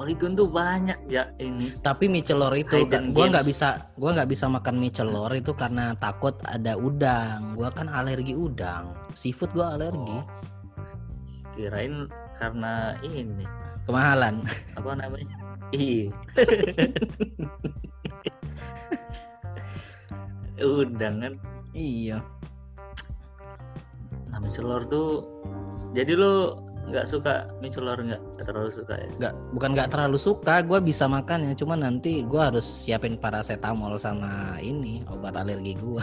Poligon 0.00 0.32
tuh 0.32 0.48
banyak 0.48 0.96
ya 1.12 1.28
ini. 1.36 1.76
tapi 1.84 2.08
mie 2.08 2.24
celor 2.24 2.56
itu 2.56 2.88
gua 3.12 3.28
nggak 3.28 3.44
bisa 3.44 3.84
gua 4.00 4.16
nggak 4.16 4.32
bisa 4.32 4.48
makan 4.48 4.80
mie 4.80 4.88
celor 4.88 5.28
itu 5.36 5.52
karena 5.52 5.92
takut 6.00 6.40
ada 6.48 6.72
udang 6.72 7.52
gua 7.52 7.68
kan 7.68 7.84
alergi 7.84 8.32
udang 8.32 8.96
seafood 9.12 9.52
gua 9.52 9.76
alergi 9.76 10.16
Oh. 10.16 10.24
Kirain 11.52 12.08
karena 12.40 12.96
ini 13.04 13.44
kemahalan 13.84 14.40
apa 14.72 14.90
namanya? 14.96 15.36
Iya. 15.76 16.08
Udang 20.58 21.14
kan. 21.20 21.34
iya 21.72 22.18
Nah, 24.32 24.38
mie 24.40 24.50
celor 24.50 24.88
tuh 24.88 25.28
jadi 25.92 26.14
lo 26.16 26.58
nggak 26.90 27.06
suka 27.06 27.46
mie 27.62 27.70
celor 27.70 27.98
nggak 28.02 28.18
terlalu 28.42 28.70
suka 28.74 28.94
ya? 28.98 29.08
nggak 29.16 29.34
bukan 29.54 29.70
nggak 29.72 29.88
terlalu 29.94 30.18
suka 30.18 30.54
gua 30.66 30.78
bisa 30.82 31.06
makan 31.06 31.46
ya 31.46 31.52
cuma 31.54 31.78
nanti 31.78 32.26
gua 32.26 32.50
harus 32.50 32.66
siapin 32.66 33.14
paracetamol 33.14 33.94
sama 33.96 34.58
ini 34.58 35.06
obat 35.08 35.38
alergi 35.38 35.78
gua 35.78 36.02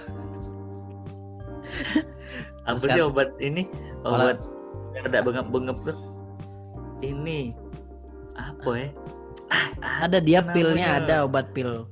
Apa 2.67 2.79
sih 2.79 2.89
kan- 2.91 3.07
obat 3.07 3.29
ini? 3.39 3.63
Obat 4.03 4.39
ada 4.97 5.19
bengep-bengep 5.23 5.77
tuh. 5.87 5.97
Ini 6.99 7.53
apa 8.35 8.69
ya? 8.75 8.87
Ada 10.03 10.19
dia 10.19 10.39
namanya? 10.43 10.53
pilnya 10.53 10.87
ada 10.99 11.15
obat 11.23 11.55
pil 11.55 11.87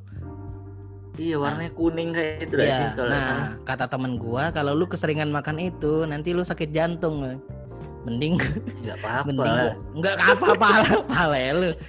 Iya 1.15 1.39
warnanya 1.39 1.71
kuning 1.71 2.11
kayak 2.11 2.43
itu 2.43 2.53
dah 2.59 2.67
sih 2.67 2.75
Iya, 2.75 2.91
kalau 2.91 3.09
nah 3.15 3.55
kata 3.63 3.87
temen 3.87 4.19
gua 4.19 4.51
kalau 4.51 4.75
lu 4.75 4.83
keseringan 4.83 5.31
makan 5.31 5.63
itu 5.63 6.03
nanti 6.03 6.35
lu 6.35 6.43
sakit 6.43 6.75
jantung. 6.75 7.39
Mending 8.05 8.37
Nggak 8.85 8.97
apa-apa 9.01 9.27
mending 9.27 9.73
nggak 9.99 10.15
apa-apa 10.21 10.67
pale 11.09 11.43
lu 11.57 11.69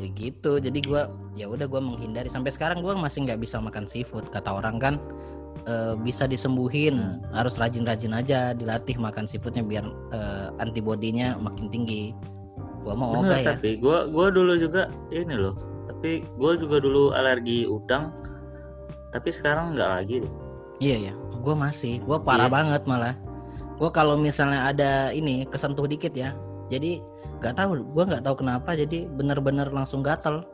ya 0.00 0.08
gitu 0.16 0.56
jadi 0.56 0.80
gua 0.84 1.12
ya 1.36 1.44
udah 1.44 1.68
gua 1.68 1.80
menghindari 1.84 2.32
sampai 2.32 2.52
sekarang 2.52 2.80
gua 2.80 2.96
masih 2.96 3.28
nggak 3.28 3.40
bisa 3.40 3.60
makan 3.60 3.84
seafood 3.84 4.24
kata 4.32 4.48
orang 4.48 4.80
kan 4.80 4.94
eh, 5.68 5.92
bisa 6.00 6.24
disembuhin 6.24 7.20
harus 7.36 7.60
rajin-rajin 7.60 8.16
aja 8.16 8.56
dilatih 8.56 8.96
makan 8.96 9.28
seafoodnya 9.28 9.60
biar 9.60 9.84
eh, 10.12 10.48
antibodinya 10.56 11.36
makin 11.36 11.68
tinggi 11.68 12.16
gua 12.80 12.96
mau 12.96 13.12
Bener, 13.12 13.28
ogah 13.28 13.40
ya 13.44 13.48
tapi 13.56 13.76
gua 13.76 14.08
gua 14.08 14.32
dulu 14.32 14.56
juga 14.56 14.88
ini 15.12 15.36
loh. 15.36 15.52
Tapi 15.84 16.24
gua 16.40 16.56
juga 16.56 16.80
dulu 16.80 17.12
alergi 17.12 17.68
udang. 17.68 18.08
Tapi 19.12 19.28
sekarang 19.28 19.76
nggak 19.76 19.90
lagi 20.00 20.24
deh. 20.24 20.32
Iya 20.80 20.96
ya, 21.10 21.14
gue 21.44 21.52
masih, 21.52 22.00
gue 22.00 22.16
parah 22.24 22.48
Iya. 22.48 22.56
banget 22.56 22.82
malah. 22.88 23.12
Gue 23.80 23.88
kalau 23.90 24.14
misalnya 24.14 24.68
ada 24.68 25.08
ini 25.10 25.48
kesentuh 25.48 25.88
dikit 25.88 26.12
ya, 26.12 26.36
jadi 26.68 27.00
nggak 27.40 27.56
tahu, 27.56 27.80
gue 27.80 28.04
nggak 28.04 28.20
tahu 28.22 28.44
kenapa, 28.44 28.76
jadi 28.76 29.08
bener-bener 29.08 29.72
langsung 29.72 30.04
gatel. 30.04 30.44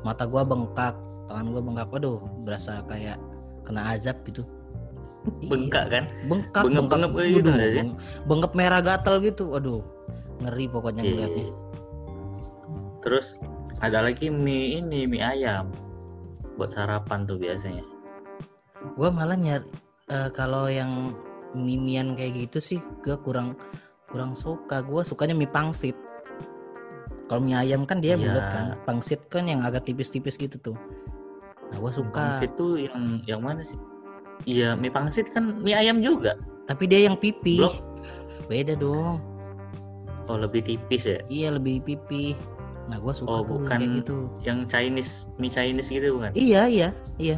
Mata 0.00 0.24
gue 0.24 0.40
bengkak, 0.40 0.96
tangan 1.28 1.52
gue 1.52 1.60
bengkak, 1.60 1.88
waduh, 1.92 2.16
berasa 2.42 2.80
kayak 2.88 3.20
kena 3.62 3.92
azab 3.92 4.16
gitu. 4.24 4.40
Iya, 5.40 5.48
Bengkak 5.48 5.84
kan? 5.88 6.04
bengkak, 6.24 6.62
bengep-bengep 6.64 7.10
kayak 7.12 7.30
gitu 7.30 7.40
Waduh, 7.44 7.52
nggak 7.56 7.68
sih? 7.68 7.80
beng- 7.80 7.96
bengep 8.24 8.52
merah 8.52 8.80
gatel 8.80 9.14
gitu, 9.20 9.44
waduh, 9.48 9.80
ngeri 10.40 10.64
pokoknya 10.68 11.00
Iya. 11.00 11.08
ngeliatnya. 11.12 11.46
Terus 13.00 13.26
ada 13.80 14.00
lagi 14.00 14.28
mie 14.28 14.80
ini 14.80 15.04
mie 15.04 15.20
ayam 15.20 15.68
buat 16.56 16.72
sarapan 16.72 17.24
tuh 17.24 17.36
biasanya. 17.36 17.84
Gue 18.96 19.08
malah 19.08 19.36
nyari 19.36 19.64
eh, 20.06 20.28
kalau 20.32 20.68
yang 20.68 21.16
mimian 21.54 22.12
kayak 22.12 22.34
gitu 22.36 22.58
sih, 22.58 22.78
gue 23.00 23.16
kurang 23.18 23.54
kurang 24.06 24.34
suka. 24.34 24.82
Gue 24.82 25.02
sukanya 25.02 25.32
mie 25.32 25.46
pangsit. 25.46 25.94
Kalau 27.24 27.40
mie 27.40 27.56
ayam 27.56 27.82
kan 27.82 27.98
dia 27.98 28.14
Iya. 28.14 28.20
bulat 28.20 28.46
kan, 28.46 28.64
pangsit 28.84 29.20
kan 29.26 29.46
yang 29.46 29.62
agak 29.62 29.88
tipis-tipis 29.88 30.36
gitu 30.36 30.60
tuh. 30.60 30.76
Nah 31.72 31.78
gue 31.78 31.88
Mie 31.88 31.96
suka. 31.96 32.20
pangsit 32.30 32.50
tuh 32.54 32.76
yang 32.76 33.18
yang 33.24 33.40
mana 33.40 33.64
sih? 33.64 33.78
Iya 34.44 34.74
mie 34.74 34.90
pangsit 34.90 35.32
kan 35.32 35.56
mie 35.58 35.72
ayam 35.72 35.98
juga. 35.98 36.36
Tapi 36.66 36.84
dia 36.84 37.06
yang 37.06 37.16
pipi. 37.16 37.58
Blok. 37.58 37.80
Beda 38.46 38.76
dong. 38.76 39.18
Oh 40.24 40.36
lebih 40.36 40.62
tipis 40.62 41.04
ya? 41.04 41.18
Iya 41.26 41.56
lebih 41.56 41.80
pipi. 41.82 42.36
Nah 42.92 43.00
gue 43.00 43.12
suka 43.12 43.28
Oh, 43.30 43.40
tuh 43.40 43.64
bukan 43.64 43.78
kayak 43.80 43.92
gitu. 44.04 44.16
Yang 44.44 44.58
Chinese 44.68 45.12
mie 45.36 45.48
Chinese 45.48 45.88
gitu 45.88 46.20
bukan? 46.20 46.30
Iya 46.36 46.68
iya 46.68 46.88
iya. 47.16 47.36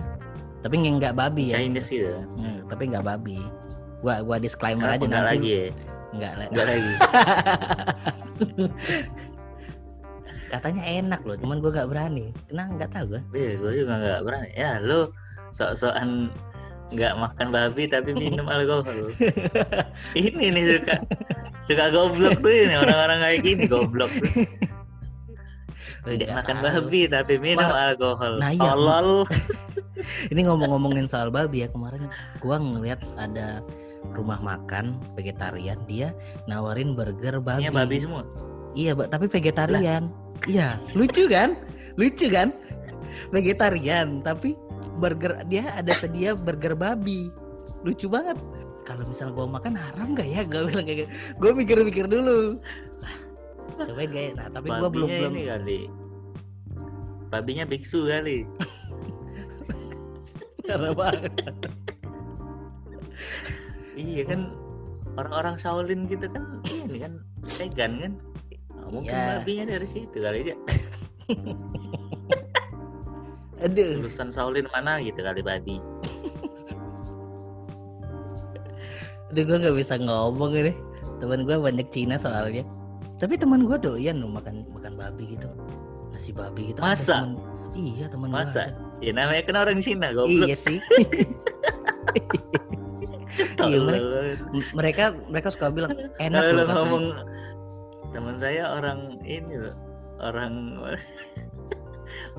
Tapi 0.67 0.83
nggak 0.83 0.95
nggak 0.99 1.15
babi 1.15 1.55
ya. 1.55 1.63
Chinese 1.63 1.89
gitu. 1.89 2.11
Hmm, 2.37 2.67
tapi 2.67 2.91
nggak 2.91 3.07
babi. 3.07 3.39
Gua 3.99 4.15
gua 4.21 4.37
disclaimer 4.37 4.87
Kenapa 4.87 4.99
aja 4.99 5.07
nanti. 5.09 5.29
lagi 5.31 5.51
ya? 5.51 5.65
Nggak 6.13 6.33
lah. 6.33 6.47
Nggak 6.49 6.67
lagi. 6.67 6.93
Katanya 10.47 10.83
enak 10.87 11.21
loh, 11.27 11.37
cuman 11.37 11.57
gua 11.59 11.71
nggak 11.73 11.89
berani. 11.91 12.27
Kenapa 12.47 12.71
nggak 12.77 12.91
tahu 12.93 13.05
gua. 13.09 13.21
Iya, 13.33 13.51
gue 13.57 13.73
juga 13.77 13.93
nggak 13.97 14.21
berani. 14.23 14.49
Ya, 14.53 14.71
lu 14.79 15.01
sok-sokan 15.51 16.31
nggak 16.87 17.13
makan 17.19 17.47
babi 17.51 17.83
tapi 17.87 18.11
minum 18.15 18.47
alkohol. 18.53 19.11
ini 20.15 20.45
nih 20.55 20.65
suka 20.71 20.95
suka 21.67 21.85
goblok 21.91 22.39
tuh 22.39 22.53
ini 22.53 22.73
orang-orang 22.73 23.19
kayak 23.21 23.39
gini 23.43 23.65
goblok 23.67 24.13
tuh. 24.15 24.33
Tidak 26.07 26.31
makan 26.31 26.57
tahu. 26.57 26.65
babi 26.65 27.01
tapi 27.11 27.35
minum 27.37 27.67
Ma- 27.67 27.91
alkohol. 27.91 28.33
Nah, 28.39 28.51
iya. 28.55 28.61
Tolol. 28.63 29.09
Ini 30.31 30.41
ngomong-ngomongin 30.47 31.11
soal 31.11 31.29
babi 31.29 31.65
ya 31.65 31.67
kemarin 31.67 32.07
gua 32.39 32.57
ngeliat 32.57 33.01
ada 33.17 33.61
rumah 34.15 34.39
makan 34.39 35.03
vegetarian 35.19 35.81
dia 35.89 36.15
nawarin 36.47 36.95
burger 36.95 37.43
babi. 37.43 37.67
Ini 37.67 37.75
babi 37.75 37.97
semua. 37.99 38.23
Iya, 38.77 38.93
tapi 39.09 39.27
vegetarian. 39.27 40.13
Iya, 40.45 40.77
lucu 40.93 41.25
kan? 41.27 41.57
Lucu 41.97 42.29
kan? 42.29 42.53
Vegetarian, 43.33 44.21
tapi 44.21 44.53
burger 45.01 45.41
dia 45.49 45.73
ada 45.73 45.97
sedia 45.97 46.37
burger 46.37 46.77
babi. 46.77 47.33
Lucu 47.83 48.07
banget. 48.07 48.37
Kalau 48.87 49.03
misal 49.09 49.35
gua 49.35 49.51
makan 49.51 49.75
haram 49.75 50.15
gak 50.15 50.29
ya? 50.29 50.47
Gue 50.47 50.71
bilang 50.71 50.87
kayak 50.87 51.07
gitu. 51.07 51.11
Gue 51.43 51.51
mikir-mikir 51.57 52.07
dulu. 52.07 52.61
Coba 53.77 54.03
gak 54.07 54.39
Nah, 54.39 54.47
tapi 54.53 54.69
gua 54.71 54.89
belum 54.93 55.11
belum 55.11 55.35
kali. 55.35 55.81
Babinya 57.33 57.65
biksu 57.67 58.07
kali. 58.07 58.47
Parah 60.67 60.95
banget. 60.95 61.33
iya 63.97 64.23
kan 64.23 64.53
orang-orang 65.17 65.57
Shaolin 65.57 66.05
gitu 66.05 66.29
kan 66.29 66.61
ini 66.65 66.99
kan 67.01 67.13
vegan 67.57 67.93
kan 67.99 68.13
Nah, 68.77 68.93
mungkin 68.93 69.11
Iya. 69.11 69.25
babinya 69.35 69.65
dari 69.69 69.85
situ 69.85 70.15
kali 70.15 70.37
aja 70.45 70.55
Aduh. 73.65 73.99
lulusan 73.99 74.29
Shaolin 74.29 74.69
mana 74.71 75.01
gitu 75.01 75.19
kali 75.19 75.41
babi 75.41 75.81
Aduh 79.27 79.43
gue 79.43 79.59
gak 79.59 79.75
bisa 79.75 79.99
ngomong 79.99 80.55
ini. 80.55 80.71
Temen 81.19 81.43
gue 81.43 81.57
banyak 81.59 81.91
Cina 81.91 82.15
soalnya. 82.15 82.63
Tapi 83.19 83.35
teman 83.35 83.65
gue 83.65 83.75
doyan 83.75 84.17
loh 84.17 84.31
makan 84.31 84.63
makan 84.71 84.95
babi 84.95 85.35
gitu. 85.35 85.51
Nasi 86.09 86.31
babi 86.31 86.71
gitu. 86.71 86.79
Masa? 86.79 87.27
temen- 87.27 87.43
iya 87.75 88.07
teman. 88.07 88.31
Masa? 88.31 88.71
ada. 88.71 88.79
ya 89.03 89.11
namanya 89.13 89.43
kan 89.45 89.57
orang 89.59 89.83
Cina 89.83 90.15
goblok 90.15 90.47
Iya 90.47 90.57
sih. 90.57 90.79
Iya, 93.37 93.79
banget. 93.85 94.39
M- 94.51 94.71
mereka 94.73 95.05
mereka 95.29 95.49
suka 95.53 95.69
bilang 95.69 95.93
enak 96.17 96.41
kalau 96.41 96.55
loh 96.57 96.67
ngomong 96.73 97.05
teman 98.11 98.37
saya 98.41 98.73
orang 98.73 99.21
ini 99.23 99.61
loh 99.61 99.75
orang 100.21 100.81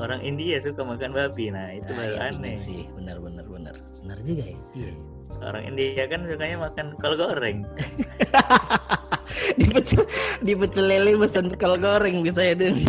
orang 0.02 0.22
India 0.22 0.58
suka 0.58 0.82
makan 0.82 1.14
babi 1.14 1.54
nah 1.54 1.70
itu 1.70 1.90
Nah, 1.94 1.98
baru 1.98 2.16
iya, 2.18 2.30
aneh 2.34 2.56
sih, 2.58 2.90
benar 2.98 3.18
benar 3.22 3.46
benar. 3.46 3.76
Benar 4.02 4.18
juga 4.26 4.44
ya. 4.50 4.58
Iya. 4.74 4.94
orang 5.44 5.64
India 5.68 6.08
kan 6.08 6.24
sukanya 6.24 6.58
makan 6.64 6.96
kol 6.98 7.14
goreng 7.20 7.68
di 9.60 9.68
pecel 9.68 10.08
di 10.40 10.56
pecel 10.56 10.88
lele 10.88 11.20
pesan 11.20 11.52
kol 11.60 11.76
goreng 11.76 12.24
bisa 12.24 12.42
ya 12.42 12.56
dong. 12.56 12.80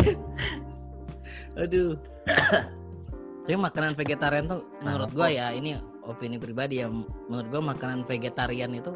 Aduh. 1.59 1.99
Tapi 3.43 3.57
makanan 3.57 3.91
vegetarian 3.91 4.45
tuh 4.47 4.61
menurut 4.79 5.09
gua 5.11 5.27
ya 5.27 5.51
ini 5.51 5.75
opini 6.09 6.41
pribadi 6.41 6.81
ya 6.81 6.89
menurut 7.29 7.47
gua 7.53 7.61
makanan 7.71 8.01
vegetarian 8.03 8.73
itu 8.73 8.91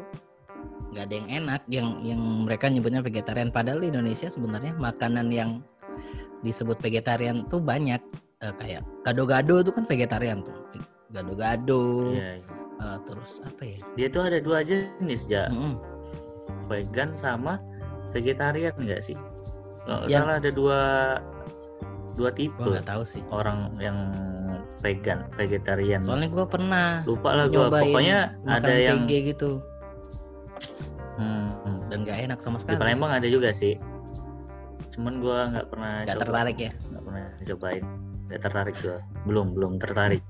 nggak 0.90 1.04
ada 1.10 1.14
yang 1.14 1.28
enak 1.42 1.62
yang 1.66 1.88
yang 2.02 2.20
mereka 2.46 2.66
nyebutnya 2.70 3.02
vegetarian. 3.02 3.50
Padahal 3.50 3.82
di 3.82 3.90
Indonesia 3.90 4.26
sebenarnya 4.26 4.74
makanan 4.78 5.30
yang 5.30 5.62
disebut 6.42 6.78
vegetarian 6.78 7.46
tuh 7.46 7.58
banyak. 7.58 7.98
Eh, 8.42 8.52
kayak 8.60 8.82
gado-gado 9.02 9.62
itu 9.64 9.70
kan 9.72 9.84
vegetarian 9.88 10.44
tuh. 10.44 10.54
Gado-gado 11.10 12.12
Iya, 12.12 12.42
iya. 12.42 12.46
eh, 12.78 12.98
terus 13.06 13.40
apa 13.42 13.62
ya? 13.64 13.78
Dia 13.96 14.06
tuh 14.10 14.22
ada 14.26 14.38
dua 14.38 14.60
jenis 14.62 15.24
ja. 15.26 15.46
Mm-mm. 15.50 15.78
vegan 16.68 17.12
sama 17.16 17.58
vegetarian 18.12 18.72
enggak 18.78 19.02
sih? 19.02 19.16
Nggak 19.88 20.00
Ya. 20.08 20.18
salah 20.22 20.34
ada 20.38 20.50
dua 20.54 20.80
dua 22.14 22.30
tipe. 22.30 22.54
Gua 22.60 22.78
nggak 22.78 22.86
tahu 22.86 23.02
sih. 23.02 23.22
Orang 23.34 23.74
yang 23.82 24.14
vegan 24.82 25.28
vegetarian. 25.36 26.00
Soalnya 26.04 26.28
gua 26.32 26.44
pernah 26.48 27.02
lupa 27.08 27.30
lah 27.34 27.46
gua. 27.48 27.68
nyobain 27.68 27.84
pokoknya 27.88 28.18
ada 28.48 28.72
yang 28.74 29.04
VG 29.08 29.12
gitu. 29.34 29.50
Hmm, 31.14 31.86
dan 31.88 32.02
gak 32.02 32.18
enak 32.26 32.38
sama 32.42 32.58
di 32.58 32.66
sekali. 32.66 32.78
Palembang 32.80 33.12
ada 33.14 33.28
juga 33.30 33.54
sih. 33.54 33.78
Cuman 34.94 35.22
gua 35.22 35.50
nggak 35.50 35.66
pernah 35.70 35.92
nggak 36.06 36.16
coba. 36.18 36.24
tertarik 36.26 36.56
ya? 36.58 36.72
Nggak 36.90 37.02
pernah 37.06 37.24
cobain. 37.54 37.84
Nggak 38.30 38.40
tertarik 38.42 38.76
gua. 38.82 38.98
Belum 39.26 39.46
belum 39.54 39.72
tertarik. 39.78 40.22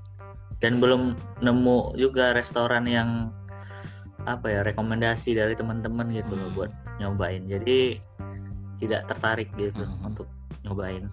Dan 0.63 0.79
belum 0.79 1.13
nemu 1.43 1.99
juga 1.99 2.31
restoran 2.33 2.85
yang 2.87 3.29
apa 4.25 4.49
ya 4.49 4.59
rekomendasi 4.65 5.37
dari 5.37 5.53
teman-teman 5.53 6.09
gitu 6.09 6.33
loh 6.33 6.49
Hmm. 6.49 6.57
buat 6.57 6.71
nyobain. 6.97 7.45
Jadi 7.45 8.01
tidak 8.81 9.05
tertarik 9.09 9.49
gitu 9.57 9.85
Hmm. 9.85 10.09
untuk 10.13 10.25
nyobain. 10.65 11.05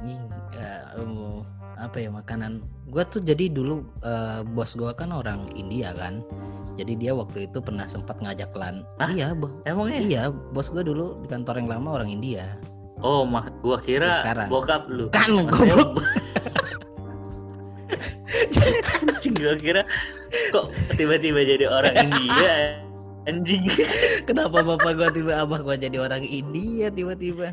Ih, 0.00 0.18
ya, 0.56 0.96
em, 0.96 1.44
apa 1.80 1.96
ya 1.98 2.12
makanan. 2.12 2.60
Gua 2.86 3.02
tuh 3.02 3.24
jadi 3.24 3.48
dulu 3.48 3.80
eh, 4.04 4.44
bos 4.44 4.76
gua 4.76 4.92
kan 4.92 5.10
orang 5.10 5.48
India 5.56 5.96
kan. 5.96 6.20
Jadi 6.76 6.96
dia 6.96 7.12
waktu 7.12 7.48
itu 7.48 7.58
pernah 7.60 7.84
sempat 7.84 8.20
ngajak 8.20 8.52
lan 8.56 8.84
Hah? 8.96 9.10
iya 9.12 9.32
bo- 9.32 9.52
emangnya? 9.64 10.00
iya 10.00 10.22
bos 10.30 10.68
gua 10.68 10.80
dulu 10.80 11.18
di 11.24 11.28
kantor 11.28 11.60
yang 11.60 11.68
lama 11.72 11.88
orang 12.00 12.08
India. 12.12 12.56
Oh 13.00 13.24
mak 13.24 13.48
gua 13.64 13.80
kira 13.80 14.20
Sekarang. 14.20 14.48
bokap 14.52 14.84
lu. 14.88 15.08
Kan 15.12 15.28
goblok. 15.48 15.96
gua 19.40 19.54
kira 19.56 19.82
kok 20.52 20.68
tiba-tiba 20.96 21.40
jadi 21.44 21.64
orang 21.68 21.94
India 22.08 22.76
anjing 23.28 23.68
kenapa 24.28 24.64
bapak 24.64 24.96
gua 24.96 25.08
tiba 25.12 25.32
abah 25.44 25.60
gua 25.60 25.76
jadi 25.76 26.00
orang 26.00 26.24
India 26.24 26.88
tiba-tiba 26.88 27.52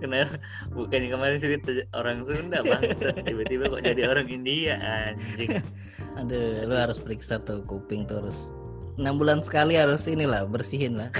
kenapa 0.00 0.40
bukannya 0.72 1.08
kemarin 1.12 1.36
cerita 1.36 1.70
orang 1.92 2.24
Sunda 2.24 2.64
bangsat 2.64 3.20
tiba-tiba 3.28 3.68
kok 3.68 3.84
jadi 3.84 4.08
orang 4.08 4.26
India 4.32 4.80
anjing 4.80 5.60
aduh 6.18 6.64
lu 6.64 6.74
harus 6.74 6.96
periksa 7.02 7.36
tuh 7.44 7.60
kuping 7.68 8.08
terus 8.08 8.48
enam 8.96 9.20
bulan 9.20 9.44
sekali 9.44 9.76
harus 9.76 10.08
inilah 10.08 10.48
bersihin 10.48 10.96
lah 10.96 11.12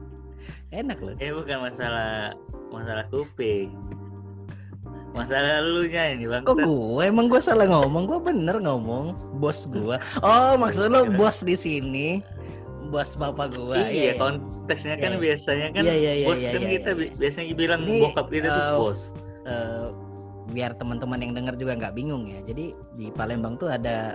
enak 0.74 0.98
loh 0.98 1.14
eh 1.22 1.30
bukan 1.30 1.62
masalah 1.62 2.34
masalah 2.74 3.06
kuping 3.06 3.70
masalah 5.14 5.64
lu 5.64 5.88
nya 5.88 6.12
ini 6.12 6.28
Kok 6.28 6.44
bangsat 6.44 6.68
gue? 6.68 7.02
Emang 7.08 7.26
gue 7.32 7.40
salah 7.40 7.64
ngomong? 7.64 8.04
Gue 8.04 8.20
bener 8.20 8.60
ngomong. 8.60 9.16
Bos 9.40 9.64
gue. 9.64 9.96
Oh, 10.20 10.52
maksud 10.60 10.92
Kira- 10.92 11.08
bos 11.16 11.40
di 11.40 11.56
sini? 11.56 12.20
Bos 12.86 13.10
bapak 13.14 13.48
gue. 13.52 13.78
iya 13.88 14.12
konteksnya 14.14 14.94
kan 14.94 15.10
Iya, 15.10 15.12
iya. 15.12 15.22
biasanya 15.22 15.68
kan 15.70 15.82
Iya, 15.82 15.94
iya, 15.94 16.12
iya, 16.14 16.26
bos 16.26 16.38
iya, 16.38 16.50
kan 16.50 16.60
iya, 16.60 16.70
kita 16.72 16.88
iya. 16.88 16.98
bi- 16.98 17.14
biasanya 17.16 17.46
bilang 17.54 17.80
Ini, 17.82 17.98
bokap 18.04 18.26
kita 18.28 18.48
tuh 18.48 18.62
eh, 18.62 18.76
bos 18.76 19.00
Eh, 19.44 19.86
biar 20.48 20.70
teman-teman 20.74 21.18
yang 21.18 21.32
dengar 21.32 21.54
juga 21.54 21.74
nggak 21.74 21.92
bingung 21.92 22.26
ya. 22.26 22.38
Jadi 22.40 22.70
di 22.92 23.10
Palembang 23.10 23.54
tuh 23.56 23.66
ada 23.68 24.14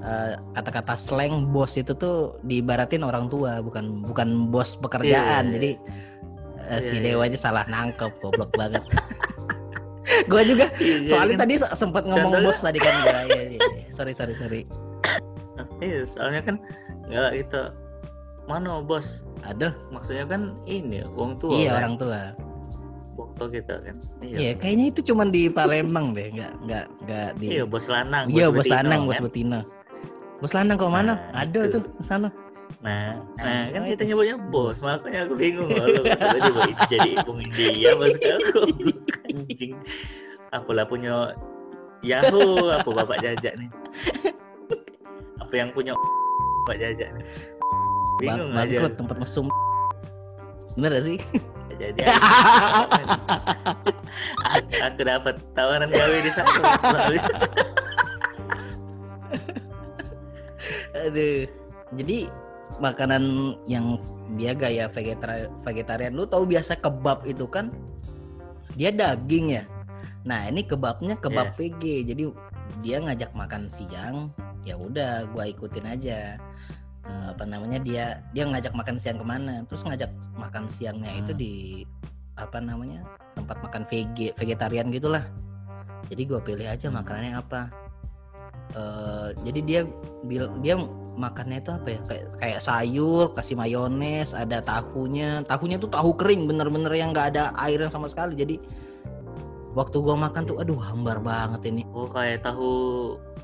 eh, 0.00 0.32
kata-kata 0.52 0.94
slang 0.94 1.48
bos 1.48 1.74
itu 1.74 1.90
tuh 1.92 2.16
diibaratin 2.42 3.02
orang 3.02 3.26
tua, 3.26 3.58
bukan 3.58 3.98
bukan 4.00 4.28
bos 4.48 4.74
pekerjaan. 4.76 5.14
Iya, 5.44 5.48
iya, 5.48 5.54
Jadi 5.54 5.70
eh, 6.64 6.80
si 6.80 6.94
Iya, 6.94 7.00
iya. 7.00 7.04
Dewa 7.12 7.22
aja 7.24 7.38
salah 7.40 7.64
nangkep, 7.64 8.10
goblok 8.18 8.50
banget. 8.52 8.82
gue 10.24 10.42
juga 10.46 10.66
Iya, 10.76 11.08
soalnya 11.08 11.34
kan- 11.34 11.42
tadi 11.42 11.54
sempat 11.74 12.02
ngomong 12.04 12.30
Contohnya- 12.32 12.48
bos 12.48 12.58
tadi 12.60 12.78
kan 12.78 12.92
gue. 12.94 13.10
Iya, 13.10 13.22
iya, 13.24 13.42
iya. 13.48 13.60
Sorry, 13.90 14.12
sorry, 14.12 14.34
sorry. 14.34 14.62
Iya 15.78 16.02
soalnya 16.02 16.40
kan 16.42 16.56
nggak 17.06 17.30
gitu 17.36 17.62
mana 18.44 18.80
bos 18.80 19.24
Aduh, 19.44 19.72
maksudnya 19.88 20.24
kan 20.24 20.56
ini 20.64 21.04
uang 21.06 21.36
tua 21.36 21.52
iya 21.54 21.68
kan? 21.72 21.80
orang 21.80 21.94
tua. 21.96 22.20
Wong 23.14 23.30
tua 23.36 23.46
kita 23.46 23.78
kan 23.78 23.94
Iya, 24.20 24.36
iya 24.36 24.52
kayaknya 24.52 24.84
itu 24.90 25.00
cuman 25.06 25.28
di 25.28 25.46
Palembang 25.46 26.12
deh, 26.12 26.28
nggak 26.30 26.52
nggak 26.64 26.84
nggak 27.04 27.28
di. 27.38 27.46
iya 27.52 27.64
bos 27.64 27.86
lanang 27.86 28.24
Iya, 28.26 28.48
bos 28.48 28.64
betina, 28.64 28.76
lanang, 28.80 29.00
bos 29.04 29.14
kan? 29.14 29.24
betina. 29.24 29.58
Bos 30.40 30.52
lanang 30.52 30.76
kok 30.76 30.90
mana? 30.90 31.12
Nah, 31.14 31.44
Ada 31.46 31.60
itu. 31.62 31.78
tuh 31.78 31.82
sana. 32.00 32.28
Nah, 32.80 33.16
Nah, 33.36 33.44
nah 33.44 33.62
kan 33.70 33.82
kita 33.86 34.02
nyebutnya 34.04 34.36
bos, 34.48 34.76
makanya 34.80 35.20
aku 35.24 35.34
bingung 35.36 35.68
tiba-tiba 35.70 36.60
itu 36.66 36.84
jadi 36.90 37.08
ibung 37.16 37.38
India 37.38 37.90
bos 37.94 38.12
aku 38.40 38.60
anjing. 39.24 39.72
Apalah 40.50 40.84
punya 40.84 41.32
Yahoo, 42.00 42.68
apa 42.70 42.88
bapak 42.90 43.20
jajak 43.20 43.54
nih? 43.56 43.70
Apa 45.44 45.54
yang 45.60 45.68
punya 45.76 45.92
bapak 46.64 46.80
jajak 46.80 47.12
nih? 47.12 47.26
Bingung 48.16 48.56
aja. 48.56 48.80
Bangkrut 48.80 48.96
tempat 48.96 49.16
mesum. 49.20 49.52
Bener 50.74 50.90
gak 50.96 51.06
sih? 51.06 51.18
Jadi 51.74 52.06
aku 54.86 55.02
dapat 55.02 55.34
tawaran 55.58 55.90
gawe 55.90 56.18
di 56.22 56.30
sana. 56.30 56.70
Aduh. 61.04 61.46
Jadi 61.94 62.26
makanan 62.82 63.54
yang 63.70 63.98
dia 64.34 64.54
gaya 64.54 64.90
vegetarian, 64.90 65.50
vegetarian 65.62 66.14
lu 66.14 66.26
tahu 66.26 66.46
biasa 66.48 66.74
kebab 66.78 67.22
itu 67.26 67.46
kan 67.46 67.70
dia 68.74 68.90
daging 68.90 69.60
ya. 69.60 69.64
Nah, 70.24 70.48
ini 70.48 70.64
kebabnya 70.64 71.20
kebab 71.20 71.54
PG. 71.54 72.08
Jadi 72.08 72.22
dia 72.80 72.96
ngajak 72.98 73.36
makan 73.36 73.68
siang, 73.68 74.32
ya 74.64 74.74
udah 74.76 75.28
gua 75.30 75.44
ikutin 75.48 75.86
aja. 75.86 76.40
Eh, 77.04 77.26
apa 77.28 77.44
namanya 77.44 77.76
dia 77.84 78.24
dia 78.32 78.48
ngajak 78.48 78.72
makan 78.72 78.96
siang 78.96 79.20
ke 79.20 79.26
mana 79.28 79.60
terus 79.68 79.84
ngajak 79.84 80.08
makan 80.40 80.64
siangnya 80.64 81.12
itu 81.12 81.36
Hmm. 81.36 81.40
di 81.40 81.54
apa 82.32 82.58
namanya 82.64 83.04
tempat 83.36 83.60
makan 83.60 83.84
VG 83.84 84.32
vegetarian 84.40 84.88
gitulah 84.88 85.20
jadi 86.08 86.22
gua 86.24 86.40
pilih 86.40 86.64
aja 86.64 86.88
Hmm. 86.88 86.96
makanannya 87.04 87.36
apa 87.36 87.68
Eh, 88.74 89.28
jadi 89.46 89.60
dia 89.62 89.80
bil 90.26 90.50
dia 90.58 90.74
makannya 91.14 91.62
itu 91.62 91.70
apa 91.70 91.88
ya 91.94 92.00
kayak 92.10 92.26
kayak 92.42 92.60
sayur 92.64 93.30
kasih 93.30 93.54
mayones 93.54 94.34
ada 94.34 94.58
tahunya 94.58 95.46
tahunya 95.46 95.78
tuh 95.78 95.86
tahu 95.86 96.10
kering 96.18 96.50
bener-bener 96.50 96.90
yang 96.90 97.14
nggak 97.14 97.36
ada 97.36 97.54
airnya 97.54 97.86
sama 97.86 98.10
sekali 98.10 98.34
jadi 98.34 98.58
waktu 99.74 99.96
gua 99.98 100.16
makan 100.16 100.42
tuh 100.46 100.56
aduh 100.58 100.78
hambar 100.78 101.18
banget 101.18 101.68
ini 101.68 101.82
Oh 101.90 102.06
kayak 102.06 102.42
tahu 102.42 102.72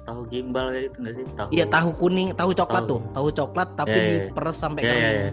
tahu 0.02 0.26
gimbal 0.26 0.70
kayak 0.70 0.90
gitu 0.90 0.96
nggak 1.02 1.14
sih? 1.14 1.24
Tahu. 1.34 1.48
iya 1.50 1.64
tahu 1.66 1.90
kuning 1.92 2.30
tahu 2.32 2.50
coklat 2.50 2.82
Tahu. 2.82 2.90
tuh 2.90 3.00
tahu 3.12 3.28
coklat 3.34 3.68
tapi 3.74 3.90
Ya, 3.90 3.98
ya, 3.98 4.06
ya. 4.06 4.14
diperes 4.26 4.56
sampai 4.56 4.80
Ya, 4.80 4.86
ya, 4.86 4.94
kering 4.94 5.10
ya. 5.10 5.32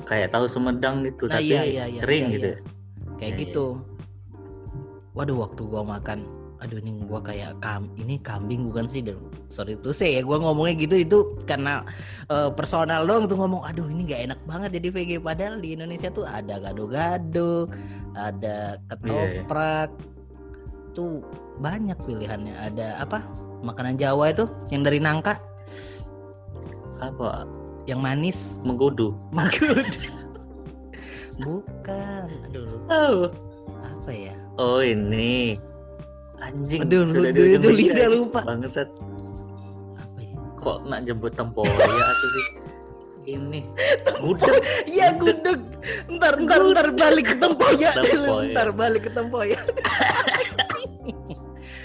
Kayak 0.00 0.28
tahu 0.34 0.44
Sumedang 0.44 0.96
gitu 1.06 1.24
Nah, 1.24 1.38
tapi 1.38 1.44
iya, 1.46 1.62
iya, 1.62 1.84
iya, 1.86 2.00
kering 2.02 2.24
iya, 2.26 2.34
gitu. 2.34 2.48
iya. 2.50 2.58
kayak 3.16 3.30
Ya, 3.30 3.36
ya. 3.36 3.42
gitu 3.46 3.66
waduh 5.10 5.36
waktu 5.38 5.62
gua 5.64 5.82
makan 5.82 6.18
aduh 6.60 6.76
ini 6.80 7.00
gua 7.08 7.20
kayak 7.24 7.56
kam 7.64 7.88
ini 7.96 8.20
kambing 8.20 8.68
bukan 8.68 8.84
sih 8.84 9.00
Dan 9.00 9.16
sorry 9.48 9.76
tuh 9.80 9.96
saya 9.96 10.20
ya 10.20 10.22
gua 10.22 10.38
ngomongnya 10.40 10.76
gitu 10.76 10.96
itu 11.00 11.18
karena 11.48 11.84
eh, 12.28 12.52
personal 12.52 13.08
dong 13.08 13.26
tuh 13.26 13.40
ngomong 13.40 13.64
aduh 13.64 13.88
ini 13.88 14.04
nggak 14.04 14.22
enak 14.28 14.40
banget 14.44 14.70
jadi 14.76 14.88
VG 14.92 15.10
padahal 15.24 15.56
di 15.58 15.72
Indonesia 15.74 16.12
tuh 16.12 16.28
ada 16.28 16.60
gado-gado 16.60 17.68
ada 18.14 18.76
ketoprak 18.90 19.90
tuh 20.92 21.22
banyak 21.62 21.96
pilihannya. 22.04 22.54
Ada 22.56 23.02
apa? 23.02 23.22
Makanan 23.62 24.00
Jawa 24.00 24.32
itu 24.32 24.44
yang 24.72 24.82
dari 24.82 24.98
nangka. 24.98 25.38
Apa? 27.00 27.46
Yang 27.86 28.00
manis. 28.00 28.38
Mengkudu 28.64 29.14
mangkut 29.32 29.86
bukan. 31.44 32.28
Aduh 32.50 32.68
oh 32.92 33.32
apa 33.80 34.10
ya? 34.12 34.36
Oh 34.60 34.84
ini 34.84 35.56
anjing 36.40 36.80
Aduh, 36.82 37.04
sudah 37.06 37.30
lu- 37.30 37.52
itu 37.52 37.68
lidah 37.70 38.08
lupa. 38.08 38.40
bangsat 38.42 38.88
apa 39.94 40.18
ya 40.18 40.36
kok 40.54 40.76
nak 40.84 41.00
jemput 41.04 41.32
tempoyak 41.32 41.72
atau 41.76 42.28
sih 42.30 42.46
ini 43.28 43.60
gudeg 44.18 44.58
Iya 44.86 45.14
gudeg. 45.14 45.60
Ntar 46.10 46.34
ntar 46.40 46.60
ntar 46.66 46.88
balik 46.90 47.26
ke 47.26 47.36
tempoyak. 47.38 47.94
Ntar 48.50 48.68
balik 48.72 49.02
ke 49.06 49.12
tempoyak. 49.12 49.60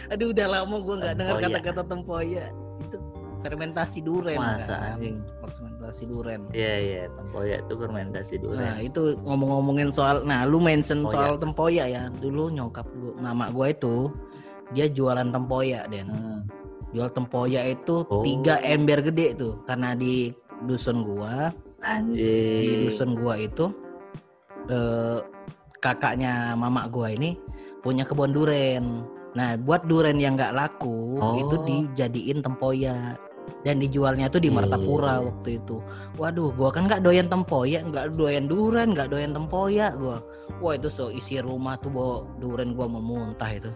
Aduh 0.07 0.31
udah 0.31 0.47
lama 0.49 0.75
gua 0.79 0.95
nggak 0.97 1.15
dengar 1.15 1.35
kata-kata 1.39 1.81
tempoyak. 1.83 2.49
Itu 2.79 2.97
fermentasi 3.41 3.99
duren 4.01 4.37
Masa, 4.37 4.73
kan. 4.73 4.97
anjing? 4.97 5.21
Fermentasi 5.37 6.03
duren. 6.07 6.41
Iya 6.49 6.73
iya 6.79 7.01
tempoyak 7.11 7.57
itu 7.61 7.73
fermentasi 7.75 8.33
dulu 8.39 8.53
Nah 8.55 8.75
itu 8.79 9.01
ngomong-ngomongin 9.21 9.89
soal, 9.89 10.21
nah 10.23 10.43
lu 10.43 10.57
mention 10.57 11.03
Tempoyak. 11.03 11.13
soal 11.13 11.33
tempoyak 11.35 11.87
ya. 11.87 12.03
Dulu 12.15 12.49
nyokap 12.49 12.87
gua, 12.91 13.13
mama 13.19 13.49
gua 13.49 13.69
itu 13.69 14.09
dia 14.73 14.87
jualan 14.89 15.29
tempoyak 15.29 15.91
den. 15.91 16.07
Hmm. 16.09 16.39
Jual 16.95 17.11
tempoyak 17.11 17.75
itu 17.75 18.07
Oh. 18.07 18.23
tiga 18.23 18.57
ember 18.63 19.03
gede 19.03 19.35
tuh, 19.35 19.59
karena 19.67 19.93
di 19.93 20.31
dusun 20.63 21.03
gua 21.03 21.51
di 21.51 21.83
anjing 21.83 22.87
dusun 22.87 23.19
gua 23.19 23.35
itu 23.35 23.67
eh, 24.71 25.19
kakaknya 25.83 26.55
mama 26.57 26.87
gua 26.89 27.11
ini 27.11 27.35
punya 27.83 28.07
kebun 28.07 28.33
duren. 28.33 29.05
Nah, 29.35 29.59
buat 29.59 29.83
duren 29.85 30.17
yang 30.17 30.39
nggak 30.39 30.55
laku 30.55 31.19
Oh. 31.19 31.35
itu 31.35 31.55
dijadiin 31.67 32.39
tempoyak 32.39 33.19
dan 33.61 33.77
dijualnya 33.77 34.25
tuh 34.31 34.41
di 34.41 34.49
Iya, 34.49 34.57
Martapura 34.57 35.19
iya. 35.19 35.25
waktu 35.27 35.49
itu. 35.61 35.77
Waduh, 36.15 36.49
gua 36.55 36.71
kan 36.71 36.87
nggak 36.89 37.03
doyan 37.03 37.27
tempoyak, 37.27 37.83
nggak 37.85 38.15
doyan 38.15 38.47
duren, 38.47 38.95
nggak 38.95 39.11
doyan 39.11 39.35
tempoyak 39.35 39.93
gua. 39.99 40.23
Wah 40.63 40.73
itu 40.73 40.87
so 40.87 41.11
isi 41.11 41.43
rumah 41.43 41.75
tuh 41.77 41.91
bawa 41.91 42.15
duren 42.39 42.73
gua 42.73 42.87
mau 42.87 43.03
muntah 43.03 43.51
itu. 43.51 43.69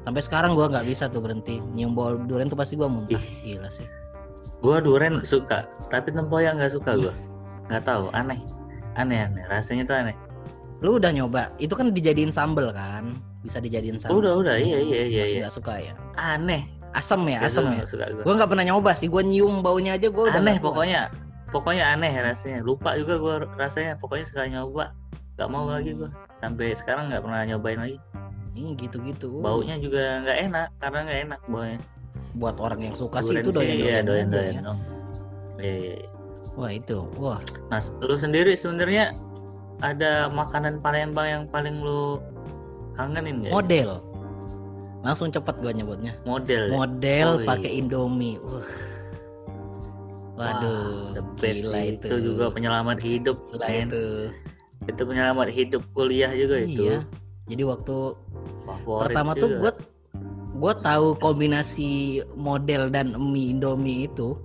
Sampai 0.00 0.20
sekarang 0.20 0.52
gua 0.52 0.66
nggak 0.66 0.84
bisa 0.84 1.06
tuh 1.06 1.20
berhenti 1.20 1.60
nyium 1.72 1.92
bau 1.92 2.16
duren 2.16 2.46
tuh 2.46 2.56
pasti 2.56 2.74
gua 2.74 2.88
muntah. 2.88 3.20
Gila 3.42 3.68
sih. 3.68 3.84
gua 4.60 4.76
duren 4.76 5.24
suka 5.24 5.64
tapi 5.88 6.12
tempoyak 6.12 6.52
nggak 6.52 6.72
suka 6.72 6.92
gua 6.94 7.14
nggak 7.66 7.80
tahu 7.80 8.12
aneh 8.12 8.36
aneh 8.92 9.24
aneh 9.24 9.44
rasanya 9.46 9.84
tuh 9.84 9.96
aneh 9.96 10.16
Lu 10.80 10.96
udah 10.96 11.12
nyoba? 11.12 11.52
Itu 11.56 11.76
kan 11.76 11.92
dijadiin 11.92 12.28
sambel 12.28 12.72
kan? 12.72 13.16
Bisa 13.40 13.56
dijadiin 13.56 13.96
sambel. 13.96 14.20
udah 14.20 14.32
udah 14.36 14.56
iya 14.56 14.80
iya 14.80 15.00
iya 15.02 15.22
Masih 15.24 15.32
iya 15.32 15.40
nggak 15.44 15.54
suka 15.54 15.72
ya? 15.76 15.92
aneh 16.14 16.62
Asam 16.90 17.22
ya, 17.24 17.38
asam 17.40 17.68
suka, 17.68 17.76
ya. 17.76 17.84
suka 17.88 18.04
gua 18.10 18.22
Gua 18.24 18.34
nggak 18.36 18.50
pernah 18.50 18.64
nyoba 18.66 18.90
sih. 18.92 19.06
Gua 19.06 19.22
nyium 19.22 19.60
baunya 19.60 19.96
aja 19.96 20.08
gua 20.08 20.28
udah 20.28 20.40
aneh 20.40 20.56
pokoknya 20.58 21.08
pokoknya 21.48 21.84
aneh 21.90 22.12
rasanya 22.20 22.60
lupa 22.60 22.94
juga 22.94 23.14
gua 23.16 23.34
rasanya 23.56 23.96
pokoknya 23.96 24.24
sekali 24.24 24.48
nyoba 24.52 24.92
nggak 25.36 25.48
mau 25.48 25.64
Hmm. 25.64 25.72
lagi 25.72 25.90
gua 25.96 26.10
sampai 26.36 26.72
sekarang 26.72 27.08
nggak 27.08 27.24
pernah 27.24 27.40
nyobain 27.46 27.80
lagi 27.80 27.96
Ini 28.50 28.74
gitu-gitu. 28.76 29.40
baunya 29.40 29.78
juga 29.78 30.20
nggak 30.26 30.38
enak 30.50 30.68
karena 30.82 30.98
nggak 31.06 31.20
enak 31.28 31.40
baunya 31.46 31.78
buat 32.34 32.56
orang 32.62 32.80
yang 32.90 32.94
suka 32.94 33.22
sih 33.22 33.34
itu 33.38 33.50
doyan 33.50 33.74
iya 33.74 33.98
doyan 34.02 34.04
doyan 34.04 34.28
doyan 34.30 34.54
ya. 34.54 34.62
iya 35.58 35.74
iya 35.74 35.94
iya. 36.02 36.08
Wah 36.58 36.70
itu, 36.74 37.06
wah 37.14 37.38
Nah, 37.70 37.78
lu 38.02 38.18
sendiri 38.18 38.58
sebenarnya 38.58 39.14
ada 39.80 40.26
makanan 40.28 40.82
Palembang 40.82 41.26
yang 41.30 41.44
paling 41.48 41.78
lu 41.78 42.18
kangenin 42.98 43.46
nggak? 43.46 43.54
model. 43.54 44.02
Langsung 45.00 45.32
cepet 45.32 45.54
gua 45.62 45.72
nyebutnya. 45.72 46.12
Model. 46.28 46.68
ya? 46.68 46.74
Model 46.74 47.28
Oh, 47.30 47.40
iya. 47.40 47.46
pakai 47.48 47.70
Indomie. 47.80 48.36
Wah. 48.44 48.66
Waduh, 50.36 51.12
the 51.16 51.24
best 51.40 51.64
gila 51.64 51.80
itu. 51.84 52.06
itu. 52.08 52.16
juga 52.32 52.44
penyelamat 52.52 52.98
hidup. 53.00 53.36
Gila 53.52 53.66
itu. 53.68 54.04
Itu 54.88 55.02
penyelamat 55.04 55.48
hidup 55.52 55.82
kuliah 55.92 56.32
juga 56.32 56.56
itu. 56.64 57.00
Jadi 57.50 57.62
waktu 57.66 57.96
Favorit 58.64 59.10
pertama 59.10 59.34
tuh 59.34 59.50
juga. 59.50 59.58
gue 59.58 59.72
gue 60.60 60.72
tahu 60.86 61.06
kombinasi 61.18 62.22
model 62.38 62.92
dan 62.92 63.16
mie 63.18 63.50
Indomie 63.50 64.06
itu 64.06 64.38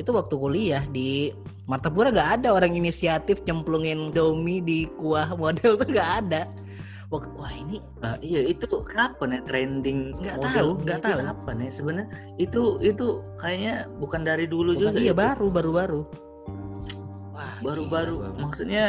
itu 0.00 0.10
waktu 0.10 0.34
kuliah 0.34 0.82
di 0.88 1.30
Martapura 1.68 2.10
gak 2.10 2.42
ada 2.42 2.56
orang 2.56 2.74
inisiatif 2.74 3.44
cemplungin 3.46 4.10
Indomie 4.10 4.58
di 4.58 4.90
kuah 4.98 5.30
model 5.38 5.78
tuh 5.78 5.86
gak 5.86 6.10
ada. 6.26 6.42
Wah, 7.10 7.26
wah 7.34 7.50
ini 7.50 7.82
Nah, 7.98 8.14
iya 8.22 8.46
itu 8.46 8.70
kapan 8.86 9.34
ya 9.34 9.40
trending 9.42 10.14
Nggak 10.14 10.38
tahu, 10.46 10.78
nggak 10.86 11.00
tahu. 11.02 11.18
kapan 11.26 11.56
ya 11.66 11.70
sebenarnya 11.74 12.08
itu 12.38 12.62
itu 12.86 13.06
kayaknya 13.34 13.90
bukan 13.98 14.22
dari 14.22 14.46
dulu 14.46 14.78
bukan 14.78 14.94
juga 14.94 14.98
iya 15.02 15.10
itu. 15.10 15.18
baru 15.18 15.46
baru 15.50 15.70
baru. 15.74 16.00
Wah, 17.34 17.54
baru-baru 17.66 18.14
gila 18.14 18.30
gua. 18.30 18.38
maksudnya 18.46 18.84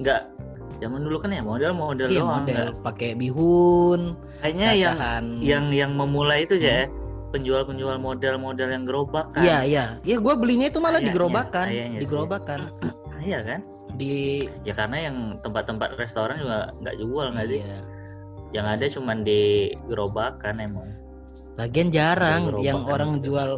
nggak 0.00 0.22
zaman 0.78 1.00
dulu 1.02 1.16
kan 1.18 1.30
ya 1.34 1.42
model 1.42 1.72
model 1.74 2.08
Iya 2.08 2.20
doang 2.22 2.46
model 2.46 2.66
pakai 2.86 3.10
bihun, 3.18 4.00
kayaknya 4.42 4.68
yang 4.74 4.96
cacahan. 4.96 5.24
yang 5.42 5.64
yang 5.74 5.90
memulai 5.98 6.46
itu 6.46 6.54
ya 6.58 6.86
penjual-penjual 7.28 8.00
model-model 8.00 8.68
yang 8.72 8.84
gerobak 8.88 9.28
kan 9.36 9.42
Hmm. 9.42 9.46
Iya 9.46 9.58
iya, 9.68 9.84
iya 10.06 10.16
gue 10.16 10.34
belinya 10.38 10.66
itu 10.72 10.80
malah 10.80 11.02
di 11.02 11.12
gerobakan, 11.12 11.66
di 11.68 12.00
sih. 12.00 12.08
gerobakan, 12.08 12.60
iya 13.28 13.38
kan 13.44 13.60
di 13.98 14.46
ya 14.62 14.72
karena 14.72 15.10
yang 15.10 15.16
tempat-tempat 15.42 15.98
restoran 15.98 16.38
juga 16.38 16.70
nggak 16.80 16.96
jual 17.02 17.26
nggak 17.34 17.46
sih 17.50 17.60
iya. 17.60 17.80
yang 18.54 18.66
ada 18.70 18.86
cuman 18.86 19.26
di 19.26 19.74
gerobakan 19.90 20.62
emang 20.62 20.88
Lagian 21.58 21.90
jarang 21.90 22.46
yang 22.62 22.86
gerobakan 22.86 22.94
orang 22.94 23.10
gitu. 23.18 23.24
jual 23.34 23.50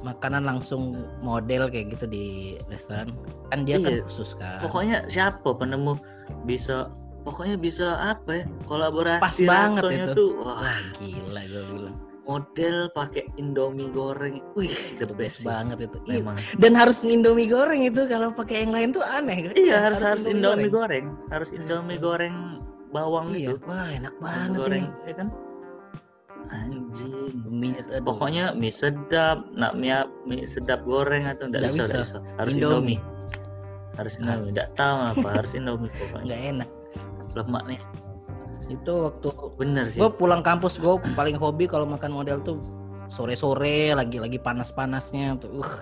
makanan 0.00 0.42
langsung 0.42 0.94
model 1.20 1.66
kayak 1.66 1.92
gitu 1.92 2.06
di 2.06 2.24
restoran. 2.66 3.10
Kan 3.48 3.62
dia 3.62 3.78
kan 3.78 3.92
Iya. 3.92 4.02
khusus 4.02 4.34
kan. 4.34 4.60
pokoknya 4.60 5.06
siapa 5.06 5.48
penemu 5.50 5.98
bisa 6.44 6.88
pokoknya 7.20 7.56
bisa 7.56 7.86
apa 7.98 8.40
ya 8.40 8.44
kolaborasi 8.64 9.20
Pas 9.20 9.38
banget 9.40 9.82
itu. 9.84 10.12
tuh 10.14 10.30
wah 10.38 10.60
Wah 10.60 10.78
gila 10.94 11.42
gue 11.44 11.64
bilang. 11.68 11.96
model 12.24 12.92
pakai 12.92 13.24
indomie 13.34 13.88
goreng 13.88 14.44
wih 14.52 14.68
the 14.96 15.08
best 15.08 15.40
best 15.40 15.44
banget 15.44 15.80
itu. 15.82 15.96
Ih, 16.06 16.20
memang 16.20 16.36
Dan 16.56 16.72
harus 16.72 17.00
Indomie 17.00 17.48
goreng 17.48 17.80
itu 17.80 18.04
kalau 18.04 18.28
pakai 18.30 18.62
yang 18.62 18.72
lain 18.72 18.88
tuh 18.92 19.00
aneh. 19.02 19.48
iya 19.54 19.80
harus 19.82 19.98
harus 19.98 20.24
indomie 20.24 20.68
goreng 20.68 21.08
hareng. 21.08 21.32
harus 21.32 21.48
indomie 21.50 21.96
goreng 21.96 22.60
bawang 22.88 23.28
Iya, 23.28 23.52
itu 23.52 23.64
wah 23.64 23.88
enak 23.88 24.12
Indomie 24.12 24.22
banget 24.22 24.58
goreng 24.58 24.84
ini. 24.84 25.04
ya 25.04 25.14
kan 25.16 25.28
anjing 26.50 27.32
Mie, 27.44 27.80
aduh. 27.80 28.04
pokoknya 28.04 28.52
mie 28.52 28.70
sedap 28.70 29.48
nak 29.52 29.74
mie, 29.74 29.94
mie 30.24 30.44
sedap 30.44 30.82
goreng 30.82 31.24
atau 31.24 31.46
enggak 31.46 31.68
Nggak 31.68 31.74
bisa, 31.74 31.84
bisa. 31.84 31.98
bisa. 32.02 32.18
harus 32.36 32.52
Indomie. 32.54 32.96
indomie, 32.96 32.98
harus 33.94 34.12
indomie 34.16 34.50
enggak 34.50 34.68
tahu 34.74 34.96
apa 35.10 35.28
harus 35.34 35.52
indomie 35.52 35.90
pokoknya 35.92 36.24
nggak 36.24 36.42
enak. 36.54 36.68
lemaknya 37.34 37.80
Itu 38.68 38.92
waktu 39.08 39.28
bener 39.56 39.84
sih 39.88 39.98
gue 39.98 40.10
pulang 40.10 40.40
kampus 40.40 40.76
gue 40.76 40.92
paling 41.14 41.34
hobi 41.34 41.64
kalau 41.64 41.88
makan 41.88 42.12
model 42.12 42.36
tuh 42.38 42.60
sore-sore 43.08 43.96
lagi 43.96 44.20
lagi 44.20 44.36
panas-panasnya 44.36 45.40
tuh. 45.40 45.64
Uh, 45.64 45.72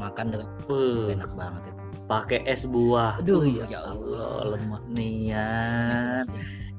makan 0.00 0.32
dengan 0.32 0.48
Uh, 0.64 1.12
enak 1.12 1.28
banget 1.36 1.62
itu. 1.68 1.82
pakai 2.08 2.40
es 2.48 2.64
buah 2.64 3.20
Aduh, 3.20 3.44
Uh, 3.44 3.68
ya 3.68 3.78
Allah 3.84 4.24
Allah. 4.40 4.56
lemak 4.56 4.82
nian 4.88 6.24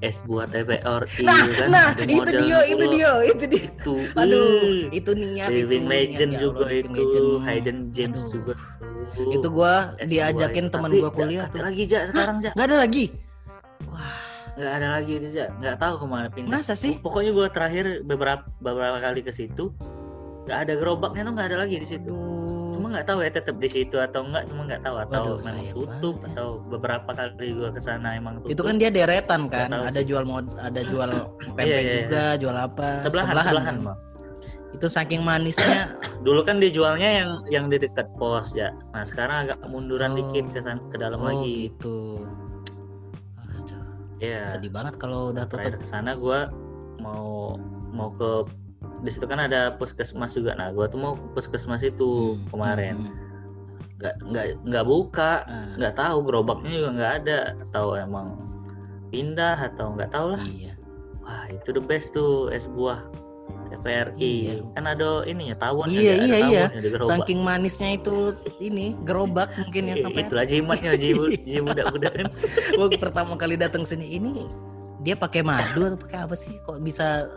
es 0.02 0.22
buah 0.22 0.46
TPR 0.46 1.06
Nah, 1.22 1.46
kan 1.48 1.68
nah 1.70 1.88
itu 1.96 2.32
dia, 2.36 2.60
itu 2.66 2.86
dia, 2.90 3.12
itu 3.24 3.46
dia. 3.48 3.62
itu 3.64 3.94
Aduh, 4.14 4.42
uh, 4.42 4.74
itu 4.90 5.12
niat 5.14 5.50
Living 5.50 5.86
itu, 5.86 5.94
Legend 5.94 6.30
niat, 6.30 6.36
ya 6.36 6.42
juga 6.42 6.60
Allah, 6.60 6.74
Living 6.74 6.96
itu 6.96 7.06
Legend. 7.22 7.46
Hidden 7.46 7.78
James 7.90 8.20
Aduh. 8.20 8.32
juga 8.32 8.54
Itu 9.30 9.48
gua 9.48 9.74
Es 9.96 10.08
diajakin 10.08 10.66
teman 10.68 10.90
gua 10.94 11.10
kuliah 11.10 11.46
nggak 11.46 11.54
tuh. 11.54 11.62
lagi 11.62 11.84
ja 11.86 12.00
sekarang 12.08 12.38
ja 12.40 12.52
Gak 12.52 12.66
ada 12.66 12.78
lagi. 12.78 13.06
nggak 14.52 14.74
ada 14.74 14.88
lagi 14.92 15.14
itu 15.16 15.28
ja 15.32 15.46
nggak 15.54 15.76
tahu 15.78 15.94
ke 15.96 16.06
mana 16.06 16.28
pindah 16.28 16.52
Masa 16.52 16.74
sih? 16.74 17.00
pokoknya 17.00 17.32
gua 17.32 17.48
terakhir 17.48 18.04
beberapa 18.04 18.44
beberapa 18.60 19.00
kali 19.00 19.22
ke 19.22 19.32
situ 19.32 19.72
nggak 20.44 20.60
ada 20.60 20.74
gerobaknya 20.76 21.22
tuh 21.24 21.34
nggak 21.34 21.48
ada 21.48 21.58
lagi 21.62 21.76
di 21.78 21.88
situ 21.88 22.12
nggak 22.92 23.08
tahu 23.08 23.20
ya 23.22 23.32
tetap 23.32 23.56
di 23.58 23.68
situ 23.68 23.96
atau 23.96 24.22
enggak 24.24 24.44
cuma 24.48 24.62
nggak 24.68 24.82
tahu 24.84 24.96
atau 25.00 25.22
Waduh, 25.24 25.38
memang 25.42 25.66
tutup 25.72 26.16
banget 26.18 26.28
ya. 26.28 26.32
atau 26.36 26.48
beberapa 26.68 27.10
kali 27.12 27.48
gua 27.56 27.70
ke 27.70 27.80
sana 27.80 28.08
emang 28.14 28.34
tutup 28.40 28.52
itu 28.52 28.62
kan 28.62 28.76
dia 28.76 28.90
deretan 28.90 29.42
kan. 29.48 29.70
Ada 29.72 30.00
sih. 30.00 30.08
jual 30.08 30.24
mod, 30.24 30.46
ada 30.56 30.82
jual 30.84 31.10
pempek 31.40 31.66
Iya, 31.66 31.78
iya, 31.80 31.94
juga, 32.04 32.24
jual 32.38 32.56
apa? 32.56 32.88
sebelahan 33.02 33.34
sebelahan, 33.34 33.66
kan. 33.66 33.78
Bang. 33.82 33.98
Itu 34.72 34.88
saking 34.88 35.22
manisnya. 35.22 35.96
dulu 36.26 36.46
kan 36.46 36.60
dijualnya 36.60 37.10
yang 37.10 37.30
yang 37.50 37.66
di 37.66 37.76
dekat 37.76 38.06
pos 38.16 38.54
ya 38.54 38.70
nah 38.94 39.02
sekarang 39.02 39.50
agak 39.50 39.58
munduran 39.68 40.14
Oh. 40.14 40.18
dikit 40.22 40.54
ke 40.54 40.60
sana 40.60 40.78
ke 40.94 40.98
dalam 40.98 41.18
oh 41.18 41.28
lagi 41.28 41.68
gitu. 41.68 42.22
Aduh, 43.42 43.82
ya 44.20 44.46
sedih 44.48 44.70
banget 44.70 44.96
kalau 44.96 45.34
udah 45.34 45.50
tutup. 45.50 45.82
ke 45.82 45.88
sana 45.88 46.14
gua 46.14 46.54
mau 46.98 47.58
mau 47.90 48.14
ke 48.14 48.46
di 49.02 49.10
situ 49.10 49.26
kan 49.26 49.42
ada 49.42 49.74
puskesmas 49.76 50.34
juga. 50.34 50.54
Nah 50.54 50.70
gua 50.72 50.86
tuh 50.86 51.00
mau 51.02 51.14
ke 51.18 51.26
puskesmas 51.36 51.82
itu 51.82 52.38
Hmm, 52.38 52.46
kemarin. 52.50 52.96
hmm, 52.98 53.10
hmm. 53.10 53.30
nggak 54.02 54.16
nggak 54.34 54.46
nggak 54.66 54.86
buka 54.86 55.46
Ah, 55.46 55.70
nggak 55.78 55.94
tahu 55.94 56.18
gerobaknya 56.26 56.70
juga 56.74 56.90
nggak 56.98 57.14
ada. 57.22 57.40
Atau 57.70 57.94
emang 57.94 58.28
pindah 59.10 59.58
atau 59.74 59.94
nggak 59.94 60.10
tahu 60.10 60.28
lah. 60.38 60.42
Iya. 60.42 60.74
Wah 61.22 61.46
itu 61.50 61.70
the 61.70 61.84
best 61.84 62.14
tuh 62.14 62.50
es 62.50 62.66
buah 62.66 63.02
TPRI 63.72 64.20
Iya. 64.20 64.56
kan 64.76 64.84
ada 64.84 65.24
ininya 65.24 65.56
tawon 65.56 65.88
Iya, 65.88 66.14
iya, 66.20 66.38
iya. 66.44 66.66
di 66.76 66.92
gerobak. 66.92 67.24
Saking 67.24 67.40
manisnya 67.40 67.96
itu 67.96 68.36
ini 68.60 69.00
gerobak 69.08 69.48
mungkin 69.56 69.88
ya 69.88 69.96
sampai 70.04 70.28
itulah 70.28 70.44
jimatnya 70.44 70.92
jimat 71.04 71.30
jimat 71.48 71.76
budak 71.96 72.14
kan 72.20 72.28
pertama 73.00 73.34
kali 73.40 73.56
datang 73.56 73.88
sini 73.88 74.20
ini 74.20 74.44
dia 75.02 75.16
pakai 75.16 75.42
madu 75.42 75.88
atau 75.88 75.98
pakai 75.98 76.20
apa 76.28 76.36
sih? 76.36 76.54
Kok 76.68 76.84
bisa 76.84 77.32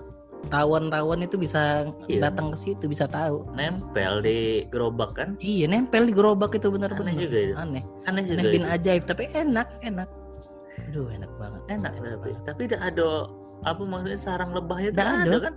tawon-tawon 0.47 1.21
itu 1.21 1.37
bisa 1.37 1.89
Iya. 2.07 2.29
datang 2.29 2.53
ke 2.53 2.59
situ 2.59 2.85
bisa 2.87 3.05
tahu. 3.05 3.45
Nempel 3.53 4.21
di 4.21 4.39
gerobak 4.69 5.15
kan? 5.15 5.37
Iya 5.39 5.67
nempel 5.67 6.05
di 6.05 6.13
gerobak 6.13 6.53
itu 6.53 6.69
benar-benar 6.69 7.11
Aneh 7.11 7.21
juga 7.21 7.39
itu. 7.41 7.55
aneh. 7.55 7.83
Aneh 8.05 8.23
juga 8.25 8.41
aneh 8.41 8.53
bin 8.53 8.63
itu. 8.63 8.73
ajaib 8.73 9.03
tapi 9.05 9.25
enak 9.33 9.69
enak. 9.81 10.09
Aduh 10.89 11.07
enak 11.09 11.31
banget. 11.37 11.61
Enak 11.71 11.93
tapi 11.95 12.09
banget. 12.15 12.43
tapi 12.45 12.61
tidak 12.67 12.83
ada 12.85 13.09
apa 13.65 13.83
maksudnya 13.83 14.19
sarang 14.19 14.51
lebahnya 14.53 14.91
tidak 14.93 15.07
ada. 15.07 15.23
ada 15.25 15.37
kan? 15.41 15.55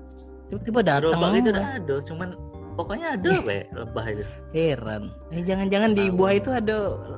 Tiba-tiba 0.47 0.79
datang 0.81 1.11
gerobak 1.11 1.31
itu 1.35 1.49
tidak 1.49 1.67
ada 1.75 1.95
cuman 2.01 2.29
pokoknya 2.77 3.07
ada 3.17 3.29
apa 3.33 3.51
ya 3.51 3.63
lebah 3.73 4.05
itu? 4.07 4.23
Heran. 4.53 5.03
Eh 5.29 5.41
jangan-jangan 5.41 5.91
di 5.91 6.03
buah 6.07 6.33
itu 6.33 6.49
ada 6.53 6.75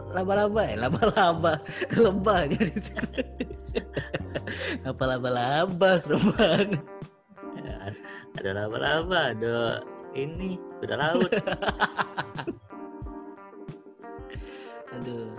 laba-laba 0.09 0.61
ya? 0.65 0.75
Laba-laba. 0.79 1.53
Lebah 1.99 2.39
jadi 2.49 2.73
apa 4.81 5.03
laba-laba 5.13 5.89
serem 6.01 6.23
banget 6.33 6.81
ada 8.37 8.49
laba-laba 8.53 9.33
ada 9.33 9.81
ini 10.13 10.61
kuda 10.81 10.95
laut. 10.99 11.31
Aduh. 14.95 15.29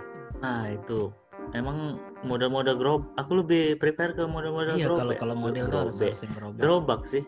Nah 0.41 0.71
itu. 0.71 1.11
Emang 1.51 1.99
model-model 2.23 2.77
gerobak 2.77 3.09
aku 3.17 3.41
lebih 3.43 3.75
prepare 3.81 4.13
ke 4.15 4.23
model-model 4.23 4.77
iya 4.77 4.87
kalau 4.87 5.11
kalau 5.17 5.35
model 5.35 5.67
tuh 5.67 5.79
harus 5.89 5.97
harus 5.99 6.21
yang 6.23 6.33
gerobak. 6.37 6.61
Gerobak 6.61 7.01
sih. 7.09 7.23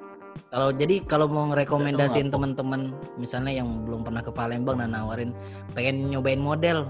Kalau 0.49 0.69
jadi 0.73 0.95
kalau 1.05 1.27
mau 1.29 1.45
ngerekomendasiin 1.51 2.29
apa. 2.29 2.33
teman-teman 2.37 2.81
misalnya 3.17 3.53
yang 3.53 3.69
belum 3.85 4.05
pernah 4.05 4.21
ke 4.21 4.31
Palembang 4.33 4.81
dan 4.81 4.93
nawarin 4.95 5.33
pengen 5.73 6.13
nyobain 6.13 6.39
model. 6.39 6.87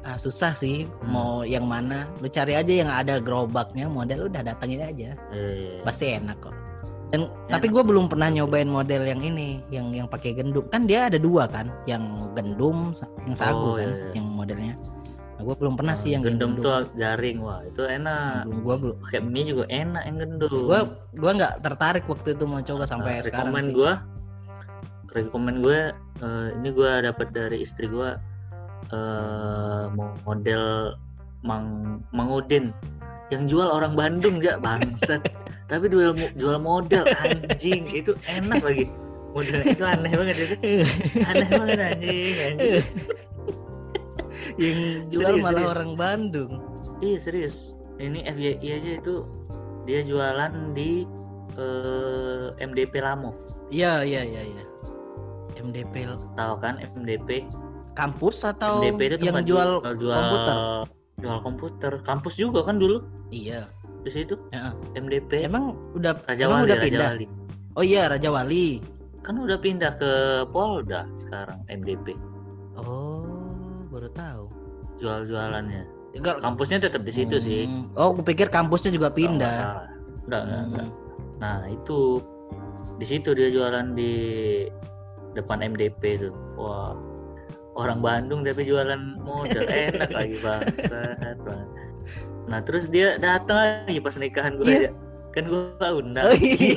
Ah 0.00 0.16
susah 0.16 0.56
sih 0.56 0.88
Hmm. 1.04 1.12
mau 1.12 1.32
yang 1.44 1.66
mana. 1.66 2.06
Lu 2.22 2.28
cari 2.28 2.54
aja 2.56 2.72
yang 2.72 2.88
ada 2.92 3.18
gerobaknya 3.20 3.88
model 3.90 4.28
udah 4.32 4.40
datengin 4.44 4.80
aja. 4.84 5.10
Eh, 5.32 5.80
pasti 5.82 6.12
enak 6.12 6.38
kok 6.40 6.69
dan 7.10 7.26
tapi 7.50 7.66
gue 7.66 7.82
belum 7.82 8.06
pernah 8.06 8.30
nyobain 8.30 8.70
model 8.70 9.02
yang 9.02 9.18
ini 9.18 9.58
yang 9.74 9.90
yang 9.90 10.06
pakai 10.06 10.30
gendum 10.30 10.62
kan 10.70 10.86
dia 10.86 11.10
ada 11.10 11.18
dua 11.18 11.50
kan 11.50 11.66
yang 11.84 12.06
gendum 12.38 12.94
yang 13.26 13.34
sagu 13.34 13.74
Oh, 13.74 13.74
kan 13.74 13.90
iya, 13.90 13.98
iya. 13.98 14.12
yang 14.14 14.26
modelnya. 14.30 14.74
Nah, 15.34 15.42
gue 15.42 15.56
belum 15.56 15.74
pernah 15.74 15.96
sih 15.96 16.12
yang 16.14 16.22
gendum 16.22 16.54
gendum. 16.54 16.62
tuh 16.62 16.92
garing 16.94 17.40
wah 17.40 17.64
itu 17.64 17.82
enak. 17.82 18.44
Gue 18.62 18.74
belum. 18.76 18.96
Pakai 19.02 19.20
mie 19.24 19.44
juga 19.48 19.64
enak 19.66 20.02
yang 20.06 20.16
gendum. 20.20 20.52
Gue 20.52 20.80
gue 21.16 21.30
nggak 21.34 21.54
tertarik 21.64 22.04
waktu 22.06 22.36
itu 22.36 22.44
mau 22.46 22.60
coba 22.60 22.84
sampai 22.86 23.18
Nah, 23.18 23.24
sekarang 23.26 23.50
rekomen 23.50 23.64
sih. 23.66 23.74
gue 23.74 23.92
rekomen 25.10 25.54
gue 25.58 25.78
eh, 26.22 26.48
ini 26.54 26.68
gue 26.70 26.90
dapat 27.02 27.28
dari 27.34 27.58
istri 27.60 27.90
gue 27.90 28.10
eh 28.90 29.84
model 30.22 30.94
mang 31.40 31.98
mangudin 32.12 32.70
yang 33.30 33.46
jual 33.46 33.66
orang 33.66 33.94
Bandung 33.94 34.42
ya 34.42 34.58
bangsat. 34.58 35.22
Tapi 35.70 35.86
jual 35.86 36.18
jual 36.34 36.58
model 36.58 37.06
anjing. 37.22 37.86
Itu 37.90 38.18
enak 38.26 38.60
lagi. 38.62 38.90
Modelnya 39.30 39.70
itu 39.70 39.84
aneh 39.86 40.12
banget 40.12 40.36
itu. 40.42 40.54
Aneh 41.22 41.48
banget 41.48 41.78
anjing 41.78 42.34
anjing. 42.42 42.84
Yang 44.58 44.78
jual 45.14 45.32
Serius, 45.38 45.44
malah 45.46 45.62
serius. 45.62 45.72
orang 45.78 45.90
Bandung. 45.94 46.52
Iya 46.98 47.16
serius. 47.22 47.56
Ini 48.02 48.18
FYI 48.26 48.68
aja 48.80 48.90
itu 48.98 49.14
dia 49.86 50.00
jualan 50.02 50.52
di 50.74 51.06
eh, 51.54 52.46
MDP 52.58 52.98
Lamo. 52.98 53.36
Iya 53.70 54.02
iya 54.02 54.26
iya 54.26 54.42
iya. 54.42 54.64
MDP 55.60 56.08
tahu 56.34 56.54
kan 56.58 56.80
MDP 56.96 57.44
kampus 57.92 58.48
atau 58.48 58.80
MDP 58.80 59.00
itu 59.20 59.28
yang 59.28 59.44
jual 59.44 59.84
jual 59.84 60.16
komputer? 60.16 60.56
Jual 61.20 61.38
komputer 61.40 61.92
kampus 62.00 62.34
juga 62.34 62.60
kan 62.62 62.76
dulu 62.76 63.04
Iya. 63.28 63.68
di 64.00 64.10
situ 64.10 64.34
Ya. 64.48 64.72
MDP 64.94 65.44
Emang 65.44 65.76
udah 65.92 66.16
Raja 66.24 66.42
emang 66.42 66.58
Wali 66.58 66.66
udah 66.66 66.76
Raja 66.76 66.86
pindah? 66.86 67.10
Wali 67.10 67.26
Oh 67.72 67.84
iya 67.84 68.02
Raja 68.06 68.28
Wali. 68.28 68.68
kan 69.20 69.36
udah 69.36 69.56
pindah 69.56 69.92
ke 69.94 70.10
Polda 70.48 71.04
sekarang 71.18 71.60
MDP 71.68 72.16
Oh 72.74 73.28
baru 73.88 74.08
tahu. 74.10 74.44
jual-jualannya 74.96 75.84
Enggak. 76.12 76.40
kampusnya 76.40 76.82
tetap 76.82 77.02
di 77.02 77.12
situ 77.12 77.36
sih 77.36 77.64
Hmm. 77.64 77.86
Oh, 77.94 78.10
aku 78.10 78.24
pikir 78.24 78.48
kampusnya 78.48 78.90
juga 78.90 79.08
pindah. 79.08 79.56
salah. 79.62 79.86
Nggak, 80.26 80.42
nggak, 80.42 80.62
Hmm. 80.66 80.90
nah 81.38 81.58
itu 81.66 82.18
di 82.96 83.06
situ 83.06 83.32
dia 83.32 83.48
jualan 83.48 83.92
di 83.92 84.12
depan 85.32 85.62
MDP 85.62 86.02
tuh 86.18 86.34
wah 86.54 86.92
orang 87.80 88.00
Bandung 88.00 88.44
tapi 88.44 88.62
jualan 88.62 89.00
model 89.20 89.64
enak 89.88 90.10
lagi 90.12 90.36
banget 90.40 90.74
nah 92.46 92.58
terus 92.60 92.90
dia 92.90 93.14
datang 93.16 93.56
lagi 93.86 93.98
pas 93.98 94.14
nikahan 94.14 94.58
gue 94.58 94.66
aja 94.66 94.90
kan 95.30 95.44
gue 95.46 95.88
undang 95.94 96.26
Oh 96.26 96.34
iya. 96.34 96.74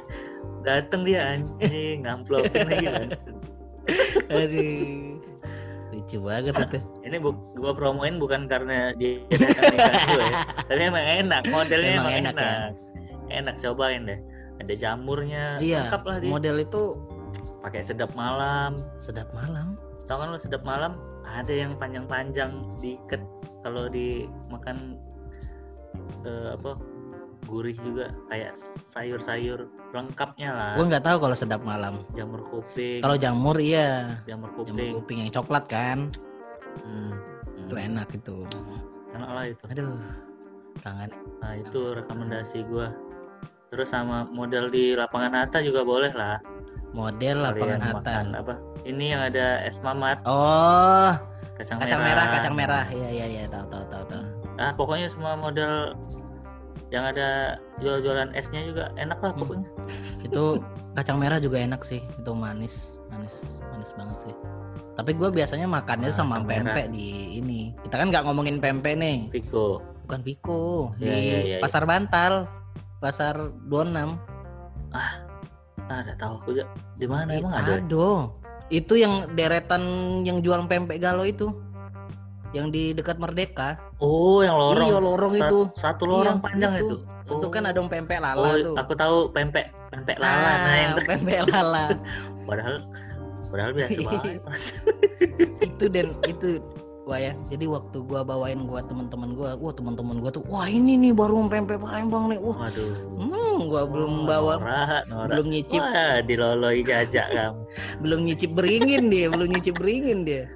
datang 0.68 1.02
dia 1.02 1.34
anjing 1.34 2.04
ngamplopin 2.04 2.68
lagi 2.68 2.86
bangsat. 2.94 3.34
Aduh. 4.28 5.18
Lucu 5.90 6.16
banget 6.22 6.54
itu. 6.54 6.78
ini 7.02 7.16
bu 7.18 7.34
gua 7.58 7.74
promoin 7.74 8.22
bukan 8.22 8.46
karena 8.46 8.94
dia 8.94 9.18
datang 9.34 9.74
nikahan 9.74 10.04
gue 10.06 10.22
ya 10.22 10.40
tapi 10.70 10.80
emang 10.86 11.06
enak 11.26 11.42
modelnya 11.50 11.90
Emang 11.90 12.04
emang, 12.06 12.14
enak 12.14 12.34
enak 12.38 12.46
ya? 12.46 13.36
enak 13.42 13.54
cobain 13.58 14.02
deh 14.06 14.20
ada 14.62 14.72
jamurnya 14.78 15.44
Iya. 15.58 15.88
lengkap 15.90 16.02
lah 16.06 16.16
dia 16.22 16.30
Model 16.30 16.56
itu 16.62 16.82
pakai 17.60 17.80
sedap 17.82 18.12
malam 18.14 18.78
sedap 19.02 19.26
malam. 19.34 19.74
Tau 20.10 20.18
kan 20.18 20.34
lo 20.34 20.38
sedap 20.42 20.66
malam 20.66 20.98
ada 21.22 21.54
yang 21.54 21.78
panjang-panjang 21.78 22.66
diikat 22.82 23.22
kalau 23.62 23.86
dimakan 23.86 24.98
eh, 26.26 26.58
apa 26.58 26.74
gurih 27.46 27.74
juga 27.78 28.10
kayak 28.26 28.58
sayur-sayur 28.90 29.70
lengkapnya 29.94 30.50
lah 30.50 30.72
Gua 30.78 30.86
nggak 30.86 31.02
tahu 31.06 31.16
kalau 31.18 31.36
sedap 31.38 31.62
malam. 31.62 32.02
jamur 32.14 32.42
kuping 32.46 33.02
Kalau 33.02 33.14
jamur 33.14 33.56
iya. 33.58 34.18
jamur 34.26 34.50
Jamur 34.50 34.66
kuping 34.66 34.92
kuping 34.98 35.18
yang 35.26 35.30
coklat 35.30 35.64
kan. 35.66 35.98
Hmm, 36.86 37.10
Itu 37.66 37.74
enak 37.74 38.06
itu. 38.14 38.46
enak 39.10 39.30
lah 39.30 39.44
itu 39.46 39.62
Aduh. 39.66 39.98
Kangen. 40.80 41.10
nah 41.42 41.52
itu 41.58 41.80
rekomendasi 41.92 42.62
gua 42.70 42.94
terus 43.68 43.90
sama 43.90 44.24
model 44.26 44.70
di 44.70 44.94
lapangan 44.94 45.34
Hatta 45.34 45.60
juga 45.60 45.82
boleh 45.82 46.14
lah 46.14 46.38
Model 46.90 47.36
lapangan 47.40 47.80
Hatta. 47.80 48.14
apa 48.34 48.54
ini 48.82 49.12
yang 49.12 49.22
ada 49.22 49.62
es 49.62 49.78
mamat 49.80 50.18
Oh, 50.24 51.12
kacang, 51.54 51.78
kacang 51.78 52.00
merah, 52.00 52.26
kacang 52.32 52.54
merah. 52.54 52.84
Iya 52.88 53.08
iya 53.10 53.26
iya, 53.28 53.42
tahu 53.46 53.64
tahu 53.68 53.84
tahu 53.86 54.04
tahu. 54.06 54.24
ah 54.56 54.72
pokoknya 54.74 55.06
semua 55.06 55.34
model 55.34 55.94
yang 56.90 57.06
ada 57.06 57.54
jual-jualan 57.78 58.34
esnya 58.34 58.66
juga 58.66 58.90
enak 58.96 59.18
lah 59.18 59.30
Hmm. 59.30 59.40
pokoknya 59.40 59.68
Itu 60.20 60.42
kacang 60.98 61.16
merah 61.16 61.38
juga 61.38 61.58
enak 61.58 61.80
sih. 61.80 62.02
Itu 62.16 62.32
manis, 62.32 62.98
manis, 63.08 63.60
manis 63.66 63.94
banget 63.94 64.18
sih. 64.26 64.34
Tapi 64.92 65.14
gue 65.14 65.28
biasanya 65.30 65.64
makannya 65.64 66.08
Ah, 66.08 66.16
sama 66.16 66.42
pempek 66.42 66.90
di 66.90 67.38
ini. 67.38 67.72
Kita 67.80 67.94
kan 67.96 68.10
nggak 68.10 68.26
ngomongin 68.26 68.58
pempek 68.58 68.96
nih, 68.96 69.30
Pico 69.30 69.80
bukan 70.02 70.20
Piko 70.20 70.90
Iya, 70.98 70.98
di 70.98 71.06
iya, 71.06 71.16
iya, 71.22 71.38
iya. 71.46 71.58
Pasar 71.62 71.86
Bantal, 71.86 72.50
Pasar 72.98 73.38
26. 73.70 74.18
ah 74.90 75.22
ada 75.92 76.12
tahu 76.14 76.34
aku 76.38 76.50
di 76.94 77.06
mana 77.06 77.30
emang 77.34 77.52
ada 77.52 77.78
Ado. 77.78 78.34
Itu 78.68 78.94
yang 78.94 79.34
deretan 79.34 79.82
yang 80.22 80.38
jual 80.40 80.62
pempek 80.64 81.00
galo 81.00 81.24
itu. 81.24 81.50
Yang 82.50 82.66
di 82.70 82.82
dekat 82.92 83.18
Merdeka. 83.18 83.78
oh 83.98 84.42
yang 84.42 84.54
lorong 84.54 84.88
Iya, 84.88 84.98
lorong 84.98 85.34
itu. 85.36 85.58
satu 85.70 86.02
lorong 86.04 86.38
Iya, 86.38 86.44
panjang 86.44 86.72
itu. 86.78 86.86
itu 86.86 86.96
Itu 87.30 87.46
kan 87.46 87.62
ada 87.62 87.78
pempek 87.78 88.18
lala 88.18 88.42
oh 88.42 88.54
tuh. 88.56 88.74
aku 88.74 88.92
tahu 88.92 89.16
pempek 89.30 89.70
pempek 89.88 90.18
lala 90.18 90.50
nah 90.58 90.74
yang 90.74 90.92
Ah, 90.94 91.04
pempek 91.06 91.38
lala. 91.46 91.84
padahal 92.50 92.74
padahal 93.46 93.70
biasa 93.70 93.98
banget 94.06 94.40
itu 95.62 95.84
dan 95.86 96.06
itu 96.24 96.48
wah 97.10 97.18
ya 97.18 97.34
jadi 97.50 97.66
waktu 97.66 97.98
gua 98.06 98.22
bawain 98.22 98.70
gua 98.70 98.78
teman-teman 98.86 99.34
gua 99.34 99.58
wah 99.58 99.74
teman-teman 99.74 100.22
gua 100.22 100.30
tuh 100.30 100.46
wah 100.46 100.70
ini 100.70 100.94
nih 100.94 101.10
baru 101.10 101.42
pempek 101.50 101.82
Palembang 101.82 102.30
nih 102.30 102.38
wah 102.38 102.54
waduh 102.54 102.94
hmm 103.18 103.66
gua 103.66 103.82
belum 103.84 104.12
Oh, 104.14 104.26
bawa 104.30 104.54
Nora, 104.62 104.98
Nora. 105.10 105.26
belum 105.34 105.46
nyicip 105.50 105.82
Wah, 105.82 106.22
diloloi 106.22 106.80
jajak 106.80 107.26
kamu. 107.34 107.58
belum 107.98 108.20
nyicip 108.22 108.50
beringin 108.54 109.10
dia 109.10 109.26
belum 109.26 109.48
nyicip 109.50 109.74
beringin 109.74 110.22
dia 110.22 110.46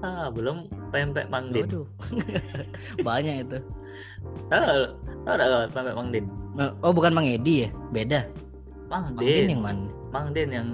Ah, 0.00 0.32
belum 0.32 0.64
pempek 0.88 1.28
Mang 1.28 1.52
Din. 1.52 1.66
waduh 1.68 1.86
banyak 3.06 3.44
itu 3.44 3.58
Tahu, 4.48 4.82
tahu 5.26 5.34
enggak 5.36 5.68
pempek 5.74 5.94
Mang 5.94 6.08
Din? 6.08 6.24
Eh, 6.56 6.70
Oh 6.80 6.92
bukan 6.94 7.12
Mang 7.12 7.26
Edi 7.26 7.66
ya? 7.66 7.68
Beda. 7.90 8.20
Mang 8.88 9.12
Mang 9.12 9.20
Den 9.20 9.28
Den 9.44 9.50
yang 9.50 9.62
mana? 9.62 9.84
Mang 10.08 10.26
Den 10.32 10.50
yang 10.50 10.68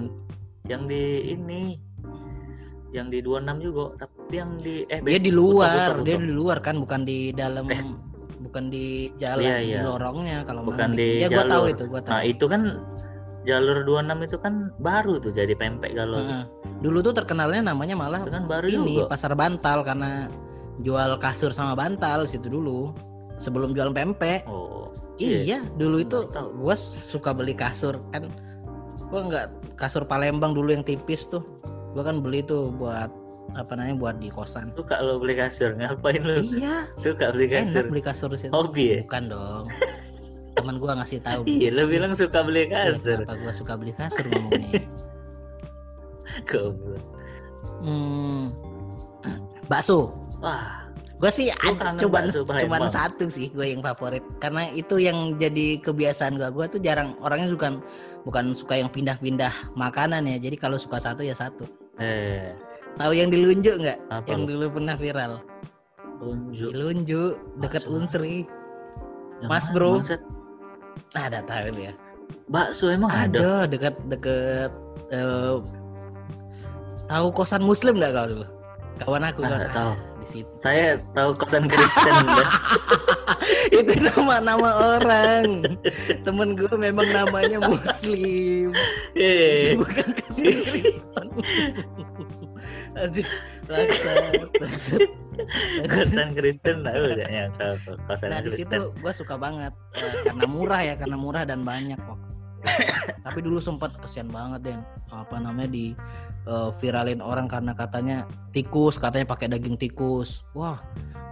yang 0.65 0.83
di 0.85 1.03
ini 1.27 1.75
yang 2.95 3.11
di 3.11 3.19
26 3.19 3.59
juga 3.59 3.83
tapi 3.99 4.33
yang 4.35 4.51
di 4.59 4.87
eh 4.87 4.99
Dia 5.03 5.19
di 5.19 5.31
luar, 5.31 5.99
dia 6.07 6.15
di 6.15 6.31
luar 6.31 6.63
kan, 6.63 6.79
bukan 6.79 7.03
di 7.03 7.35
dalam, 7.35 7.67
Eh. 7.67 7.83
bukan 8.39 8.71
di 8.71 9.11
jalan, 9.19 9.43
Iya, 9.43 9.57
di 9.59 9.67
iya. 9.75 9.79
lorongnya 9.83 10.37
kalau 10.47 10.63
Bukan 10.63 10.95
di 10.95 11.19
Ya 11.19 11.27
gua 11.27 11.43
tahu 11.45 11.63
itu, 11.71 11.83
gua 11.87 11.99
tahu. 11.99 12.11
nah 12.15 12.21
itu 12.23 12.45
kan 12.47 12.61
jalur 13.43 13.83
26 13.83 14.23
itu 14.27 14.37
kan 14.39 14.53
baru 14.79 15.19
tuh 15.19 15.31
jadi 15.31 15.55
pempek 15.55 15.95
kalau 15.95 16.19
Heeh. 16.19 16.43
Dulu 16.77 16.99
tuh 17.01 17.13
terkenalnya 17.15 17.73
namanya 17.73 17.95
malah 17.97 18.21
itu 18.21 18.29
kan 18.29 18.45
baru 18.45 18.67
ini 18.69 19.01
juga 19.01 19.09
pasar 19.09 19.33
bantal 19.33 19.81
karena 19.81 20.29
jual 20.85 21.17
kasur 21.17 21.49
sama 21.49 21.73
bantal 21.73 22.27
situ 22.27 22.47
dulu. 22.47 22.93
Sebelum 23.37 23.73
jual 23.73 23.93
pempek. 23.93 24.45
oh 24.49 24.85
Iya, 25.17 25.65
dulu 25.73 26.01
itu 26.01 26.25
gua 26.57 26.75
suka 26.77 27.33
beli 27.33 27.57
kasur 27.57 27.97
kan. 28.13 28.29
Gua 29.09 29.25
nggak 29.25 29.45
kasur 29.73 30.05
Palembang 30.05 30.53
dulu 30.53 30.69
yang 30.69 30.85
tipis 30.85 31.25
tuh. 31.25 31.41
Gua 31.97 32.05
kan 32.05 32.21
beli 32.21 32.45
tuh 32.45 32.69
buat 32.77 33.09
apa 33.57 33.73
namanya 33.73 33.97
buat 33.97 34.15
di 34.21 34.29
kosan. 34.29 34.69
suka 34.77 35.01
lo 35.01 35.17
beli 35.17 35.33
kasur 35.33 35.73
ngapain 35.73 36.21
lo 36.21 36.45
Iya, 36.45 36.85
suka 36.93 37.33
beli 37.33 37.49
enak 37.49 37.73
kasur 37.73 37.83
beli 37.89 38.01
kasur 38.05 38.29
situ. 38.37 38.53
hobi 38.53 38.85
ya 38.85 38.99
Bukan 39.09 39.23
dong. 39.33 39.65
Temen 40.53 40.75
gua 40.77 40.93
ngasih 41.01 41.25
tahu. 41.25 41.41
iya 41.57 41.73
lo 41.73 41.89
bilang 41.89 42.13
suka 42.13 42.45
beli 42.45 42.69
Iya, 42.69 42.93
kasur 42.93 43.25
Kenapa 43.25 43.33
gua 43.41 43.53
suka 43.57 43.73
beli 43.73 43.97
kasur 43.97 44.29
ngomongnya? 44.29 44.85
Goblok. 46.53 47.01
Hmm, 47.81 48.53
bakso. 49.73 50.13
wah 50.37 50.85
Gue 51.17 51.33
sih 51.33 51.49
ada 51.49 51.97
cuman 51.97 52.85
satu 52.85 53.25
sih 53.25 53.49
gue 53.49 53.73
yang 53.73 53.81
favorit 53.81 54.21
karena 54.37 54.69
itu 54.69 55.01
yang 55.01 55.33
jadi 55.41 55.81
kebiasaan 55.81 56.37
gue. 56.37 56.45
Gue 56.53 56.69
tuh 56.69 56.77
jarang 56.77 57.17
orangnya 57.25 57.49
bukan 57.57 57.81
bukan 58.21 58.53
suka 58.53 58.77
yang 58.77 58.93
pindah-pindah 58.93 59.73
makanan 59.73 60.29
ya. 60.29 60.37
Jadi 60.37 60.61
kalau 60.61 60.77
suka 60.77 61.01
satu 61.01 61.25
ya 61.25 61.33
satu. 61.33 61.65
Eh 61.97 62.53
Tahu 62.97 63.13
yang 63.13 63.29
dilunjuk 63.29 63.77
nggak? 63.77 63.99
Yang 64.25 64.41
dulu 64.47 64.65
pernah 64.73 64.95
viral. 64.95 65.33
unjuk 66.17 66.73
Dilunjuk 66.73 67.33
deket 67.61 67.85
Bakso. 67.85 67.93
Unsri. 67.93 68.37
Yang 69.37 69.49
Mas, 69.49 69.69
mana, 69.69 69.73
bro. 69.73 69.91
Nah, 71.13 71.23
ada 71.23 71.39
tahu 71.43 71.69
dia. 71.71 71.93
bakso 72.49 72.89
emang 72.89 73.07
ada 73.07 73.37
Ada 73.37 73.69
deket 73.69 73.95
deket 74.09 74.71
eh, 75.09 75.55
tahu 77.05 77.27
kosan 77.31 77.61
Muslim 77.61 77.95
nggak 77.95 78.11
kau 78.11 78.27
dulu? 78.27 78.45
Kawan 78.97 79.23
aku 79.23 79.39
Ah, 79.39 79.47
kan. 79.47 79.57
nggak 79.61 79.73
tahu. 79.73 79.93
Di 80.17 80.27
situ. 80.27 80.51
saya 80.59 80.85
tahu 81.13 81.29
kosan 81.37 81.69
Kristen 81.69 82.15
itu 83.69 83.93
nama-nama 84.01 84.69
orang 84.97 85.63
temen 86.21 86.51
gue 86.51 86.71
memang 86.73 87.07
namanya 87.07 87.61
muslim 87.61 88.73
Eh, 89.13 89.75
bukan 89.75 90.07
Kristen 90.13 90.55
Kristen 90.65 91.27
aduh 92.97 93.27
bangsat 93.67 94.49
bangsat. 94.57 95.01
Kosan 95.85 96.29
Kristen 96.33 96.81
tahu 96.81 97.13
gak 97.13 97.29
ya 97.29 97.45
kosan 98.09 98.27
nah 98.33 98.41
di 98.41 98.49
Kristen. 98.49 98.69
situ 98.73 98.89
gue 98.89 99.13
suka 99.13 99.37
banget 99.37 99.69
Eh, 99.93 100.13
karena 100.25 100.45
murah 100.49 100.81
ya 100.81 100.93
karena 100.97 101.17
murah 101.17 101.43
dan 101.45 101.61
banyak 101.61 101.97
kok. 101.97 102.19
Tapi 103.21 103.39
dulu 103.45 103.61
sempat 103.61 103.93
kesian 104.01 104.33
banget 104.33 104.73
den. 104.73 104.81
Apa 105.13 105.37
namanya 105.37 105.69
di 105.69 105.93
eh, 106.45 106.69
viralin 106.81 107.21
orang 107.21 107.45
karena 107.45 107.77
katanya 107.77 108.25
tikus 108.49 108.97
katanya 108.97 109.29
pakai 109.29 109.47
daging 109.53 109.77
tikus. 109.77 110.41
Wah 110.57 110.81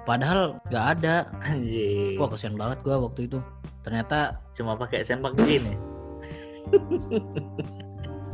padahal 0.05 0.61
nggak 0.69 0.85
ada. 1.01 1.25
Anjing. 1.41 2.21
Wah 2.21 2.29
kesian 2.29 2.53
banget 2.55 2.85
gue 2.85 2.93
waktu 2.93 3.25
itu. 3.25 3.41
Ternyata 3.81 4.37
cuma 4.53 4.77
pakai 4.77 5.01
sempak 5.05 5.33
jin 5.45 5.61
ya 5.61 5.77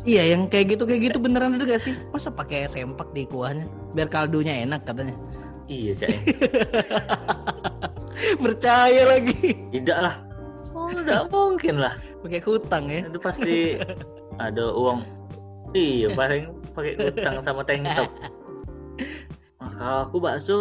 Iya 0.01 0.33
yang 0.33 0.45
kayak 0.45 0.73
gitu 0.73 0.83
kayak 0.83 1.01
gitu 1.07 1.17
beneran 1.17 1.55
ada 1.55 1.63
gak 1.63 1.79
sih? 1.79 1.93
Masa 2.09 2.27
pakai 2.29 2.65
sempak 2.65 3.07
di 3.11 3.23
kuahnya 3.23 3.63
biar 3.91 4.07
kaldunya 4.07 4.63
enak 4.63 4.83
katanya. 4.83 5.11
iya 5.65 5.91
sih 5.93 6.07
Percaya 8.37 9.01
lagi. 9.07 9.55
tidak 9.71 9.97
lah 9.99 10.15
oh 10.71 10.87
tidak 10.91 11.27
mungkin 11.29 11.75
lah 11.77 11.93
Pakai 12.21 12.37
hutang 12.41 12.83
ya. 12.85 12.99
itu 13.05 13.17
pasti 13.17 13.55
ada 14.37 14.69
uang 14.69 15.01
iya 15.71 16.11
paling 16.11 16.51
pakai 16.71 16.93
utang 16.99 17.35
sama 17.39 17.61
tank 17.61 17.85
top 17.87 18.09
Nah, 19.57 19.69
kalau 19.77 19.97
aku 20.05 20.15
bakso 20.17 20.57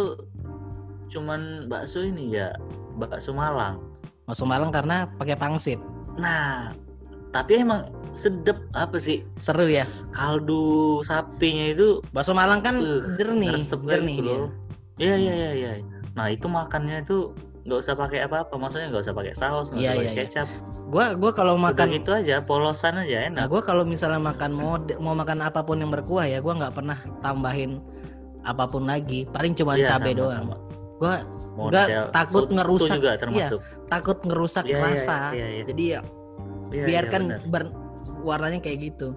cuman 1.07 1.65
bakso 1.67 2.01
ini 2.01 2.31
ya 2.31 2.51
bakso 2.95 3.31
Malang 3.31 3.79
Masuk 4.23 4.45
Malang 4.45 4.69
karena 4.69 5.09
pakai 5.17 5.35
pangsit. 5.35 5.79
nah 6.13 6.69
tapi 7.31 7.59
emang 7.59 7.87
sedep 8.11 8.59
apa 8.71 8.99
sih 8.99 9.23
Seru 9.39 9.63
ya. 9.65 9.87
kaldu 10.11 10.99
sapinya 11.01 11.71
itu 11.71 12.03
Bakso 12.11 12.35
Malang 12.35 12.59
kan 12.59 12.75
Uh, 12.77 13.15
jernih, 13.15 13.55
jernih 13.63 14.17
gitu 14.19 14.23
loh. 14.27 14.49
Iya 14.99 15.15
iya 15.15 15.33
iya 15.33 15.51
iya. 15.55 15.71
Nah 16.13 16.27
itu 16.27 16.45
makannya 16.45 17.01
itu 17.01 17.31
nggak 17.61 17.77
usah 17.77 17.93
pakai 17.93 18.25
apa-apa, 18.25 18.57
maksudnya 18.57 18.89
nggak 18.89 19.05
usah 19.05 19.15
pakai 19.15 19.33
saus, 19.33 19.69
nggak 19.69 19.79
Iya, 19.79 19.87
usah 19.87 19.95
iya, 19.95 20.01
pakai 20.03 20.13
iya. 20.13 20.27
kecap. 20.27 20.47
Gua 20.91 21.05
gua 21.15 21.31
kalau 21.31 21.53
Udah 21.55 21.65
makan 21.71 21.87
gitu 21.89 22.11
aja, 22.11 22.35
polosan 22.41 22.95
aja 22.97 23.17
Nah, 23.21 23.27
enak. 23.31 23.45
gua 23.47 23.61
kalau 23.63 23.83
misalnya 23.85 24.19
makan 24.19 24.51
mau 24.51 24.75
mau 24.99 25.13
makan 25.15 25.39
apa 25.39 25.61
pun 25.61 25.79
yang 25.79 25.89
berkuah 25.89 26.27
ya, 26.27 26.43
gua 26.43 26.53
nggak 26.57 26.73
pernah 26.75 26.99
tambahin 27.21 27.79
apa 28.43 28.65
pun 28.65 28.83
lagi. 28.83 29.23
Paling 29.25 29.53
cuma 29.53 29.77
Iya, 29.77 29.87
cabai 29.95 30.11
sama, 30.11 30.19
doang. 30.19 30.37
sama. 30.43 30.55
Gua 30.99 31.15
Model 31.51 31.87
takut 32.11 32.45
ngerusak. 32.49 32.95
juga 32.97 33.11
termasuk. 33.15 33.59
takut 33.87 34.17
ngerusak 34.21 34.65
Iya, 34.65 34.75
iya, 34.75 34.81
rasa. 34.83 35.17
iya, 35.33 35.47
iya. 35.47 35.63
Jadi 35.65 35.83
ya 35.95 36.01
Iya, 36.71 36.85
biarkan 36.87 37.21
iya, 37.21 37.37
benar. 37.37 37.49
ber- 37.51 37.75
warnanya 38.21 38.59
kayak 38.59 38.79
gitu. 38.87 39.13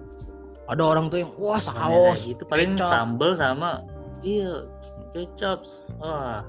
Ada 0.65 0.81
orang 0.81 1.07
tuh 1.07 1.21
yang 1.21 1.31
wah 1.37 1.57
saus, 1.57 2.25
gitu 2.25 2.41
paling 2.43 2.73
kecap. 2.73 2.89
sambel 2.89 3.31
sama 3.33 3.85
iya 4.21 4.65
kecap. 5.11 5.61
Wah. 5.97 6.41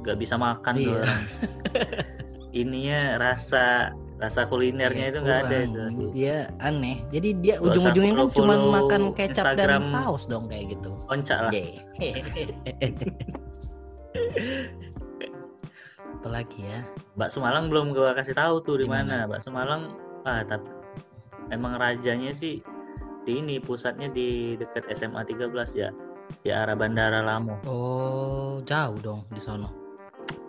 nggak 0.00 0.20
bisa 0.20 0.36
makan 0.36 0.74
tuh 0.74 0.84
Iya. 0.84 1.00
orang. 1.00 1.22
Ininya 2.60 3.00
rasa 3.16 3.64
rasa 4.14 4.44
kulinernya 4.44 5.08
Iya, 5.08 5.10
itu 5.10 5.18
nggak 5.22 5.38
ada 5.42 5.56
itu. 5.64 5.82
Dia 6.12 6.36
aneh. 6.60 7.00
Jadi 7.08 7.28
dia 7.40 7.56
ujung-ujungnya 7.58 8.14
kan 8.14 8.28
cuma 8.30 8.54
makan 8.70 9.10
kecap 9.10 9.56
Instagram. 9.56 9.80
dan 9.80 9.90
saus 9.90 10.28
dong 10.28 10.44
kayak 10.46 10.76
gitu. 10.76 10.90
Oncak 11.08 11.38
lah. 11.40 11.52
Apalagi 16.24 16.64
ya? 16.64 16.80
Bakso 17.20 17.44
Malang 17.44 17.68
belum 17.68 17.92
gua 17.92 18.16
kasih 18.16 18.32
tahu 18.32 18.64
tuh 18.64 18.80
di 18.80 18.88
mana? 18.88 19.28
Bakso 19.28 19.52
Malang 19.52 19.92
ah 20.24 20.40
tapi 20.40 20.64
emang 21.52 21.76
rajanya 21.76 22.32
sih 22.32 22.64
di 23.28 23.44
ini 23.44 23.60
pusatnya 23.60 24.08
di 24.08 24.56
dekat 24.56 24.88
SMA 24.96 25.20
13 25.20 25.52
ya. 25.76 25.92
Di 26.40 26.48
arah 26.48 26.72
Bandara 26.72 27.20
Lamu. 27.20 27.60
Oh, 27.68 28.64
jauh 28.64 28.96
dong 29.04 29.28
di 29.28 29.36
sono. 29.36 29.68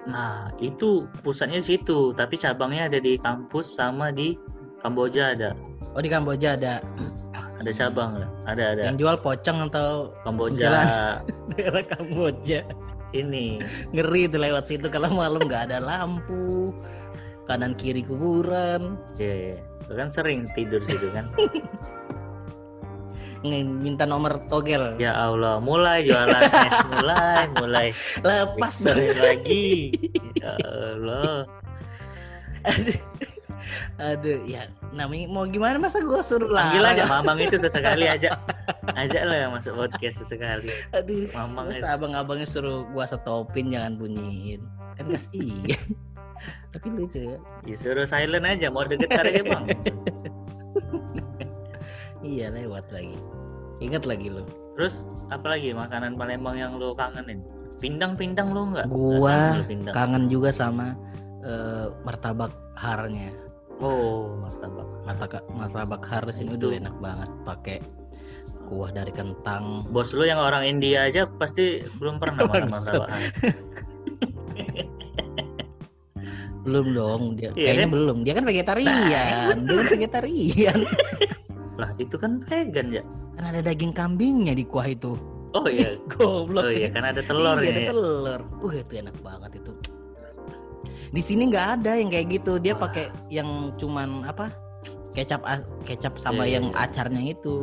Nah, 0.07 0.47
itu 0.63 1.03
pusatnya 1.19 1.59
situ, 1.59 2.15
tapi 2.15 2.39
cabangnya 2.39 2.87
ada 2.87 3.03
di 3.03 3.19
kampus 3.19 3.75
sama 3.75 4.15
di 4.15 4.39
Kamboja 4.79 5.35
ada. 5.35 5.51
Oh, 5.91 5.99
di 5.99 6.07
Kamboja 6.07 6.55
ada 6.55 6.79
Ada 7.59 7.71
cabang 7.71 8.19
lah. 8.19 8.29
Ada 8.45 8.63
ada. 8.75 8.81
yang 8.91 8.99
jual 8.99 9.15
pocong 9.19 9.71
atau 9.71 10.11
Kamboja 10.21 10.85
daerah 11.55 11.83
Kamboja. 11.83 12.61
Ini. 13.15 13.63
Ngeri 13.95 14.27
tuh 14.27 14.41
lewat 14.43 14.67
situ 14.67 14.87
kalau 14.91 15.11
malam 15.15 15.43
nggak 15.47 15.71
ada 15.71 15.79
lampu. 15.79 16.75
Kanan 17.45 17.77
kiri 17.77 18.01
kuburan. 18.01 18.97
Iya, 19.21 19.61
yeah, 19.61 19.93
kan 19.93 20.09
sering 20.09 20.49
tidur 20.57 20.81
situ 20.83 21.13
kan. 21.13 21.29
Minta 23.45 24.09
nomor 24.09 24.41
togel. 24.49 24.97
Ya 24.97 25.13
Allah, 25.13 25.61
mulai 25.61 26.01
jualan 26.01 26.41
mulai, 26.97 27.45
mulai. 27.61 27.87
Lepas 28.25 28.81
dong. 28.81 28.97
lagi. 29.21 29.93
Ya 30.41 30.57
Allah. 30.57 31.45
Aduh. 33.97 34.43
Ya 34.45 34.69
namanya 34.91 35.25
mau 35.27 35.43
gimana 35.45 35.77
masa 35.77 36.01
gua 36.01 36.21
suruh 36.21 36.49
lah. 36.49 36.69
Panggil 36.71 36.85
aja 36.85 37.03
Mamang 37.09 37.37
itu 37.41 37.57
sesekali 37.57 38.05
aja. 38.15 38.29
Ajak 38.93 39.23
lah 39.25 39.37
yang 39.47 39.51
masuk 39.53 39.73
podcast 39.75 40.21
sesekali. 40.21 40.69
Aduh, 40.93 41.27
Mamang 41.33 41.73
itu. 41.73 41.81
masa 41.81 41.97
abang-abangnya 41.97 42.47
suruh 42.47 42.85
gua 42.93 43.05
stopin 43.05 43.73
jangan 43.73 43.97
bunyiin. 43.97 44.61
Kan 44.95 45.09
kasihan. 45.11 45.81
Tapi 46.75 46.87
lucu 46.91 47.19
ya. 47.31 47.37
Disuruh 47.63 48.05
silent 48.05 48.45
aja, 48.45 48.67
mau 48.69 48.83
getar 48.85 49.25
aja 49.25 49.41
bang. 49.41 49.65
Iya 52.25 52.49
lewat 52.49 52.89
lagi. 52.89 53.13
Ingat 53.85 54.09
lagi 54.09 54.33
lo. 54.33 54.49
Terus 54.73 55.05
apalagi 55.29 55.77
makanan 55.77 56.17
Palembang 56.17 56.57
yang 56.57 56.73
lo 56.73 56.97
kangenin? 56.97 57.45
Pindang-pindang 57.77 58.49
lo 58.49 58.73
nggak? 58.73 58.85
Gua 58.89 59.29
kangen 59.29 59.53
lo 59.53 59.63
pindang. 59.69 59.93
Kangen 59.93 60.23
juga 60.25 60.49
sama 60.49 60.97
eh, 61.45 61.85
martabak 62.01 62.49
harnya. 62.73 63.29
Oh, 63.83 64.39
martabak. 64.39 64.87
Martabak 65.05 65.43
martabak 65.51 66.01
har 66.07 66.23
di 66.25 66.33
sini 66.33 66.55
Itu. 66.55 66.71
udah 66.71 66.79
enak 66.79 66.95
banget 67.03 67.29
pakai 67.43 67.77
kuah 68.65 68.89
dari 68.89 69.11
kentang. 69.11 69.85
Bos 69.91 70.15
lo 70.15 70.23
yang 70.25 70.39
orang 70.39 70.63
India 70.65 71.05
aja 71.05 71.27
pasti 71.37 71.83
belum 71.99 72.17
pernah 72.17 72.45
makan 72.49 72.71
martabak. 72.71 73.09
Belum 76.65 76.97
dong, 76.97 77.37
dia 77.37 77.53
Iya 77.53 77.77
kayaknya 77.77 77.85
kan? 77.85 77.93
belum. 77.93 78.17
Dia 78.25 78.33
kan 78.33 78.45
vegetarian. 78.49 79.55
dia 79.69 79.75
kan 79.77 79.87
vegetarian. 79.93 80.79
Lah 81.81 81.91
itu 82.01 82.15
kan 82.17 82.41
vegan 82.49 82.89
ya. 82.89 83.03
kan 83.35 83.51
ada 83.51 83.59
daging 83.61 83.93
kambingnya 83.93 84.57
di 84.57 84.65
kuah 84.65 84.89
itu. 84.89 85.13
Oh 85.53 85.69
iya. 85.69 85.93
Goblok. 86.09 86.65
Oh 86.65 86.71
iya 86.73 86.89
kan 86.89 87.05
ada 87.05 87.21
telur 87.21 87.61
iya, 87.61 87.69
ya. 87.69 87.71
ada 87.77 87.81
telur. 87.93 88.39
Uh, 88.65 88.73
itu 88.73 88.93
enak 88.97 89.13
banget 89.21 89.61
itu. 89.61 89.71
Di 91.11 91.21
sini 91.21 91.49
nggak 91.49 91.81
ada 91.81 91.97
yang 91.97 92.09
kayak 92.09 92.27
gitu. 92.31 92.57
Dia 92.57 92.73
pakai 92.73 93.09
yang 93.29 93.73
cuman 93.75 94.25
apa? 94.25 94.49
Kecap 95.13 95.41
kecap 95.83 96.17
sama 96.19 96.43
Iya, 96.43 96.45
iya, 96.45 96.53
yang 96.59 96.65
iya. 96.71 96.83
acarnya 96.83 97.21
itu. 97.23 97.55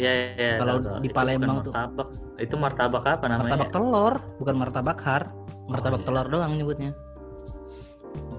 Ya, 0.00 0.10
ya, 0.10 0.26
ya, 0.34 0.52
Kalau 0.58 0.74
tahu, 0.80 0.98
di 0.98 1.08
Itu 1.08 1.14
Palembang 1.14 1.48
bukan 1.60 1.62
tuh. 1.62 1.72
martabak. 1.72 2.08
Itu 2.40 2.54
martabak 2.58 3.04
apa 3.06 3.24
namanya? 3.28 3.42
Martabak 3.46 3.68
telur, 3.70 4.14
bukan 4.40 4.54
martabak 4.58 4.98
har. 5.04 5.22
Martabak 5.70 6.00
iya. 6.02 6.06
telur 6.08 6.26
doang 6.26 6.52
nyebutnya. 6.58 6.90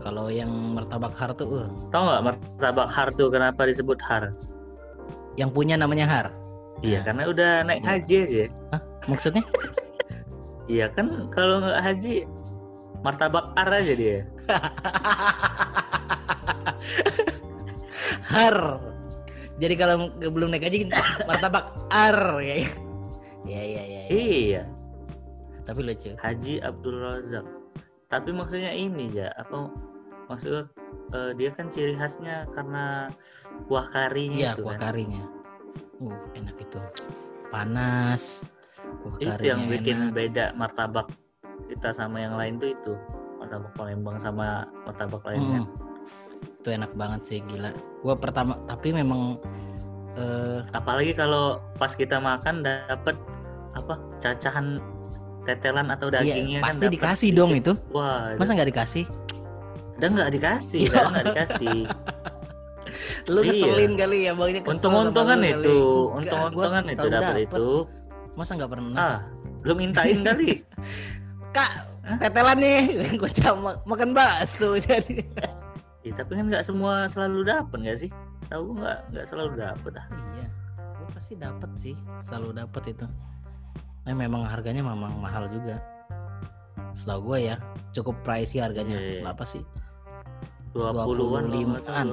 Kalau 0.03 0.27
yang 0.27 0.51
martabak 0.75 1.15
har 1.15 1.31
tuh, 1.31 1.63
uh, 1.63 1.67
Tahu 1.87 2.01
nggak 2.03 2.21
martabak 2.27 2.87
har 2.91 3.07
tuh 3.15 3.27
kenapa 3.31 3.63
disebut 3.63 3.99
har? 4.03 4.33
yang 5.33 5.49
punya 5.49 5.73
namanya 5.73 6.05
har. 6.05 6.27
Iya, 6.85 7.01
Nah. 7.01 7.03
karena 7.09 7.23
udah 7.25 7.51
naik 7.65 7.81
Iya. 7.81 7.89
haji 7.89 8.15
aja. 8.21 8.45
Maksudnya? 9.07 9.43
Iya 10.63 10.87
kan 10.95 11.27
kalau 11.27 11.59
nggak 11.59 11.79
haji 11.81 12.23
martabak 13.03 13.51
ar 13.53 13.69
aja 13.69 13.93
dia. 13.93 14.25
har. 18.33 18.57
Jadi 19.61 19.75
kalau 19.77 20.09
belum 20.17 20.49
naik 20.49 20.65
haji 20.65 20.89
martabak 21.29 21.69
ar 21.93 22.41
ya. 22.41 22.55
Ya 23.43 23.61
ya 23.61 23.83
ya. 23.83 23.85
ya. 23.85 24.03
Iya, 24.09 24.63
Tapi 25.63 25.79
lucu. 25.83 26.11
Haji 26.17 26.63
Abdul 26.63 26.97
Razak. 26.99 27.45
Tapi 28.07 28.29
maksudnya 28.31 28.71
ini 28.71 29.11
ya, 29.11 29.29
apa 29.35 29.67
maksudnya 30.27 30.63
eh, 31.11 31.31
dia 31.35 31.49
kan 31.51 31.67
ciri 31.67 31.93
khasnya 31.93 32.47
karena 32.55 33.11
kuah 33.67 33.87
karinya 33.91 34.39
Iya, 34.39 34.51
itu 34.55 34.63
kuah 34.63 34.77
kan. 34.79 34.83
karinya. 34.91 35.23
Uh, 35.99 36.15
enak 36.35 36.55
itu. 36.59 36.79
Panas. 37.49 38.47
Kuah 39.03 39.15
Itu 39.19 39.43
yang 39.43 39.67
bikin 39.67 40.09
enak. 40.09 40.15
beda 40.15 40.45
martabak 40.55 41.07
kita 41.69 41.89
sama 41.93 42.21
yang 42.21 42.35
lain 42.35 42.59
tuh 42.59 42.71
itu. 42.73 42.93
Martabak 43.39 43.73
Palembang 43.75 44.17
sama 44.21 44.67
martabak 44.87 45.23
lainnya. 45.27 45.63
Mm. 45.63 46.61
Itu 46.63 46.69
enak 46.71 46.91
banget 46.95 47.21
sih 47.27 47.39
gila. 47.51 47.71
Gua 48.01 48.15
pertama 48.15 48.55
tapi 48.65 48.95
memang 48.95 49.35
eh 50.15 50.61
Apalagi 50.71 51.11
kalau 51.17 51.59
pas 51.75 51.91
kita 51.91 52.21
makan 52.21 52.63
dapet 52.63 53.17
apa 53.73 53.97
cacahan 54.21 54.77
tetelan 55.43 55.91
atau 55.91 56.07
dagingnya 56.07 56.61
iya, 56.61 56.63
kan 56.63 56.71
pasti 56.71 56.85
dapet 56.87 56.95
dikasih 56.95 57.29
dong 57.35 57.51
itu. 57.51 57.71
Wah, 57.91 58.31
Masa 58.39 58.55
nggak 58.55 58.69
dikasih? 58.71 59.05
udah 59.93 60.09
nggak 60.09 60.31
dikasih, 60.35 60.81
Ya. 60.83 60.91
udah 60.91 61.05
nggak 61.15 61.25
dikasih. 61.31 61.79
Lu 63.31 63.39
Iya. 63.39 63.47
ngeselin 63.55 63.91
kali 63.95 64.17
ya, 64.27 64.31
bangnya 64.35 64.61
Untung-untungan 64.67 65.39
itu, 65.41 65.77
untung-untungan 66.11 66.83
itu 66.91 67.07
dapat 67.07 67.33
dapet. 67.39 67.45
itu. 67.47 67.69
Masa 68.35 68.51
nggak 68.59 68.71
pernah? 68.73 68.95
Ah, 68.99 69.17
lu 69.63 69.73
mintain 69.77 70.19
kali. 70.25 70.59
Kak, 71.53 71.71
Hah? 72.01 72.17
tetelan 72.17 72.57
nih. 72.57 72.81
Gua 73.21 73.29
cuma 73.29 73.77
makan 73.85 74.09
bakso 74.17 74.73
jadi. 74.81 75.21
Ya, 76.03 76.11
tapi 76.17 76.35
kan 76.35 76.49
nggak 76.49 76.65
semua 76.65 77.05
selalu 77.07 77.45
dapat 77.47 77.77
nggak 77.79 77.97
sih? 78.01 78.09
Tahu 78.49 78.75
nggak 78.75 78.97
nggak 79.13 79.25
selalu 79.29 79.51
dapat 79.61 79.91
ah. 80.01 80.05
Iya, 80.35 80.47
gue 80.75 81.07
pasti 81.15 81.33
dapet 81.39 81.69
sih, 81.79 81.95
selalu 82.25 82.59
dapet 82.59 82.97
itu. 82.97 83.05
Nah, 84.03 84.11
memang 84.11 84.43
harganya 84.43 84.83
memang 84.83 85.15
mahal 85.21 85.47
juga. 85.47 85.79
Setahu 86.91 87.31
gue 87.31 87.53
ya, 87.53 87.55
cukup 87.95 88.19
pricey 88.27 88.59
harganya. 88.59 88.99
Iya, 88.99 89.09
iya. 89.15 89.23
Berapa 89.23 89.45
sih? 89.47 89.63
Dua 90.73 90.89
puluhan, 90.91 91.53
25-an. 91.53 92.07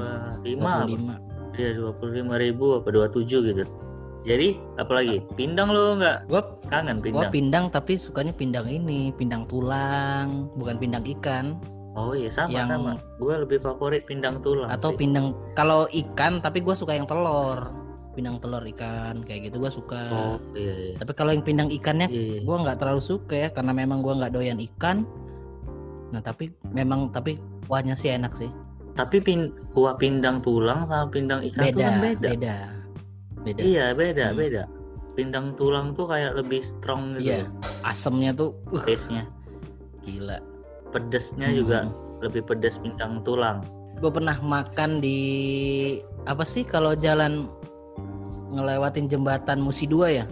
lima, 0.45 0.85
25. 0.85 1.57
iya 1.57 1.73
dua 1.75 1.91
puluh 1.97 2.13
lima 2.13 2.37
ribu 2.37 2.77
apa 2.77 2.93
dua 2.93 3.09
tujuh 3.09 3.41
gitu. 3.43 3.65
Jadi 4.21 4.49
apalagi 4.77 5.25
pindang 5.33 5.69
lo 5.69 5.97
nggak 5.97 6.29
Gue 6.29 6.43
kangen 6.69 7.01
gua 7.01 7.05
pindang? 7.25 7.31
pindang 7.31 7.65
tapi 7.69 7.97
sukanya 7.97 8.31
pindang 8.31 8.67
ini, 8.67 9.11
pindang 9.11 9.47
tulang, 9.47 10.49
bukan 10.55 10.77
pindang 10.77 11.05
ikan 11.19 11.57
Oh 11.91 12.13
iya 12.13 12.31
sama 12.31 12.53
yang- 12.53 12.71
sama. 12.71 12.95
Gue 13.17 13.35
lebih 13.35 13.59
favorit 13.59 14.05
pindang 14.05 14.39
tulang. 14.39 14.71
atau 14.71 14.93
sih. 14.93 14.99
pindang 15.01 15.33
kalau 15.53 15.89
ikan 15.89 16.39
tapi 16.39 16.61
gue 16.61 16.73
suka 16.73 16.95
yang 16.95 17.05
telur. 17.05 17.73
Pindang 18.11 18.39
telur 18.39 18.63
ikan 18.69 19.23
kayak 19.23 19.51
gitu 19.51 19.57
gue 19.59 19.71
suka. 19.71 20.03
Oh 20.09 20.37
iya 20.53 20.75
iya. 20.77 20.95
Tapi 20.97 21.13
kalau 21.13 21.31
yang 21.31 21.43
pindang 21.43 21.67
ikannya 21.69 22.07
Iya, 22.07 22.23
iya. 22.31 22.41
gue 22.43 22.57
nggak 22.57 22.77
terlalu 22.77 23.01
suka 23.01 23.35
ya 23.35 23.49
karena 23.49 23.73
memang 23.73 24.01
gue 24.01 24.13
nggak 24.13 24.31
doyan 24.31 24.61
ikan. 24.69 25.03
Nah 26.11 26.21
tapi 26.21 26.51
memang 26.69 27.09
tapi 27.09 27.39
kuahnya 27.65 27.95
sih 27.95 28.11
enak 28.11 28.35
sih. 28.35 28.51
Tapi 28.93 29.19
pin, 29.19 29.41
kuah 29.71 29.95
pindang 29.95 30.39
tulang 30.41 30.83
sama 30.85 31.07
pindang 31.09 31.41
ikan 31.45 31.63
tuh 31.65 31.71
Beda, 31.73 31.87
kan 31.87 31.95
beda. 32.01 32.29
beda, 32.29 32.57
beda. 33.43 33.61
Iya 33.61 33.87
beda 33.93 34.27
Hmm. 34.33 34.39
beda. 34.39 34.63
Pindang 35.15 35.47
tulang 35.55 35.93
tuh 35.93 36.07
kayak 36.07 36.39
lebih 36.39 36.63
strong 36.63 37.19
gitu. 37.19 37.43
Iya. 37.43 37.51
Asemnya 37.83 38.31
tuh, 38.33 38.55
uh, 38.71 38.81
Taste-nya. 38.81 39.27
gila. 40.01 40.39
Pedesnya 40.91 41.49
Hmm. 41.51 41.57
juga 41.61 41.79
lebih 42.21 42.43
pedas 42.45 42.77
pindang 42.79 43.21
tulang. 43.23 43.61
Gue 44.01 44.09
pernah 44.09 44.37
makan 44.41 44.99
di 44.99 45.21
apa 46.25 46.43
sih 46.43 46.65
kalau 46.65 46.95
jalan 46.95 47.49
ngelewatin 48.51 49.07
jembatan 49.07 49.61
Musi 49.61 49.85
2 49.85 50.09
ya? 50.11 50.25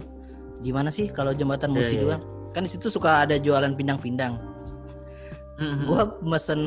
Gimana 0.59 0.89
sih 0.89 1.07
kalau 1.07 1.31
jembatan 1.31 1.71
Iya, 1.71 1.77
Musi 1.77 1.95
iya, 1.95 2.03
2? 2.03 2.15
Kan 2.51 2.65
di 2.65 2.71
situ 2.71 2.89
suka 2.89 3.23
ada 3.23 3.37
jualan 3.37 3.77
pindang-pindang. 3.77 4.35
Mhm. 5.59 5.85
Gua 5.85 6.07
mesen 6.23 6.59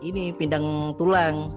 ini 0.00 0.32
pindang 0.32 0.96
tulang. 0.96 1.52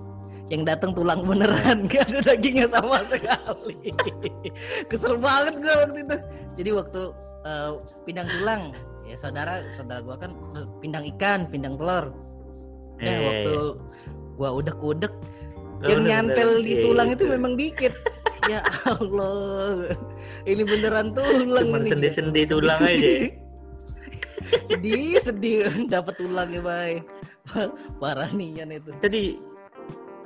Yang 0.47 0.61
datang 0.67 0.91
tulang 0.91 1.23
beneran, 1.23 1.85
gak 1.91 2.03
ada 2.09 2.19
dagingnya 2.25 2.67
sama 2.67 2.99
sekali. 3.07 3.95
Kesel 4.85 5.15
banget 5.17 5.55
gue 5.57 5.73
waktu 5.73 5.99
itu. 6.03 6.17
Jadi 6.59 6.69
waktu 6.71 7.01
eh, 7.43 7.71
pindang 8.03 8.27
tulang, 8.29 8.63
ya 9.03 9.15
saudara 9.15 9.63
saudara 9.69 9.99
gua 9.99 10.15
kan 10.15 10.31
eh, 10.53 10.67
pindang 10.79 11.03
ikan, 11.15 11.47
pindang 11.47 11.75
telur. 11.75 12.11
Nah, 12.99 13.07
Eh, 13.09 13.19
waktu 13.19 13.53
gua 14.35 14.49
udah 14.53 14.75
kudek 14.77 15.13
yang 15.83 16.03
nyantel 16.03 16.59
bener. 16.59 16.63
di 16.63 16.73
Iya, 16.73 16.83
tulang 16.83 17.07
iya, 17.07 17.15
itu 17.15 17.23
memang 17.27 17.53
dikit. 17.55 17.93
ya 18.43 18.59
Allah. 18.85 19.95
Ini 20.43 20.63
beneran 20.63 21.07
tulang 21.11 21.67
Cuman 21.67 21.81
ini. 21.81 21.89
sendi-sendi 21.89 22.41
tulang 22.45 22.79
aja. 22.79 23.11
sedih, 24.69 25.17
sedih 25.19 25.63
dapat 25.93 26.13
tulangnya, 26.15 26.59
Bay. 26.59 26.99
Parah 27.97 28.31
nian 28.31 28.69
itu. 28.69 28.91
Tadi 28.99 29.35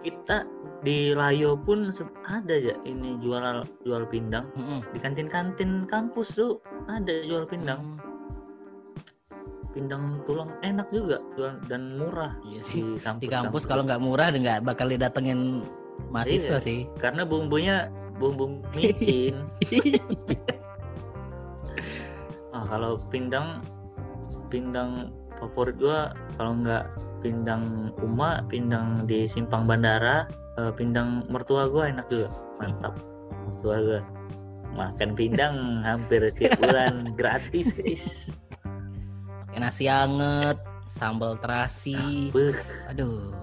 kita 0.08 0.48
di 0.88 1.12
Layo 1.12 1.60
pun 1.60 1.92
ada 2.24 2.56
ya 2.56 2.80
ini 2.88 3.20
jual 3.20 3.44
jual 3.84 4.08
pindang 4.08 4.48
Mm-mm. 4.56 4.80
di 4.96 5.00
kantin-kantin 5.04 5.84
kampus 5.84 6.40
tuh 6.40 6.64
ada 6.88 7.12
jual 7.28 7.44
pindang 7.44 8.00
Hmm, 9.68 9.84
pindang 9.86 10.04
tulang 10.26 10.50
enak 10.66 10.88
juga 10.90 11.20
jual 11.36 11.60
dan 11.70 12.00
murah 12.00 12.34
Iya 12.42 12.62
sih. 12.64 12.82
di 12.82 12.98
kampus 12.98 13.22
Di 13.22 13.28
kampus 13.30 13.64
kalau 13.68 13.84
nggak 13.86 14.02
murah 14.02 14.32
nggak 14.34 14.64
bakal 14.64 14.88
didatengin 14.88 15.68
mahasiswa 16.10 16.58
Iya. 16.58 16.66
sih. 16.66 16.80
karena 16.98 17.28
bumbunya 17.28 17.92
bumbu 18.18 18.58
micin 18.74 19.38
ah 22.56 22.64
kalau 22.66 22.98
pindang 23.14 23.62
pindang 24.50 25.14
favorit 25.40 25.76
gua 25.78 26.12
kalau 26.36 26.58
nggak 26.62 26.90
pindang 27.22 27.94
uma 28.02 28.42
pindang 28.46 29.06
di 29.06 29.26
simpang 29.26 29.66
bandara 29.66 30.26
eh, 30.58 30.72
pindang 30.74 31.26
mertua 31.30 31.70
gua 31.70 31.90
enak 31.90 32.06
juga 32.10 32.30
mantap 32.60 32.94
mertua 33.50 33.76
gua 33.82 34.00
makan 34.78 35.10
pindang 35.18 35.56
hampir 35.88 36.22
tiap 36.36 36.58
bulan 36.62 37.14
gratis 37.18 37.72
guys 37.74 38.06
Pakai 39.48 39.74
nasi 39.74 39.90
anget, 39.90 40.62
sambal 40.86 41.34
terasi. 41.42 42.30
Beuh, 42.30 42.54
Aduh. 42.94 43.34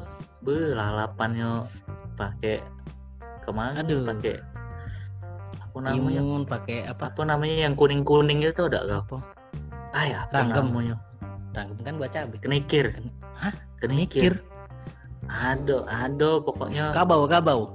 beuh 0.46 0.70
lalapannya 0.70 1.66
pakai 2.14 2.62
ke 3.42 3.50
mana 3.50 3.82
Aduh. 3.82 4.06
pakai 4.06 4.38
apa 5.58 5.76
namanya 5.90 6.20
Timun 6.22 6.42
pakai 6.46 6.78
apa? 6.86 7.10
apa 7.10 7.22
namanya 7.26 7.66
yang 7.66 7.74
kuning 7.74 8.06
kuning 8.06 8.46
itu 8.46 8.62
udah 8.62 8.86
kau 8.86 9.00
Apa? 9.02 9.16
ah 9.90 10.04
ya 10.06 10.18
apa 10.22 10.38
Ranggem. 10.38 10.64
namanya 10.70 10.94
Rangkem 11.54 11.78
kan 11.80 11.94
buat 11.96 12.10
cabai. 12.10 12.38
kenikir 12.42 12.86
Hah? 13.38 13.54
kenikir 13.78 14.42
ado 15.24 15.86
ado 15.86 16.42
pokoknya 16.42 16.92
Kabau, 16.92 17.24
kabau. 17.24 17.70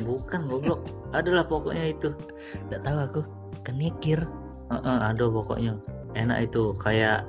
bukan 0.00 0.48
goblok 0.48 0.80
adalah 1.12 1.44
pokoknya 1.44 1.92
itu 1.92 2.08
Tidak 2.70 2.80
tahu 2.80 2.98
aku. 3.04 3.20
Kenikir. 3.60 4.24
Heeh, 4.72 4.98
ado 5.02 5.28
pokoknya 5.28 5.76
enak 6.14 6.48
itu 6.48 6.72
kayak 6.78 7.26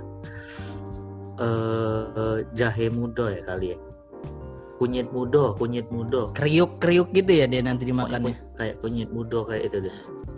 eh 1.42 2.38
jahe 2.54 2.88
mudo 2.88 3.26
ya 3.28 3.42
kali 3.44 3.74
ya 3.74 3.78
kunyit 4.78 5.10
mudo 5.10 5.54
kunyit 5.58 5.89
mudo 5.89 6.30
Kriuk-kriuk 6.34 7.10
gitu 7.14 7.32
ya 7.34 7.46
dia 7.46 7.62
nanti 7.62 7.86
dimakannya. 7.86 8.38
kayak 8.58 8.78
kunyit 8.78 9.10
mudo 9.10 9.42
kayak 9.46 9.70
itu 9.70 9.89
deh 9.89 9.96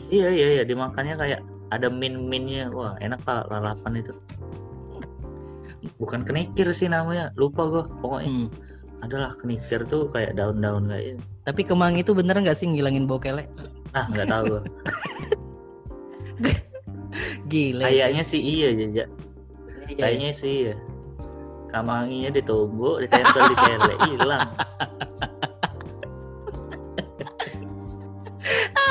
iya 0.10 0.28
iya 0.32 0.47
iya 0.60 0.64
dimakannya 0.64 1.16
kayak 1.16 1.39
ada 1.74 1.89
min 1.89 2.30
minnya 2.30 2.69
wah 2.69 2.93
enak 3.01 3.17
pak 3.26 3.49
lalapan 3.49 3.99
itu. 3.99 4.13
Bukan 5.99 6.24
kenikir 6.24 6.71
sih 6.71 6.88
namanya. 6.88 7.36
Lupa 7.36 7.67
gua 7.67 7.84
pokoknya. 7.99 8.30
Hmm. 8.30 8.49
adalah 9.03 9.36
kenikir 9.36 9.84
tuh 9.91 10.07
kayak 10.15 10.39
daun-daun 10.39 10.88
kayak 10.88 11.19
Tapi 11.43 11.67
kemang 11.67 11.99
itu 11.99 12.15
bener 12.15 12.39
nggak 12.39 12.55
sih 12.55 12.71
ngilangin 12.71 13.03
bau 13.03 13.19
kelek? 13.19 13.51
ah 13.91 14.07
nggak 14.07 14.32
tahu 14.32 14.43
gua. 14.47 14.61
Gila. 17.51 17.84
kayaknya 17.84 18.24
sih 18.24 18.39
iya 18.41 18.71
jejak 18.74 19.05
Iya, 19.91 19.99
kayaknya 19.99 20.32
sih 20.34 20.53
iya. 20.65 20.76
Kamanginya 21.69 22.34
ditumbuk 22.34 23.03
ditempel 23.05 23.43
di 23.51 23.55
kelek 23.59 23.99
hilang 24.07 24.47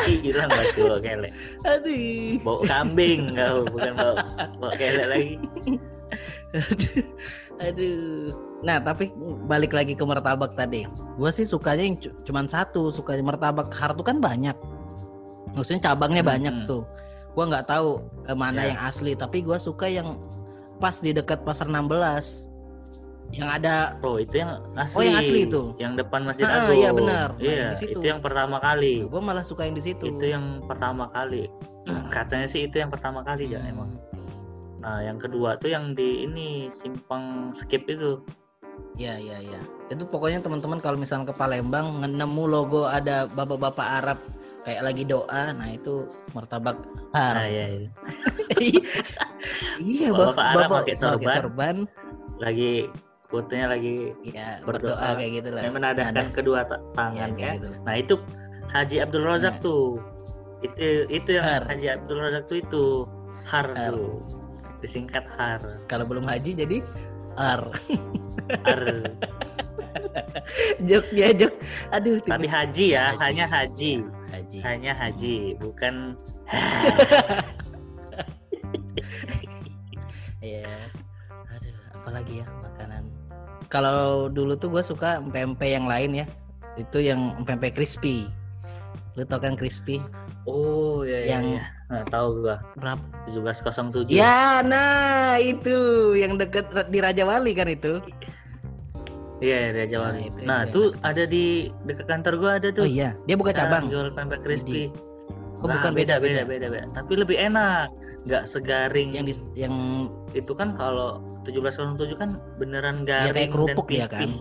hilang 0.09 0.51
pasti 0.51 0.81
bau 0.83 0.99
kelek 0.99 1.33
Aduh. 1.63 2.31
bau 2.43 2.59
kambing 2.63 3.21
kau 3.35 3.63
bukan 3.71 3.93
bau 3.95 4.15
bau 4.59 4.73
kelek 4.75 5.07
lagi 5.07 5.33
Aduh. 6.53 7.05
Aduh. 7.57 8.29
Nah, 8.61 8.77
tapi 8.79 9.09
balik 9.49 9.73
lagi 9.73 9.97
ke 9.97 10.05
martabak 10.05 10.53
tadi. 10.53 10.85
Gua 11.17 11.33
sih 11.33 11.49
sukanya 11.49 11.81
yang 11.81 11.97
cu- 11.97 12.13
cuman 12.29 12.45
satu, 12.45 12.93
sukanya 12.93 13.25
martabak 13.25 13.73
har 13.73 13.97
tuh 13.97 14.05
kan 14.05 14.21
banyak. 14.21 14.53
Maksudnya 15.57 15.89
cabangnya 15.89 16.21
Hmm, 16.21 16.33
banyak 16.37 16.55
hmm. 16.63 16.67
tuh. 16.69 16.83
Gua 17.33 17.49
nggak 17.49 17.65
tahu 17.65 18.05
eh, 18.29 18.37
mana 18.37 18.61
Ya. 18.61 18.77
yang 18.77 18.81
asli, 18.85 19.17
tapi 19.17 19.41
gua 19.41 19.57
suka 19.57 19.89
yang 19.89 20.21
pas 20.77 21.01
di 21.01 21.17
dekat 21.17 21.41
pasar 21.49 21.73
16. 21.73 22.52
Yang 23.33 23.49
ada 23.59 23.75
oh 24.01 24.21
itu 24.21 24.35
yang 24.37 24.61
asli 24.77 24.97
Oh, 24.97 25.03
yang 25.03 25.17
asli 25.17 25.39
itu? 25.49 25.63
yang 25.81 25.93
depan 25.97 26.21
masjid 26.23 26.45
Ah, 26.45 26.69
agung 26.69 26.77
iya, 26.77 26.91
benar. 26.93 27.29
Nah, 27.33 27.41
iya 27.41 27.67
itu 27.73 28.05
yang 28.05 28.21
pertama 28.21 28.61
kali 28.61 29.09
gua 29.09 29.21
malah 29.25 29.41
suka 29.41 29.65
yang 29.65 29.73
di 29.73 29.81
situ. 29.83 30.05
itu 30.07 30.25
yang 30.29 30.61
pertama 30.69 31.09
kali 31.09 31.49
katanya 32.15 32.45
sih 32.45 32.69
itu 32.69 32.77
yang 32.77 32.93
pertama 32.93 33.25
kali 33.25 33.49
ya 33.49 33.59
Hmm. 33.59 33.73
emang 33.73 33.91
nah 34.79 34.99
yang 34.99 35.17
kedua 35.17 35.57
tuh 35.57 35.71
yang 35.71 35.95
di 35.95 36.23
ini 36.23 36.69
simpang 36.69 37.51
skip 37.53 37.89
itu 37.89 38.21
Iya, 38.93 39.17
iya, 39.17 39.37
iya. 39.39 39.61
Itu 39.89 40.05
pokoknya 40.05 40.41
teman-teman 40.41 40.77
kalau 40.77 40.97
misalnya 40.97 41.33
ke 41.33 41.35
Palembang 41.35 42.01
nemu 42.03 42.45
logo 42.45 42.85
ada 42.85 43.25
bapak-bapak 43.27 43.87
Arab 44.01 44.19
kayak 44.63 44.83
lagi 44.83 45.05
doa, 45.05 45.53
nah 45.53 45.69
itu 45.69 46.09
martabak 46.33 46.77
har. 47.11 47.37
nah 47.37 47.47
iya, 47.47 47.67
iya. 47.71 47.89
iya, 49.83 50.09
Bapak 50.13 50.45
Arab 50.47 50.69
bapak 50.69 50.79
pakai 50.85 50.95
sorban. 50.95 51.33
sorban, 51.33 51.77
lagi 52.39 52.89
fotonya 53.33 53.67
lagi 53.73 54.13
ya 54.23 54.61
Berdoa. 54.61 54.93
berdoa, 54.93 55.09
kayak 55.17 55.31
gitu 55.41 55.49
lah. 55.51 55.63
menadahkan 55.65 56.13
Nadah. 56.15 56.29
kedua 56.31 56.61
ta- 56.63 56.77
Ya, 56.77 56.93
tangan 56.93 57.31
kayak 57.33 57.41
kan 57.41 57.57
gitu. 57.57 57.69
nah 57.83 57.95
itu 57.97 58.15
Haji 58.69 58.97
Abdul 59.01 59.25
Razak 59.25 59.55
Nah. 59.57 59.63
tuh 59.63 59.85
itu 60.61 60.87
itu 61.09 61.29
yang 61.33 61.45
Har. 61.45 61.63
Haji 61.67 61.87
Abdul 61.91 62.19
Razak 62.21 62.45
tuh 62.47 62.59
itu 62.59 62.85
har, 63.43 63.67
Har. 63.69 63.91
tuh 63.91 64.21
disingkat 64.79 65.25
har 65.33 65.61
Kalau 65.87 66.05
belum 66.05 66.23
haji 66.23 66.53
jadi 66.55 66.79
ar. 67.35 67.73
har 68.63 68.83
jok 70.89 71.05
ya 71.11 71.29
jok. 71.33 71.53
Aduh, 71.91 72.17
tapi 72.21 72.45
haji 72.45 72.87
ya 72.93 73.13
Haji. 73.13 73.21
hanya 73.21 73.45
haji 73.47 73.93
haji. 74.31 74.59
hanya 74.61 74.93
haji 74.93 75.37
bukan 75.57 75.95
Iya. 80.43 80.75
Aduh, 81.49 81.75
apalagi 81.95 82.43
ya 82.43 82.47
makanan. 82.61 83.05
Kalau 83.73 84.29
dulu 84.29 84.53
tuh 84.55 84.69
gue 84.69 84.85
suka 84.85 85.25
pempek 85.25 85.73
yang 85.73 85.89
lain 85.89 86.13
ya. 86.15 86.27
Itu 86.77 87.01
yang 87.01 87.41
pempek 87.43 87.73
crispy. 87.73 88.29
Lu 89.13 89.25
tau 89.25 89.41
kan 89.41 89.57
crispy? 89.57 90.01
oh 90.43 91.01
ya 91.03 91.23
ya, 91.23 91.29
Yang 91.33 91.45
ya. 91.55 91.65
Nah, 91.87 92.03
tahu 92.09 92.29
gua 92.41 92.57
berapa? 92.75 93.05
1707 93.29 94.09
Ya, 94.11 94.59
nah 94.61 95.37
itu 95.37 95.77
yang 96.15 96.35
deket 96.35 96.65
di 96.89 96.99
Raja 96.99 97.23
Wali 97.23 97.53
kan 97.53 97.69
itu. 97.69 98.01
iya 99.39 99.69
ya, 99.69 99.71
Raja 99.77 99.97
Nah, 99.97 100.03
Wali 100.03 100.21
itu- 100.25 100.43
nah 100.43 100.61
itu 100.63 100.73
tuh 100.73 100.87
enak. 100.91 101.05
ada 101.05 101.25
di 101.25 101.45
dekat 101.85 102.07
kantor 102.09 102.35
gua 102.37 102.51
ada 102.57 102.69
Oh 102.71 102.75
tuh 102.75 102.87
iya, 102.87 103.13
dia 103.23 103.37
buka 103.37 103.53
cabang. 103.53 103.87
jual 103.87 104.09
pempek 104.11 104.41
crispy 104.41 104.89
Oh, 105.59 105.71
Lah, 105.71 105.79
bukan 105.79 105.95
beda, 105.95 106.19
beda, 106.19 106.43
beda 106.43 106.67
beda 106.67 106.67
beda 106.75 106.87
tapi 106.91 107.13
lebih 107.15 107.39
enak 107.39 107.87
nggak 108.27 108.45
segaring 108.45 109.15
Yang 109.15 109.27
di, 109.29 109.35
yang 109.63 109.75
itu 110.33 110.51
kan 110.53 110.75
kalau 110.75 111.23
1707 111.45 112.17
kan 112.17 112.31
beneran 112.57 113.03
ya 113.03 113.29
garing 113.29 113.35
kayak 113.35 113.51
kerupuk 113.51 113.87
dan 113.89 114.09
kan. 114.09 114.21
pipih. 114.27 114.33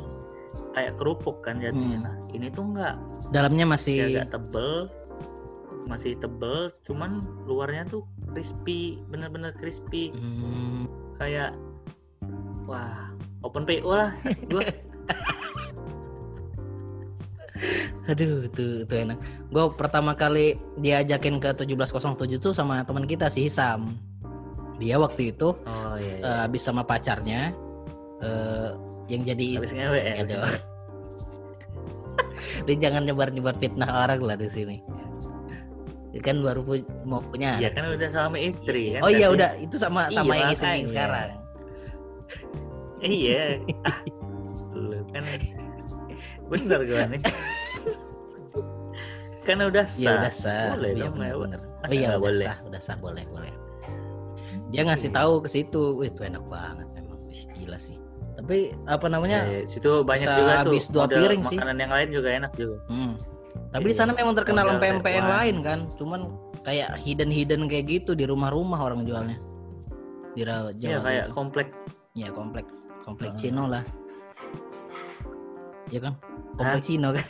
kayak 0.71 0.93
kerupuk 0.95 1.37
kan 1.41 1.55
jadinya 1.57 1.97
Hmm. 1.97 2.05
nah 2.05 2.15
ini 2.31 2.47
tuh 2.49 2.63
nggak 2.69 2.95
Dalamnya 3.31 3.65
masih 3.65 3.95
agak 4.07 4.27
tebel 4.31 4.87
masih 5.87 6.13
tebel 6.15 6.69
cuman 6.83 7.23
luarnya 7.43 7.83
tuh 7.85 8.03
crispy 8.29 9.01
bener-bener 9.07 9.51
crispy 9.55 10.13
Hmm, 10.13 10.85
kayak 11.15 11.57
wah 12.63 13.09
open 13.41 13.65
PO 13.65 13.89
lah 13.89 14.11
gua 14.47 14.63
aduh 18.09 18.49
tuh 18.49 18.83
tuh 18.83 18.97
enak. 18.97 19.17
Gue 19.53 19.69
pertama 19.77 20.17
kali 20.17 20.57
diajakin 20.75 21.37
ke 21.37 21.53
1707 21.53 22.41
tuh 22.41 22.51
sama 22.51 22.81
teman 22.81 23.05
kita 23.05 23.29
si 23.29 23.45
Hisam. 23.45 23.93
Dia 24.81 24.97
waktu 24.97 25.29
itu 25.29 25.53
oh 25.53 25.93
iya, 25.95 26.13
iya. 26.17 26.25
eh, 26.25 26.37
habis 26.41 26.61
sama 26.61 26.81
pacarnya 26.81 27.53
eh, 28.19 28.69
yang 29.07 29.21
jadi 29.23 29.45
habis 29.55 29.71
ngewe 29.71 29.99
ya 29.99 30.13
Aduh. 30.19 30.49
Dia 32.61 32.75
jangan 32.79 33.05
nyebar-nyebar 33.05 33.55
fitnah 33.55 33.89
orang 34.01 34.21
lah 34.21 34.35
di 34.35 34.45
sini. 34.45 34.77
Dia 36.11 36.21
kan 36.21 36.41
baru 36.41 36.61
pu- 36.61 36.89
mau 37.03 37.21
punya. 37.21 37.55
Iya 37.55 37.71
kan 37.71 37.87
udah 37.87 38.09
suami 38.09 38.39
istri 38.43 38.93
kan 38.93 39.01
Oh 39.01 39.09
iya 39.09 39.29
udah 39.29 39.55
itu 39.55 39.77
sama 39.77 40.09
sama 40.09 40.33
Iya, 40.33 40.41
yang 40.41 40.51
istri 40.51 40.69
yang 40.75 40.89
sekarang. 40.89 41.29
iya 42.99 43.43
ah, 43.89 43.97
lu 44.71 45.01
kan 45.09 45.23
bener 46.45 46.79
gua 46.85 47.01
nih 47.07 47.21
kan 49.41 49.57
udah 49.57 49.85
sah 49.87 49.97
Ya 49.97 50.11
udah 50.19 50.33
sah. 50.33 50.69
boleh 50.75 50.91
Iya 50.91 51.01
dong 51.01 51.13
bener, 51.17 51.59
Oh 51.81 51.89
iya 51.89 52.07
udah 52.11 52.19
boleh? 52.21 52.45
sah, 52.45 52.57
udah 52.61 52.77
sah 52.79 52.97
boleh 52.97 53.23
boleh. 53.25 53.53
Dia 54.71 54.81
ngasih 54.87 55.11
tahu 55.11 55.43
ke 55.43 55.49
situ, 55.51 55.99
wih 55.99 56.07
itu 56.07 56.23
enak 56.23 56.43
banget 56.47 56.87
memang, 56.95 57.19
wih 57.27 57.41
gila 57.59 57.75
sih. 57.75 57.99
Tapi 58.39 58.71
apa 58.87 59.05
namanya? 59.05 59.43
Ya, 59.45 59.67
situ 59.67 60.01
banyak 60.01 60.25
juga 60.25 60.51
tuh 60.63 60.71
habis 60.71 60.85
dua 60.87 61.05
model 61.05 61.17
piring 61.19 61.41
sih. 61.45 61.57
makanan 61.59 61.77
yang 61.77 61.91
lain 61.91 62.07
juga 62.09 62.29
enak 62.31 62.51
juga 62.55 62.77
Hmm. 62.87 63.13
Tapi 63.71 63.83
di 63.83 63.93
Iya, 63.93 63.99
sana 63.99 64.11
memang 64.15 64.35
terkenal 64.35 64.79
pempek 64.79 65.11
yang 65.11 65.27
lain 65.29 65.55
kan, 65.59 65.79
cuman 65.99 66.31
kayak 66.63 66.95
hidden 66.99 67.27
hidden 67.27 67.67
kayak 67.67 67.87
gitu 67.87 68.15
di 68.15 68.23
rumah-rumah 68.23 68.79
orang 68.79 69.03
jualnya. 69.03 69.35
Di 70.31 70.43
Iya 70.43 70.63
Jawa 70.71 70.99
kayak 71.03 71.23
gitu. 71.27 71.35
komplek 71.35 71.67
Ya 72.11 72.27
komplek 72.31 72.65
komplek 73.03 73.31
Ah. 73.31 73.37
Cino 73.39 73.63
lah. 73.67 73.83
Ya 75.91 75.99
kan? 75.99 76.13
Komplek 76.55 76.83
Cino 76.83 77.09
kan. 77.11 77.25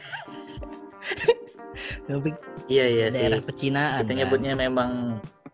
komplek 2.08 2.36
iya 2.68 2.86
iya 2.86 3.06
daerah 3.10 3.42
sih 3.42 3.46
pecinaan. 3.46 4.02
kita 4.06 4.12
kan? 4.14 4.18
nyebutnya 4.22 4.54
memang 4.58 4.90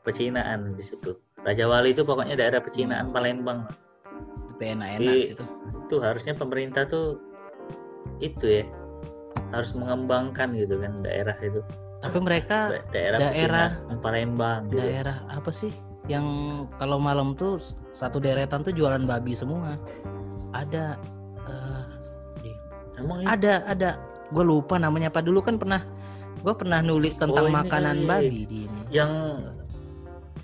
pecinaan 0.03 0.75
di 0.75 0.83
situ 0.83 1.15
Raja 1.47 1.65
Wali 1.65 1.95
itu 1.95 2.03
pokoknya 2.03 2.35
daerah 2.35 2.59
Hmm. 2.59 2.67
pecinaan 2.67 3.07
Palembang 3.09 3.59
Tapi 4.51 4.63
enak-enak 4.67 5.13
situ. 5.23 5.43
itu 5.85 5.95
harusnya 5.97 6.33
pemerintah 6.33 6.83
tuh 6.83 7.21
itu 8.19 8.45
ya 8.51 8.65
harus 9.47 9.71
mengembangkan 9.71 10.51
gitu 10.51 10.75
kan 10.75 10.97
daerah 10.99 11.37
itu 11.39 11.61
Tapi 11.97 12.17
mereka 12.19 12.69
Da- 12.69 12.83
daerah, 12.91 13.19
daerah- 13.21 13.71
Palembang 13.97 14.67
gitu 14.67 14.77
daerah 14.79 15.23
apa 15.27 15.49
sih 15.49 15.71
yang 16.05 16.25
kalau 16.75 16.97
malam 16.97 17.31
tuh 17.33 17.59
satu 17.91 18.17
deretan 18.17 18.61
tuh 18.61 18.71
jualan 18.71 19.03
babi 19.03 19.33
semua. 19.33 19.75
Ada 20.49 20.95
di 22.37 22.51
emang 22.97 23.19
ini 23.19 23.27
ada 23.27 23.53
ada 23.65 23.89
gue 24.25 24.39
lupa 24.41 24.75
namanya 24.75 25.07
apa 25.07 25.19
dulu 25.19 25.39
kan 25.39 25.55
pernah 25.55 25.83
gue 26.37 26.53
pernah 26.53 26.79
nulis 26.79 27.15
tentang 27.15 27.45
Oh, 27.45 27.51
ini 27.51 27.57
makanan 27.57 27.95
kali. 27.97 28.07
babi 28.07 28.39
di 28.41 28.57
ini 28.63 28.79
yang 28.89 29.11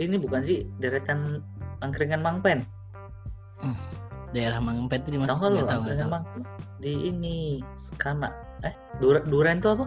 ini 0.02 0.16
bukan 0.18 0.41
sih 0.46 0.66
deretan 0.82 1.44
angkringan 1.82 2.22
Mangpen 2.24 2.66
daerah 4.34 4.60
Mangpet 4.60 5.06
itu 5.06 5.16
di 5.16 5.20
mana 5.22 5.38
tahu 5.38 5.54
nggak 5.62 5.78
angkringan 5.78 6.10
Mangpen 6.10 6.41
di 6.82 6.94
ini 7.08 7.62
Skana 7.78 8.34
eh 8.66 8.74
Dura, 9.00 9.22
Duren 9.24 9.62
itu 9.62 9.70
apa? 9.72 9.86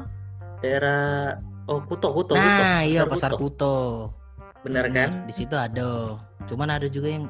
Daerah 0.62 1.34
oh 1.68 1.82
Kuto 1.84 2.14
Kuto 2.14 2.32
Kuto. 2.32 2.40
Nah 2.40 2.80
iya 2.86 3.04
Pasar 3.04 3.12
pasar 3.12 3.32
Kuto. 3.36 3.76
Bener 4.64 4.88
kan? 4.90 5.26
di 5.28 5.34
situ 5.34 5.52
ada. 5.52 6.16
Cuman 6.48 6.72
ada 6.72 6.86
juga 6.88 7.12
yang 7.12 7.26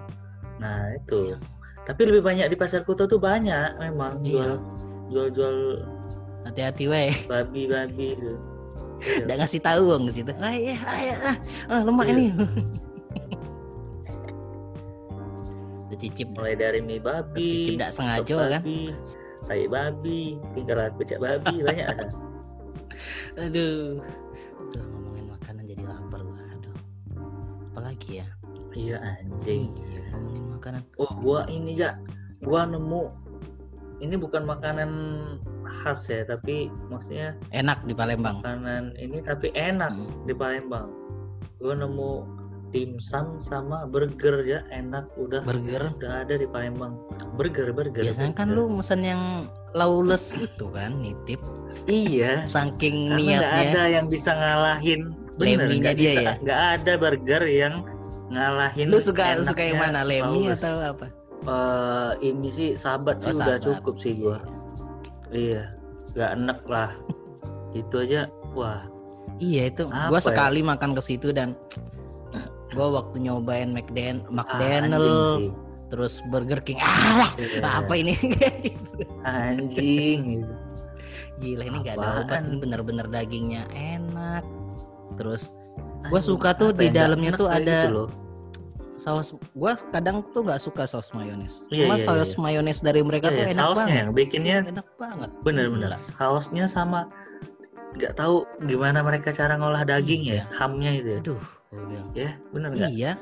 nah 0.61 0.93
itu. 0.95 1.35
Iya. 1.35 1.39
tapi 1.87 2.03
lebih 2.03 2.23
banyak 2.27 2.51
di 2.51 2.57
pasar 2.59 2.83
Kuto 2.83 3.09
tuh 3.09 3.19
banyak 3.19 3.81
memang. 3.81 4.23
Iya. 4.23 4.31
jual 4.31 4.53
jual 5.11 5.29
jual 5.35 5.57
hati-hati 6.47 6.85
weh. 6.87 7.11
babi 7.27 7.67
babi 7.67 8.15
Iya. 8.15 8.35
Udah 8.99 9.37
ngasih 9.39 9.61
tahu 9.61 9.83
bang 9.93 10.03
di 10.09 10.13
situ. 10.15 10.33
Ah 10.41 10.53
iya 10.53 10.77
ah, 10.81 10.99
iya, 10.99 11.15
ah, 11.21 11.37
ah 11.69 11.81
lemak 11.85 12.07
Iya. 12.07 12.15
ini 12.17 12.25
udah 15.87 15.99
cicip. 15.99 16.29
Mulai 16.35 16.55
dari 16.57 16.81
mie 16.83 17.01
babi 17.01 17.47
cicip 17.47 17.79
tidak 17.79 17.91
sengaja 17.95 18.37
kan? 18.59 18.63
babi, 18.63 18.81
tai 19.47 19.65
babi 19.69 20.21
tinggal 20.55 20.91
becak 20.97 21.19
babi 21.21 21.55
banyak. 21.67 21.87
Aduh. 23.37 24.01
Aduh, 24.67 24.83
ngomongin 24.91 25.25
makanan 25.31 25.63
jadi 25.69 25.83
lapar. 25.85 26.21
Gua 26.25 26.43
aduh 26.51 26.77
apalagi 27.73 28.11
ya? 28.25 28.27
Iya 28.77 28.97
anjing. 29.01 29.73
Iya 29.77 30.03
ngomongin 30.13 30.45
makanan. 30.57 30.83
Oh 30.99 31.13
gua 31.21 31.45
ini 31.49 31.77
ya 31.77 31.97
gua 32.45 32.65
nemu 32.67 33.09
ini 33.99 34.15
bukan 34.15 34.43
makanan 34.43 34.91
khas 35.79 36.07
ya 36.07 36.23
tapi 36.23 36.69
maksudnya 36.87 37.33
Enak 37.51 37.85
di 37.85 37.93
Palembang. 37.93 38.41
makanan 38.41 38.93
ini 38.97 39.21
tapi 39.21 39.51
enak 39.53 39.91
Hmm. 39.91 40.09
di 40.25 40.33
Palembang 40.33 40.89
gua 41.57 41.75
nemu 41.75 42.13
dimsum 42.67 43.39
sama 43.39 43.87
burger 43.87 44.43
ya 44.43 44.61
enak 44.69 45.07
udah 45.17 45.41
Burger. 45.41 45.89
udah 45.95 46.13
ada 46.21 46.35
di 46.35 46.45
Palembang 46.45 46.99
burger 47.35 47.71
burger 47.71 48.03
Biasanya 48.03 48.35
kan 48.35 48.51
burger. 48.51 48.67
lu 48.67 48.77
mesen 48.77 49.01
yang 49.01 49.23
lawless 49.73 50.35
itu 50.35 50.67
kan 50.69 50.93
nitip. 50.95 51.41
iya 51.87 52.45
Saking 52.45 53.09
karena 53.09 53.23
nggak 53.39 53.47
ada 53.47 53.63
niatnya. 53.63 53.85
yang 53.89 54.07
bisa 54.07 54.31
ngalahin 54.31 55.01
bener 55.37 55.59
Leminya 55.63 55.93
dia 55.93 56.11
bisa- 56.11 56.23
ya? 56.23 56.33
nggak 56.39 56.61
ada 56.75 56.93
burger 56.99 57.43
yang 57.45 57.75
ngalahin 58.27 58.87
Lu 58.89 58.99
suka 58.99 59.25
suka 59.41 59.63
yang 59.63 59.79
mana? 59.79 60.03
Lemi 60.03 60.51
atau 60.51 60.75
apa? 60.85 61.07
Eh, 61.47 62.13
ini 62.25 62.49
sih 62.49 62.69
sahabat 62.75 63.19
sih 63.19 63.31
Oh, 63.31 63.39
udah 63.39 63.55
sahabat. 63.55 63.63
cukup 63.63 63.95
sih 63.97 64.13
gua 64.17 64.39
iya 65.29 65.71
nggak 66.13 66.31
enak 66.35 66.61
lah 66.67 66.91
itu 67.73 67.95
aja 67.97 68.27
wah 68.53 68.83
Iya 69.37 69.69
itu. 69.69 69.85
Apa 69.87 70.09
Gua 70.09 70.17
ya? 70.17 70.25
sekali 70.25 70.61
makan 70.61 70.97
ke 70.97 71.03
situ 71.05 71.29
dan 71.29 71.53
gua 72.73 72.89
waktu 72.95 73.21
nyobain 73.21 73.69
McDan 73.69 74.25
ah, 74.25 74.33
McDonald 74.33 75.05
sih 75.37 75.51
terus 75.87 76.19
Burger 76.27 76.59
King. 76.59 76.81
Alah, 76.81 77.31
Iya, 77.37 77.61
apa 77.63 77.95
ini? 77.95 78.17
anjing 79.23 80.19
gitu. 80.41 80.55
Gila 81.37 81.63
ini 81.63 81.79
gak 81.81 81.95
ada 81.97 82.25
obat 82.25 82.43
ini 82.43 82.57
bener-bener 82.57 83.07
dagingnya 83.07 83.69
enak. 83.71 84.43
Terus 85.15 85.53
Anjing, 86.03 86.23
suka 86.23 86.57
tuh 86.57 86.73
di 86.73 86.89
nggak 86.89 86.97
dalamnya 86.97 87.31
tuh 87.35 87.47
ada- 87.47 87.87
gitu. 87.87 88.05
Saus 89.07 89.29
gua 89.55 89.79
kadang 89.89 90.27
tuh 90.35 90.43
nggak 90.43 90.59
suka 90.59 90.83
saus 90.83 91.15
mayones. 91.15 91.63
Iya, 91.71 91.87
Cuma 91.87 91.95
iya, 91.95 92.05
saus 92.05 92.35
iya. 92.35 92.39
mayones 92.43 92.79
dari 92.83 93.01
mereka 93.01 93.31
Iya, 93.31 93.33
tuh 93.33 93.41
iya, 93.41 93.53
enak 93.55 93.63
sausnya 93.63 93.79
banget. 93.81 93.97
yang 93.97 94.11
bikinnya 94.13 94.57
Enak 94.67 94.89
banget. 94.99 95.31
bener-bener 95.41 95.91
sausnya 96.13 96.65
sama 96.67 97.07
nggak 97.95 98.13
tahu 98.13 98.43
gimana 98.67 99.01
mereka 99.01 99.31
cara 99.31 99.55
ngolah 99.55 99.81
daging 99.81 100.27
ya 100.27 100.35
Iya. 100.35 100.45
hamnya 100.53 100.91
itu 100.93 101.09
ya 101.09 101.21
Aduh, 101.23 101.43
ya 102.13 102.31
bener 102.51 102.69
nggak 102.75 102.91
Iya, 102.91 103.13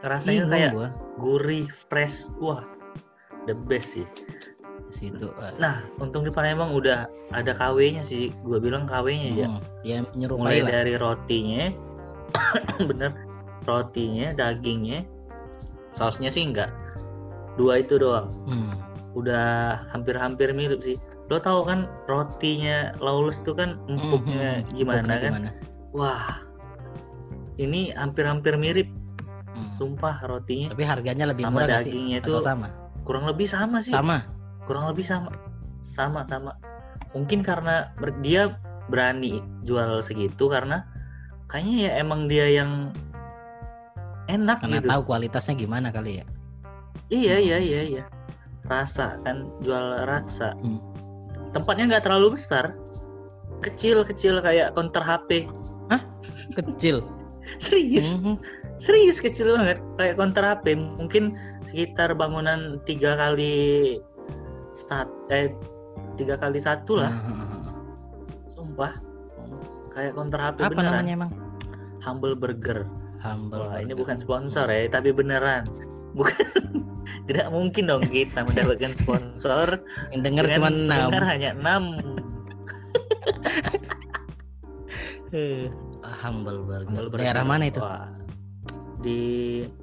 rasanya 0.00 0.30
bingung 0.38 0.52
kayak 0.52 0.70
gua 0.72 0.88
gurih 1.16 1.66
fresh 1.84 2.30
wah 2.38 2.62
the 3.44 3.54
best 3.66 3.92
sih 3.92 4.06
situ. 4.88 5.26
ah. 5.36 5.50
nah 5.58 5.74
untung 5.98 6.22
di 6.22 6.30
Palembang 6.30 6.70
udah 6.70 7.04
ada 7.28 7.50
KW-nya 7.50 8.00
sih 8.00 8.30
gua 8.40 8.56
bilang 8.56 8.86
KW-nya 8.86 9.30
ya 9.34 9.46
Hmm, 9.50 9.60
ya 9.82 9.98
menyerupai 10.06 10.38
mulai 10.38 10.58
lah. 10.62 10.70
dari 10.72 10.94
rotinya 10.94 11.64
bener 12.88 13.10
rotinya 13.64 14.30
dagingnya 14.32 15.02
sausnya 15.96 16.28
sih 16.28 16.44
enggak 16.44 16.68
dua 17.56 17.80
itu 17.80 17.96
doang. 17.96 18.28
Hmm. 18.44 18.76
udah 19.16 19.80
hampir-hampir 19.96 20.52
mirip 20.52 20.84
sih. 20.84 21.00
Lo 21.32 21.40
tahu 21.40 21.64
kan 21.64 21.88
rotinya 22.04 22.92
lawless 23.00 23.40
tuh 23.40 23.56
kan 23.56 23.80
empuknya 23.88 24.60
Hmm, 24.60 24.76
gimana 24.76 25.00
empuknya 25.00 25.16
kan? 25.16 25.32
gimana? 25.32 25.50
wah. 25.96 26.26
Ini 27.56 27.96
hampir-hampir 27.96 28.54
mirip. 28.54 28.88
Hmm. 29.56 29.72
sumpah 29.80 30.20
rotinya. 30.28 30.68
Tapi 30.76 30.84
harganya 30.84 31.32
lebih 31.32 31.48
sama 31.48 31.64
murah 31.64 31.80
dagingnya 31.80 32.20
Atau 32.20 32.28
itu 32.28 32.44
sama? 32.44 32.68
kurang 33.08 33.24
lebih 33.24 33.48
sama 33.48 33.80
sih. 33.80 33.88
Sama. 33.88 34.20
kurang 34.68 34.84
lebih 34.92 35.08
sama. 35.08 35.32
Sama 35.88 36.20
sama. 36.28 36.52
Mungkin 37.16 37.40
karena 37.40 37.88
dia 38.20 38.52
berani 38.92 39.40
jual 39.64 40.04
segitu 40.04 40.52
karena 40.52 40.84
kayaknya 41.48 41.88
ya 41.88 42.04
emang 42.04 42.28
dia 42.28 42.44
yang 42.52 42.92
enak 44.26 44.58
Karena 44.60 44.78
gitu 44.78 44.88
tahu 44.88 45.02
kualitasnya 45.04 45.54
gimana 45.54 45.88
kali 45.90 46.20
ya. 46.20 46.26
iya 47.08 47.36
Hmm. 47.36 47.46
iya 47.46 47.58
iya 47.58 47.80
iya 47.84 48.04
rasa 48.66 49.14
kan 49.22 49.46
jual 49.60 50.02
rasa 50.04 50.58
Hmm. 50.58 50.82
tempatnya 51.50 51.86
nggak 51.88 52.04
terlalu 52.04 52.34
besar 52.34 52.74
kecil 53.62 54.02
kecil 54.02 54.38
kayak 54.38 54.74
counter 54.74 55.00
HP 55.00 55.46
Kecil. 56.52 57.02
serius 57.62 58.14
Mhm. 58.16 58.36
serius 58.76 59.18
kecil 59.18 59.54
banget 59.54 59.78
kayak 59.96 60.14
counter 60.14 60.44
HP 60.44 60.74
mungkin 60.98 61.38
sekitar 61.64 62.12
bangunan 62.12 62.82
tiga 62.84 63.14
kali 63.14 63.96
start 64.74 65.08
eh 65.30 65.54
tiga 66.16 66.34
kali 66.36 66.58
satu 66.58 66.98
lah 66.98 67.12
Hmm. 67.14 67.62
sumpah 68.50 68.92
kayak 69.92 70.12
counter 70.12 70.40
HP 70.42 70.58
Apa 70.60 70.70
beneran 70.74 70.92
namanya 71.00 71.12
emang? 71.14 71.30
Humble 72.02 72.34
Burger 72.34 72.84
Humble. 73.26 73.58
wah 73.58 73.76
ini 73.78 73.92
bukan 73.92 74.16
sponsor 74.16 74.66
ya 74.66 74.86
tapi 74.86 75.10
beneran 75.10 75.66
bukan 76.12 76.46
tidak 77.26 77.48
mungkin 77.50 77.84
dong 77.86 78.04
kita 78.04 78.42
mendapatkan 78.42 78.92
sponsor 78.94 79.82
Yang 80.10 80.20
dengan 80.22 80.44
cuma 80.48 80.68
enam. 80.68 81.08
pendengar 81.10 81.24
hanya 81.26 81.50
enam 81.54 81.82
Eh, 85.34 85.66
Humble 86.22 86.62
Burger. 86.62 86.86
Humble 86.86 87.08
Burger. 87.10 87.20
Daerah 87.20 87.44
mana 87.44 87.66
itu? 87.66 87.82
Wah, 87.82 88.08
di 89.02 89.20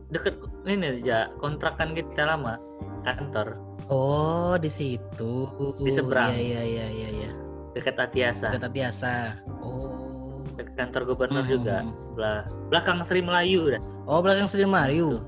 deket 0.09 0.39
ini 0.63 1.03
ya 1.03 1.27
kontrakan 1.37 1.91
kita 1.93 2.25
lama 2.25 2.57
kantor 3.03 3.59
Oh, 3.91 4.55
di 4.55 4.71
situ. 4.71 5.45
Di 5.77 5.91
seberang. 5.91 6.31
Iya, 6.31 6.39
iya, 6.39 6.63
iya, 6.63 6.87
iya, 6.89 7.09
iya. 7.11 7.31
dekat 7.75 7.99
Atiasa 7.99 8.55
Kata 8.55 8.71
biasa. 8.71 9.43
Oh. 9.59 10.12
Dekat 10.53 10.73
kantor 10.75 11.01
gubernur 11.07 11.41
Hmm. 11.41 11.51
juga 11.51 11.75
sebelah 11.95 12.39
belakang 12.67 12.99
Sri 13.01 13.19
Melayu 13.19 13.71
dah 13.71 13.81
Oh, 14.03 14.19
belakang 14.19 14.45
Sri 14.45 14.63
Mario. 14.63 15.23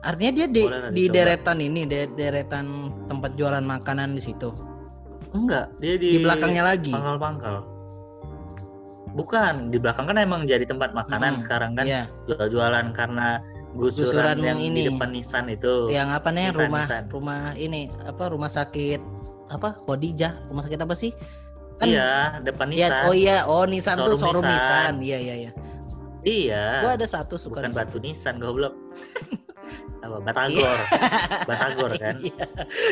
Artinya 0.00 0.32
dia 0.34 0.46
di, 0.46 0.62
Boleh 0.62 0.90
di 0.90 1.06
dicoba. 1.06 1.14
deretan 1.16 1.58
ini, 1.58 1.80
de- 1.84 2.10
deretan 2.12 2.66
tempat 3.06 3.30
jualan 3.34 3.62
makanan 3.62 4.12
di 4.12 4.22
situ. 4.22 4.50
enggak 5.32 5.72
dia 5.78 5.96
di, 5.96 6.08
Di 6.12 6.18
belakangnya 6.20 6.60
lagi. 6.66 6.92
pangkal-pangkal 6.92 7.64
bukan 9.12 9.68
di 9.68 9.76
belakang 9.76 10.04
kan 10.06 10.16
emang 10.16 10.44
jadi 10.44 10.64
tempat 10.64 10.92
makanan 10.92 11.36
Hmm, 11.36 11.42
sekarang 11.42 11.70
kan 11.72 11.84
Iya, 11.84 12.02
jual-jualan 12.26 12.92
karena 12.92 13.44
gusuran, 13.72 14.08
Gusuran 14.08 14.36
yang 14.38 14.56
yang 14.56 14.58
di 14.58 14.68
ini. 14.70 14.82
depan 14.88 15.08
Nissan 15.10 15.46
itu 15.48 15.88
yang 15.88 16.08
apa 16.08 16.28
nih 16.28 16.48
Nisan, 16.48 16.60
rumah 16.62 16.84
Nisan. 16.84 17.04
rumah 17.08 17.40
ini 17.54 17.80
apa 18.02 18.24
rumah 18.28 18.48
sakit 18.48 19.00
apa 19.48 19.76
Kodijah 19.82 20.48
rumah 20.48 20.64
sakit 20.64 20.80
apa 20.80 20.94
sih 20.94 21.12
kan 21.82 21.88
iya 21.88 22.10
depan 22.40 22.66
Iya, 22.68 22.86
Nissan. 22.86 23.02
oh 23.02 23.12
iya 23.12 23.36
oh 23.44 23.64
Nissan 23.64 23.96
tuh 23.98 24.14
Showroom 24.14 24.44
Nissan. 24.44 24.54
Nissan. 24.54 24.94
iya 25.02 25.18
iya 25.18 25.34
iya. 25.36 25.50
Iya. 26.22 26.64
Gua 26.80 26.92
ada 26.94 27.04
satu 27.04 27.34
suka 27.34 27.58
bukan 27.58 27.68
situ. 27.68 27.78
batu 27.78 27.96
Nissan 27.98 28.34
goblok. 28.38 28.74
Apa 30.02 30.18
Batagor. 30.20 30.78
Batagor 31.44 31.90
kan? 31.96 32.16
Iya. 32.26 32.44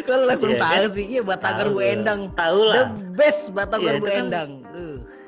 Gua 0.03 0.17
langsung 0.25 0.51
Iya, 0.51 0.61
tahu 0.61 0.75
kan? 0.77 0.91
sih 0.91 1.05
iya 1.09 1.23
Batagor 1.23 1.67
Tahu 1.67 1.77
Bu. 1.77 1.81
Endang. 1.85 2.21
Tahu 2.33 2.59
the 2.59 2.67
lah 2.67 2.87
best 3.13 3.43
Batagor 3.51 3.93
Iya, 3.93 4.01
Bu 4.01 4.07
kan- 4.07 4.19
Endang. 4.21 4.51
Uh. 4.69 4.97
gila 4.99 5.20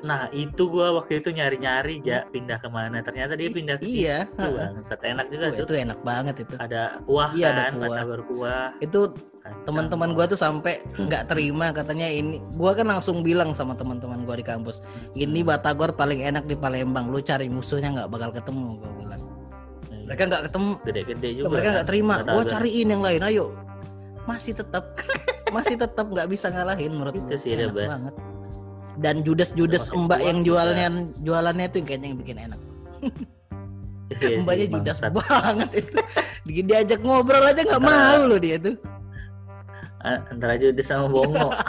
nah 0.00 0.28
itu 0.30 0.62
gua 0.66 0.92
waktu 0.96 1.20
itu 1.20 1.30
nyari-nyari 1.30 2.00
ja 2.00 2.24
pindah 2.28 2.58
ke 2.58 2.68
mana. 2.68 3.00
Ternyata 3.00 3.34
dia 3.34 3.48
pindah 3.48 3.76
ke 3.78 3.84
iya 3.84 4.24
situ 4.26 4.50
bangsat 4.56 5.00
enak 5.02 5.26
juga 5.28 5.44
Tuh, 5.44 5.54
tuh. 5.54 5.64
itu 5.66 5.72
enak 5.84 5.98
banget 6.00 6.34
itu. 6.42 6.54
Ada 6.56 6.82
kuah 7.04 7.30
Iya, 7.32 7.46
ada 7.50 7.62
kan 7.68 7.72
kuah. 7.76 7.88
Batagor 7.88 8.20
kuah 8.26 8.66
itu 8.78 9.00
kacang. 9.40 9.64
teman-teman 9.66 10.10
gua 10.12 10.24
tuh 10.24 10.36
sampai 10.36 10.84
nggak 10.94 11.22
terima 11.28 11.72
katanya 11.72 12.06
ini 12.06 12.38
gua 12.54 12.72
kan 12.72 12.86
langsung 12.86 13.24
bilang 13.24 13.52
sama 13.52 13.72
teman-teman 13.72 14.22
gua 14.22 14.36
di 14.36 14.44
kampus 14.44 14.84
ini 15.14 15.40
Hmm. 15.40 15.48
Batagor 15.50 15.92
paling 15.92 16.20
enak 16.20 16.44
di 16.44 16.54
Palembang 16.54 17.08
lu 17.08 17.18
cari 17.18 17.48
musuhnya 17.48 17.90
nggak 17.94 18.08
bakal 18.08 18.30
ketemu 18.30 18.78
gua 18.78 18.90
bilang. 18.96 19.22
Iya. 19.88 20.04
mereka 20.06 20.22
nggak 20.26 20.42
ketemu. 20.50 20.70
Gede-gede 20.84 21.28
juga 21.34 21.48
mereka 21.50 21.66
kan, 21.66 21.74
nggak 21.76 21.88
terima 21.88 22.14
gua 22.20 22.24
Batagor. 22.40 22.50
cariin 22.52 22.88
yang 22.88 23.02
lain 23.02 23.22
ayo. 23.24 23.46
Masih 24.28 24.52
tetap 24.54 24.84
masih 25.50 25.74
tetap 25.74 26.06
nggak 26.06 26.30
bisa 26.30 26.46
ngalahin 26.46 26.94
menurut 26.94 27.10
Itu 27.18 27.34
sih 27.34 27.58
enak 27.58 27.74
banget 27.74 28.14
dan 29.00 29.24
judes-judes 29.24 29.88
Pakai 29.88 30.04
mbak 30.04 30.20
yang 30.20 30.38
jualnya 30.44 30.86
jualannya 31.24 31.66
tuh 31.72 31.80
kayaknya 31.82 32.06
yang 32.12 32.18
bikin 32.20 32.38
enak. 32.38 32.60
Iya 34.10 34.42
sih, 34.42 34.42
mbaknya 34.42 34.66
judes 34.74 34.98
bangsat. 34.98 35.12
banget 35.14 35.70
itu. 35.86 35.98
Di- 36.42 36.66
diajak 36.66 37.00
ngobrol 37.06 37.46
aja 37.46 37.62
nggak 37.62 37.78
mau 37.78 38.26
loh 38.26 38.42
dia 38.42 38.58
tuh. 38.58 38.74
Antara 40.02 40.58
judes 40.58 40.90
sama 40.90 41.06
bongo. 41.06 41.54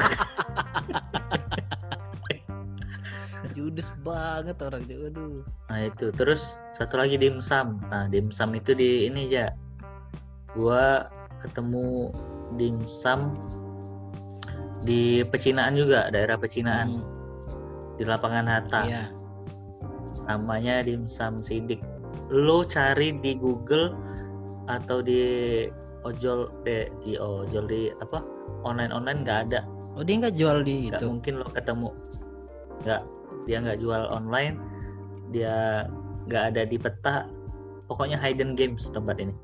Judes 3.52 3.92
banget 4.02 4.58
orang 4.64 4.82
itu 4.88 5.12
aduh. 5.12 5.44
Nah 5.70 5.80
itu. 5.86 6.10
Terus 6.16 6.56
satu 6.80 6.98
lagi 6.98 7.20
dimsum 7.20 7.78
nah 7.92 8.08
dimsum 8.08 8.56
itu 8.56 8.72
di 8.74 9.06
ini 9.12 9.28
ya 9.28 9.52
gua 10.56 11.06
ketemu 11.46 12.10
dimsum 12.58 13.36
di 14.82 15.22
pecinaan 15.30 15.78
juga 15.78 16.10
daerah 16.10 16.40
pecinaan. 16.40 16.96
Hmm, 16.96 17.06
di 17.98 18.04
lapangan 18.08 18.46
Hatta. 18.48 18.82
Iya. 18.88 19.04
Namanya 20.30 20.86
dimsum 20.86 21.42
sidik. 21.42 21.82
Lo 22.32 22.64
cari 22.64 23.16
di 23.20 23.36
Google 23.36 23.96
atau 24.72 25.04
di 25.04 25.66
ojol 26.08 26.48
de, 26.64 26.88
di 27.04 27.20
ojol 27.20 27.66
di 27.68 27.82
apa? 28.00 28.24
Online 28.64 28.94
online 28.94 29.20
nggak 29.26 29.40
ada. 29.50 29.62
Oh 29.98 30.04
dia 30.06 30.24
nggak 30.24 30.36
jual 30.40 30.64
di 30.64 30.88
nggak 30.88 31.04
itu? 31.04 31.06
mungkin 31.08 31.34
lo 31.42 31.48
ketemu. 31.52 31.90
Nggak 32.86 33.02
dia 33.50 33.58
nggak 33.60 33.80
jual 33.84 34.04
online. 34.08 34.56
Dia 35.34 35.88
nggak 36.30 36.44
ada 36.56 36.62
di 36.64 36.78
peta. 36.80 37.28
Pokoknya 37.92 38.16
hidden 38.16 38.56
games 38.56 38.88
tempat 38.88 39.20
ini. 39.20 39.36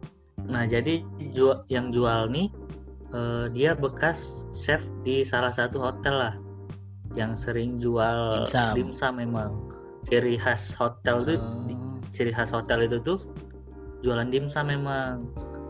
Nah 0.48 0.64
jadi 0.64 1.04
jual 1.36 1.68
yang 1.68 1.92
jual 1.92 2.32
nih 2.32 2.48
eh, 3.12 3.46
dia 3.52 3.76
bekas 3.76 4.48
chef 4.56 4.80
di 5.04 5.28
salah 5.28 5.52
satu 5.52 5.84
hotel 5.84 6.16
lah 6.16 6.34
yang 7.18 7.34
sering 7.34 7.82
jual 7.82 8.46
Dimsum. 8.46 8.74
dimsum 8.78 9.14
memang 9.18 9.50
ciri 10.06 10.38
khas 10.38 10.70
hotel 10.72 11.26
tuh 11.26 11.38
di- 11.66 11.74
Oh. 11.74 11.98
ciri 12.14 12.30
khas 12.30 12.48
hotel 12.48 12.86
itu 12.86 13.02
tuh 13.02 13.18
jualan 14.00 14.30
dimsum 14.30 14.70
memang 14.70 15.26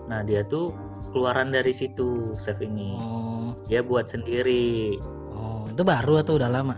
nah 0.06 0.22
dia 0.22 0.44
tuh 0.44 0.76
keluaran 1.10 1.50
dari 1.50 1.72
situ 1.72 2.36
chef 2.36 2.60
ini 2.60 2.94
Oh, 2.94 3.56
dia 3.66 3.80
buat 3.80 4.08
sendiri 4.08 5.00
oh, 5.32 5.66
itu 5.66 5.82
baru 5.82 6.20
atau 6.22 6.36
udah 6.36 6.52
lama? 6.52 6.76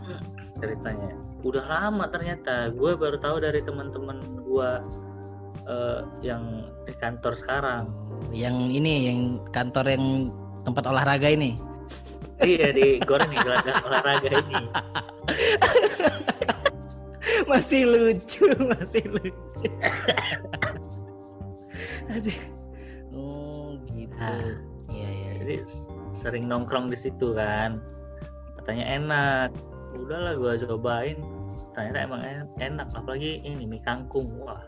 ceritanya 0.58 1.18
udah 1.40 1.66
lama 1.66 2.06
ternyata 2.08 2.70
gue 2.70 2.92
baru 2.94 3.18
tahu 3.18 3.40
dari 3.40 3.60
teman-teman 3.60 4.18
gue 4.40 4.70
eh, 5.66 6.00
yang 6.22 6.44
di 6.84 6.94
kantor 6.96 7.34
sekarang 7.34 7.90
Oh, 8.20 8.30
yang 8.30 8.54
ini, 8.68 9.08
yang 9.08 9.20
kantor 9.50 9.90
yang 9.90 10.28
tempat 10.62 10.84
olahraga 10.86 11.32
ini. 11.32 11.56
Iya 12.44 12.68
di 12.72 13.00
goreng 13.04 13.32
olahraga, 13.32 13.74
olahraga 13.84 14.30
ini 14.40 14.62
masih 17.52 17.82
lucu, 17.90 18.46
masih 18.58 19.04
lucu. 19.10 19.70
Aduh. 22.14 22.40
Oh, 23.14 23.78
gitu. 23.90 24.16
Ah. 24.18 24.54
Iya, 24.90 25.10
iya. 25.10 25.32
jadi 25.42 25.56
sering 26.12 26.50
nongkrong 26.50 26.90
di 26.90 26.98
situ 26.98 27.38
kan 27.38 27.78
katanya 28.60 28.86
enak 28.90 29.50
udahlah 29.96 30.34
gue 30.36 30.54
cobain 30.68 31.18
ternyata 31.72 31.98
emang 32.04 32.22
en- 32.26 32.52
enak 32.60 32.90
apalagi 32.92 33.40
ini 33.46 33.64
mie 33.70 33.80
kangkung 33.86 34.28
wah 34.42 34.60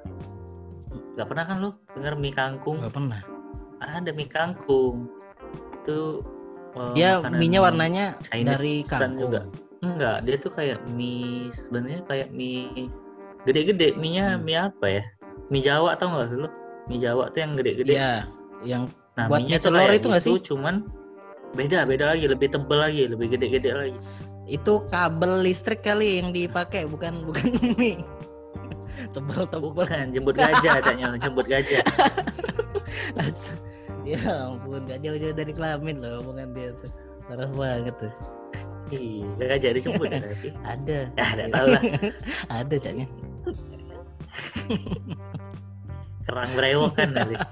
nggak 1.18 1.28
pernah 1.28 1.44
kan 1.44 1.58
lu 1.60 1.70
denger 1.98 2.14
mie 2.16 2.32
kangkung 2.32 2.80
Gak 2.80 2.96
pernah. 2.96 3.20
ada 3.82 4.14
mie 4.14 4.30
kangkung 4.30 5.10
itu 5.82 6.22
eh, 6.72 6.92
Dia 6.94 7.10
minyak 7.32 7.62
warnanya 7.64 8.06
Chinese 8.24 8.58
dari 8.58 8.76
kangkung. 8.84 9.20
juga. 9.20 9.42
enggak 9.82 10.18
dia 10.22 10.36
tuh 10.38 10.52
kayak 10.52 10.78
mie 10.88 11.50
sebenarnya 11.52 12.06
kayak 12.06 12.30
mie 12.30 12.86
gede-gede 13.42 13.96
mie 13.96 14.14
nya 14.14 14.26
Hmm. 14.32 14.44
mie 14.44 14.60
apa 14.62 14.86
ya 14.88 15.04
mie 15.50 15.60
Jawa 15.60 15.98
tau 15.98 16.08
nggak 16.08 16.38
lu 16.38 16.50
mie 16.86 17.00
Jawa 17.00 17.24
tuh 17.28 17.40
yang 17.40 17.54
gede-gede 17.56 17.94
Iya, 17.94 18.14
yang 18.62 18.84
Nah, 19.12 19.28
Buat 19.28 19.44
mie 19.44 19.58
telur 19.58 19.90
itu 19.90 20.08
nggak 20.08 20.24
gitu, 20.24 20.56
Cuman 20.56 20.88
beda, 21.52 21.84
beda 21.84 22.06
lagi, 22.08 22.26
lebih 22.26 22.48
tebel 22.48 22.80
lagi, 22.80 23.04
lebih 23.08 23.28
gede-gede 23.30 23.72
lagi. 23.72 24.00
itu 24.46 24.74
kabel 24.88 25.42
listrik 25.42 25.80
kali 25.80 26.20
yang 26.20 26.30
dipakai 26.30 26.84
bukan 26.86 27.26
bukan 27.26 27.52
mie. 27.76 28.00
Tebal-tebal. 29.10 29.74
Bukan, 29.74 30.14
jemput 30.14 30.36
gajah, 30.36 30.78
katanya, 30.78 31.18
jemput 31.18 31.44
gajah. 31.44 31.82
ya 34.06 34.50
ampun, 34.50 34.82
gak 34.90 35.00
jauh-jauh 35.06 35.36
dari 35.36 35.54
kelamin 35.54 36.02
loh 36.02 36.22
omongan 36.26 36.54
dia 36.54 36.74
tuh. 36.78 36.92
Parah 37.30 37.50
banget 37.54 37.96
tuh. 38.02 38.14
Iya, 38.92 39.24
gajah 39.40 39.72
dijemput 39.72 40.12
ya 40.12 40.20
tapi. 40.20 40.52
Ada. 40.68 41.08
Ya, 41.16 41.26
ada 41.32 41.44
tahu 41.48 41.68
lah. 41.72 41.84
Ada 42.60 42.76
caknya. 42.76 43.08
Kerang 46.28 46.52
brewok 46.54 46.92
kan 47.00 47.10
nanti. 47.16 47.36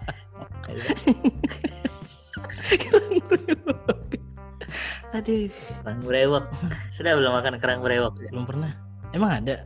Aduh, 5.09 5.49
Kerang 5.81 6.05
brewok. 6.05 6.45
Sudah 6.93 7.17
belum 7.17 7.33
makan 7.33 7.57
kerang 7.57 7.81
brewok? 7.81 8.13
belum 8.29 8.45
pernah. 8.45 8.77
Emang 9.09 9.41
ada? 9.41 9.65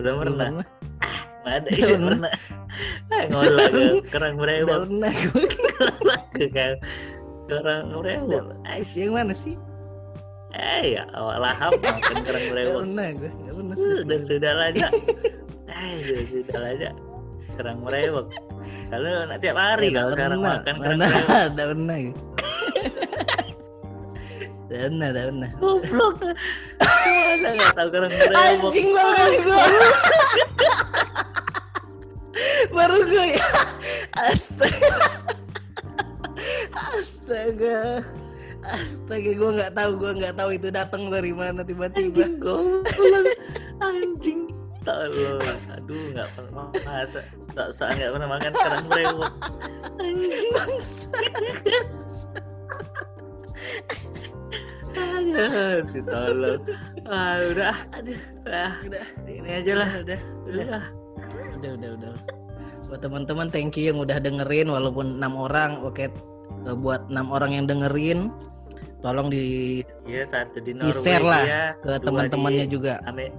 Belum 0.00 0.16
Belum 0.22 0.38
pernah. 0.38 0.64
Nggak 1.46 1.62
ada, 1.62 1.70
pernah. 1.96 2.32
Ah, 3.06 3.22
ngolah 3.30 3.68
ke 3.70 3.84
kerang 4.10 4.34
brewok. 4.36 4.78
pernah 4.84 5.12
gue. 5.14 5.46
Ke 6.34 6.46
kan. 6.50 6.74
Kerang 7.46 7.86
brewok. 7.94 8.44
Ais. 8.66 8.90
Yang 8.92 9.12
mana 9.14 9.30
sih? 9.32 9.54
Eh, 10.52 10.96
ya, 10.96 11.04
awal 11.12 11.38
lahap 11.38 11.70
makan 11.78 12.16
kerang 12.20 12.42
Gak 12.42 12.50
brewok. 12.50 12.80
pernah 12.82 13.08
gue. 13.12 13.30
Pernah. 13.46 13.74
Sudah, 13.76 14.18
sudah 14.26 14.52
lah, 14.52 14.68
Jak. 14.72 14.90
Eh, 15.68 15.92
sudah, 16.02 16.24
sudah 16.26 16.58
lah, 16.58 16.72
Jak. 16.74 16.94
Kerang 17.54 17.78
brewok. 17.80 18.26
Kalau 18.90 19.08
nanti 19.24 19.38
tiap 19.40 19.56
hari 19.56 19.88
kalau 19.94 20.10
sekarang 20.10 20.40
makan 20.42 20.74
kerang 20.76 20.98
Mana 20.98 21.06
brewok. 21.06 21.30
ada 21.46 21.62
pernah 21.70 21.96
gue. 21.96 22.14
Udah 24.66 24.78
pernah, 24.82 25.06
udah 25.08 25.24
pernah. 25.30 25.50
Goblok. 25.56 26.14
Masa 26.82 27.48
nggak 27.54 27.72
tahu 27.72 27.88
kerang 27.88 28.10
brewok? 28.12 28.34
Anjing 28.34 28.88
baru 28.90 29.24
gue. 29.38 29.62
baru 32.68 32.98
gue 33.04 33.26
ya. 33.36 33.48
Astaga. 34.16 34.92
Astaga. 36.72 37.78
Astaga, 38.66 39.30
gue 39.30 39.50
nggak 39.56 39.72
tahu, 39.72 39.90
gue 39.94 40.12
nggak 40.18 40.34
tahu 40.34 40.50
itu 40.52 40.68
datang 40.68 41.06
dari 41.06 41.30
mana 41.30 41.62
tiba-tiba. 41.62 42.26
Anjing 42.26 42.36
goblok. 42.42 43.26
Anjing. 43.78 44.40
Tolong. 44.82 45.42
Aduh, 45.74 46.02
nggak 46.14 46.28
pernah 46.34 46.66
masa. 46.82 47.20
Sok-sok 47.54 47.90
nggak 47.94 48.10
pernah 48.14 48.28
makan 48.30 48.52
kerang 48.54 48.86
brewok. 48.86 49.32
Anjing. 49.98 50.50
Aduh, 54.96 55.84
si 55.84 56.00
tolong. 56.02 56.62
Ah, 57.06 57.36
udah. 57.42 57.76
Aduh, 57.94 58.20
Ah, 58.46 58.74
udah, 58.86 59.06
ini 59.26 59.50
aja 59.58 59.72
lah. 59.74 59.90
udah, 60.00 60.20
udah, 60.46 60.64
Udah. 60.66 60.84
Udah, 61.56 61.72
udah, 61.74 61.90
udah. 61.96 62.12
Buat 62.86 63.00
teman-teman, 63.02 63.46
thank 63.50 63.74
you 63.74 63.90
yang 63.90 63.98
udah 63.98 64.18
dengerin, 64.18 64.70
walaupun 64.70 65.18
enam 65.18 65.34
orang, 65.34 65.82
oke. 65.82 66.06
Eh, 66.06 66.10
Buat 66.76 67.10
enam 67.10 67.30
orang 67.30 67.50
yang 67.52 67.66
dengerin, 67.66 68.30
tolong 68.98 69.26
di 69.28 69.82
Iya, 70.02 70.22
satu 70.26 70.58
di 70.58 70.70
Di-share 70.72 71.22
lah 71.22 71.42
Norwegia, 71.42 71.64
ke 71.78 71.92
teman-temannya 72.02 72.66
di 72.66 72.72
juga. 72.72 72.94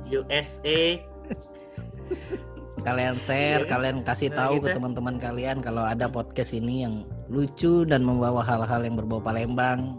USA. 0.10 0.80
Kalian 2.88 3.20
share, 3.20 3.66
Iya. 3.66 3.70
kalian 3.70 3.98
kasih 4.00 4.32
Nah, 4.32 4.38
tahu 4.48 4.54
ke 4.62 4.70
gitu. 4.70 4.76
teman-teman 4.80 5.16
kalian 5.18 5.60
kalau 5.60 5.84
ada 5.84 6.08
podcast 6.08 6.54
ini 6.54 6.86
yang 6.86 7.04
lucu 7.28 7.84
dan 7.84 8.06
membawa 8.06 8.40
hal-hal 8.40 8.80
yang 8.80 8.96
berbau 8.96 9.20
Palembang. 9.20 9.98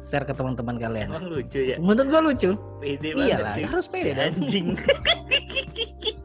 Share 0.00 0.24
ke 0.24 0.32
teman-teman 0.32 0.74
kalian. 0.74 1.12
Emang 1.12 1.28
lucu 1.28 1.60
ya. 1.60 1.76
Menurut 1.78 2.08
gua 2.08 2.22
lucu. 2.24 2.50
Pede 2.80 3.12
banget 3.12 3.28
Iyalah, 3.30 3.54
sih. 3.54 3.64
harus 3.68 3.86
pede. 3.86 4.10
Anjing. 4.16 4.66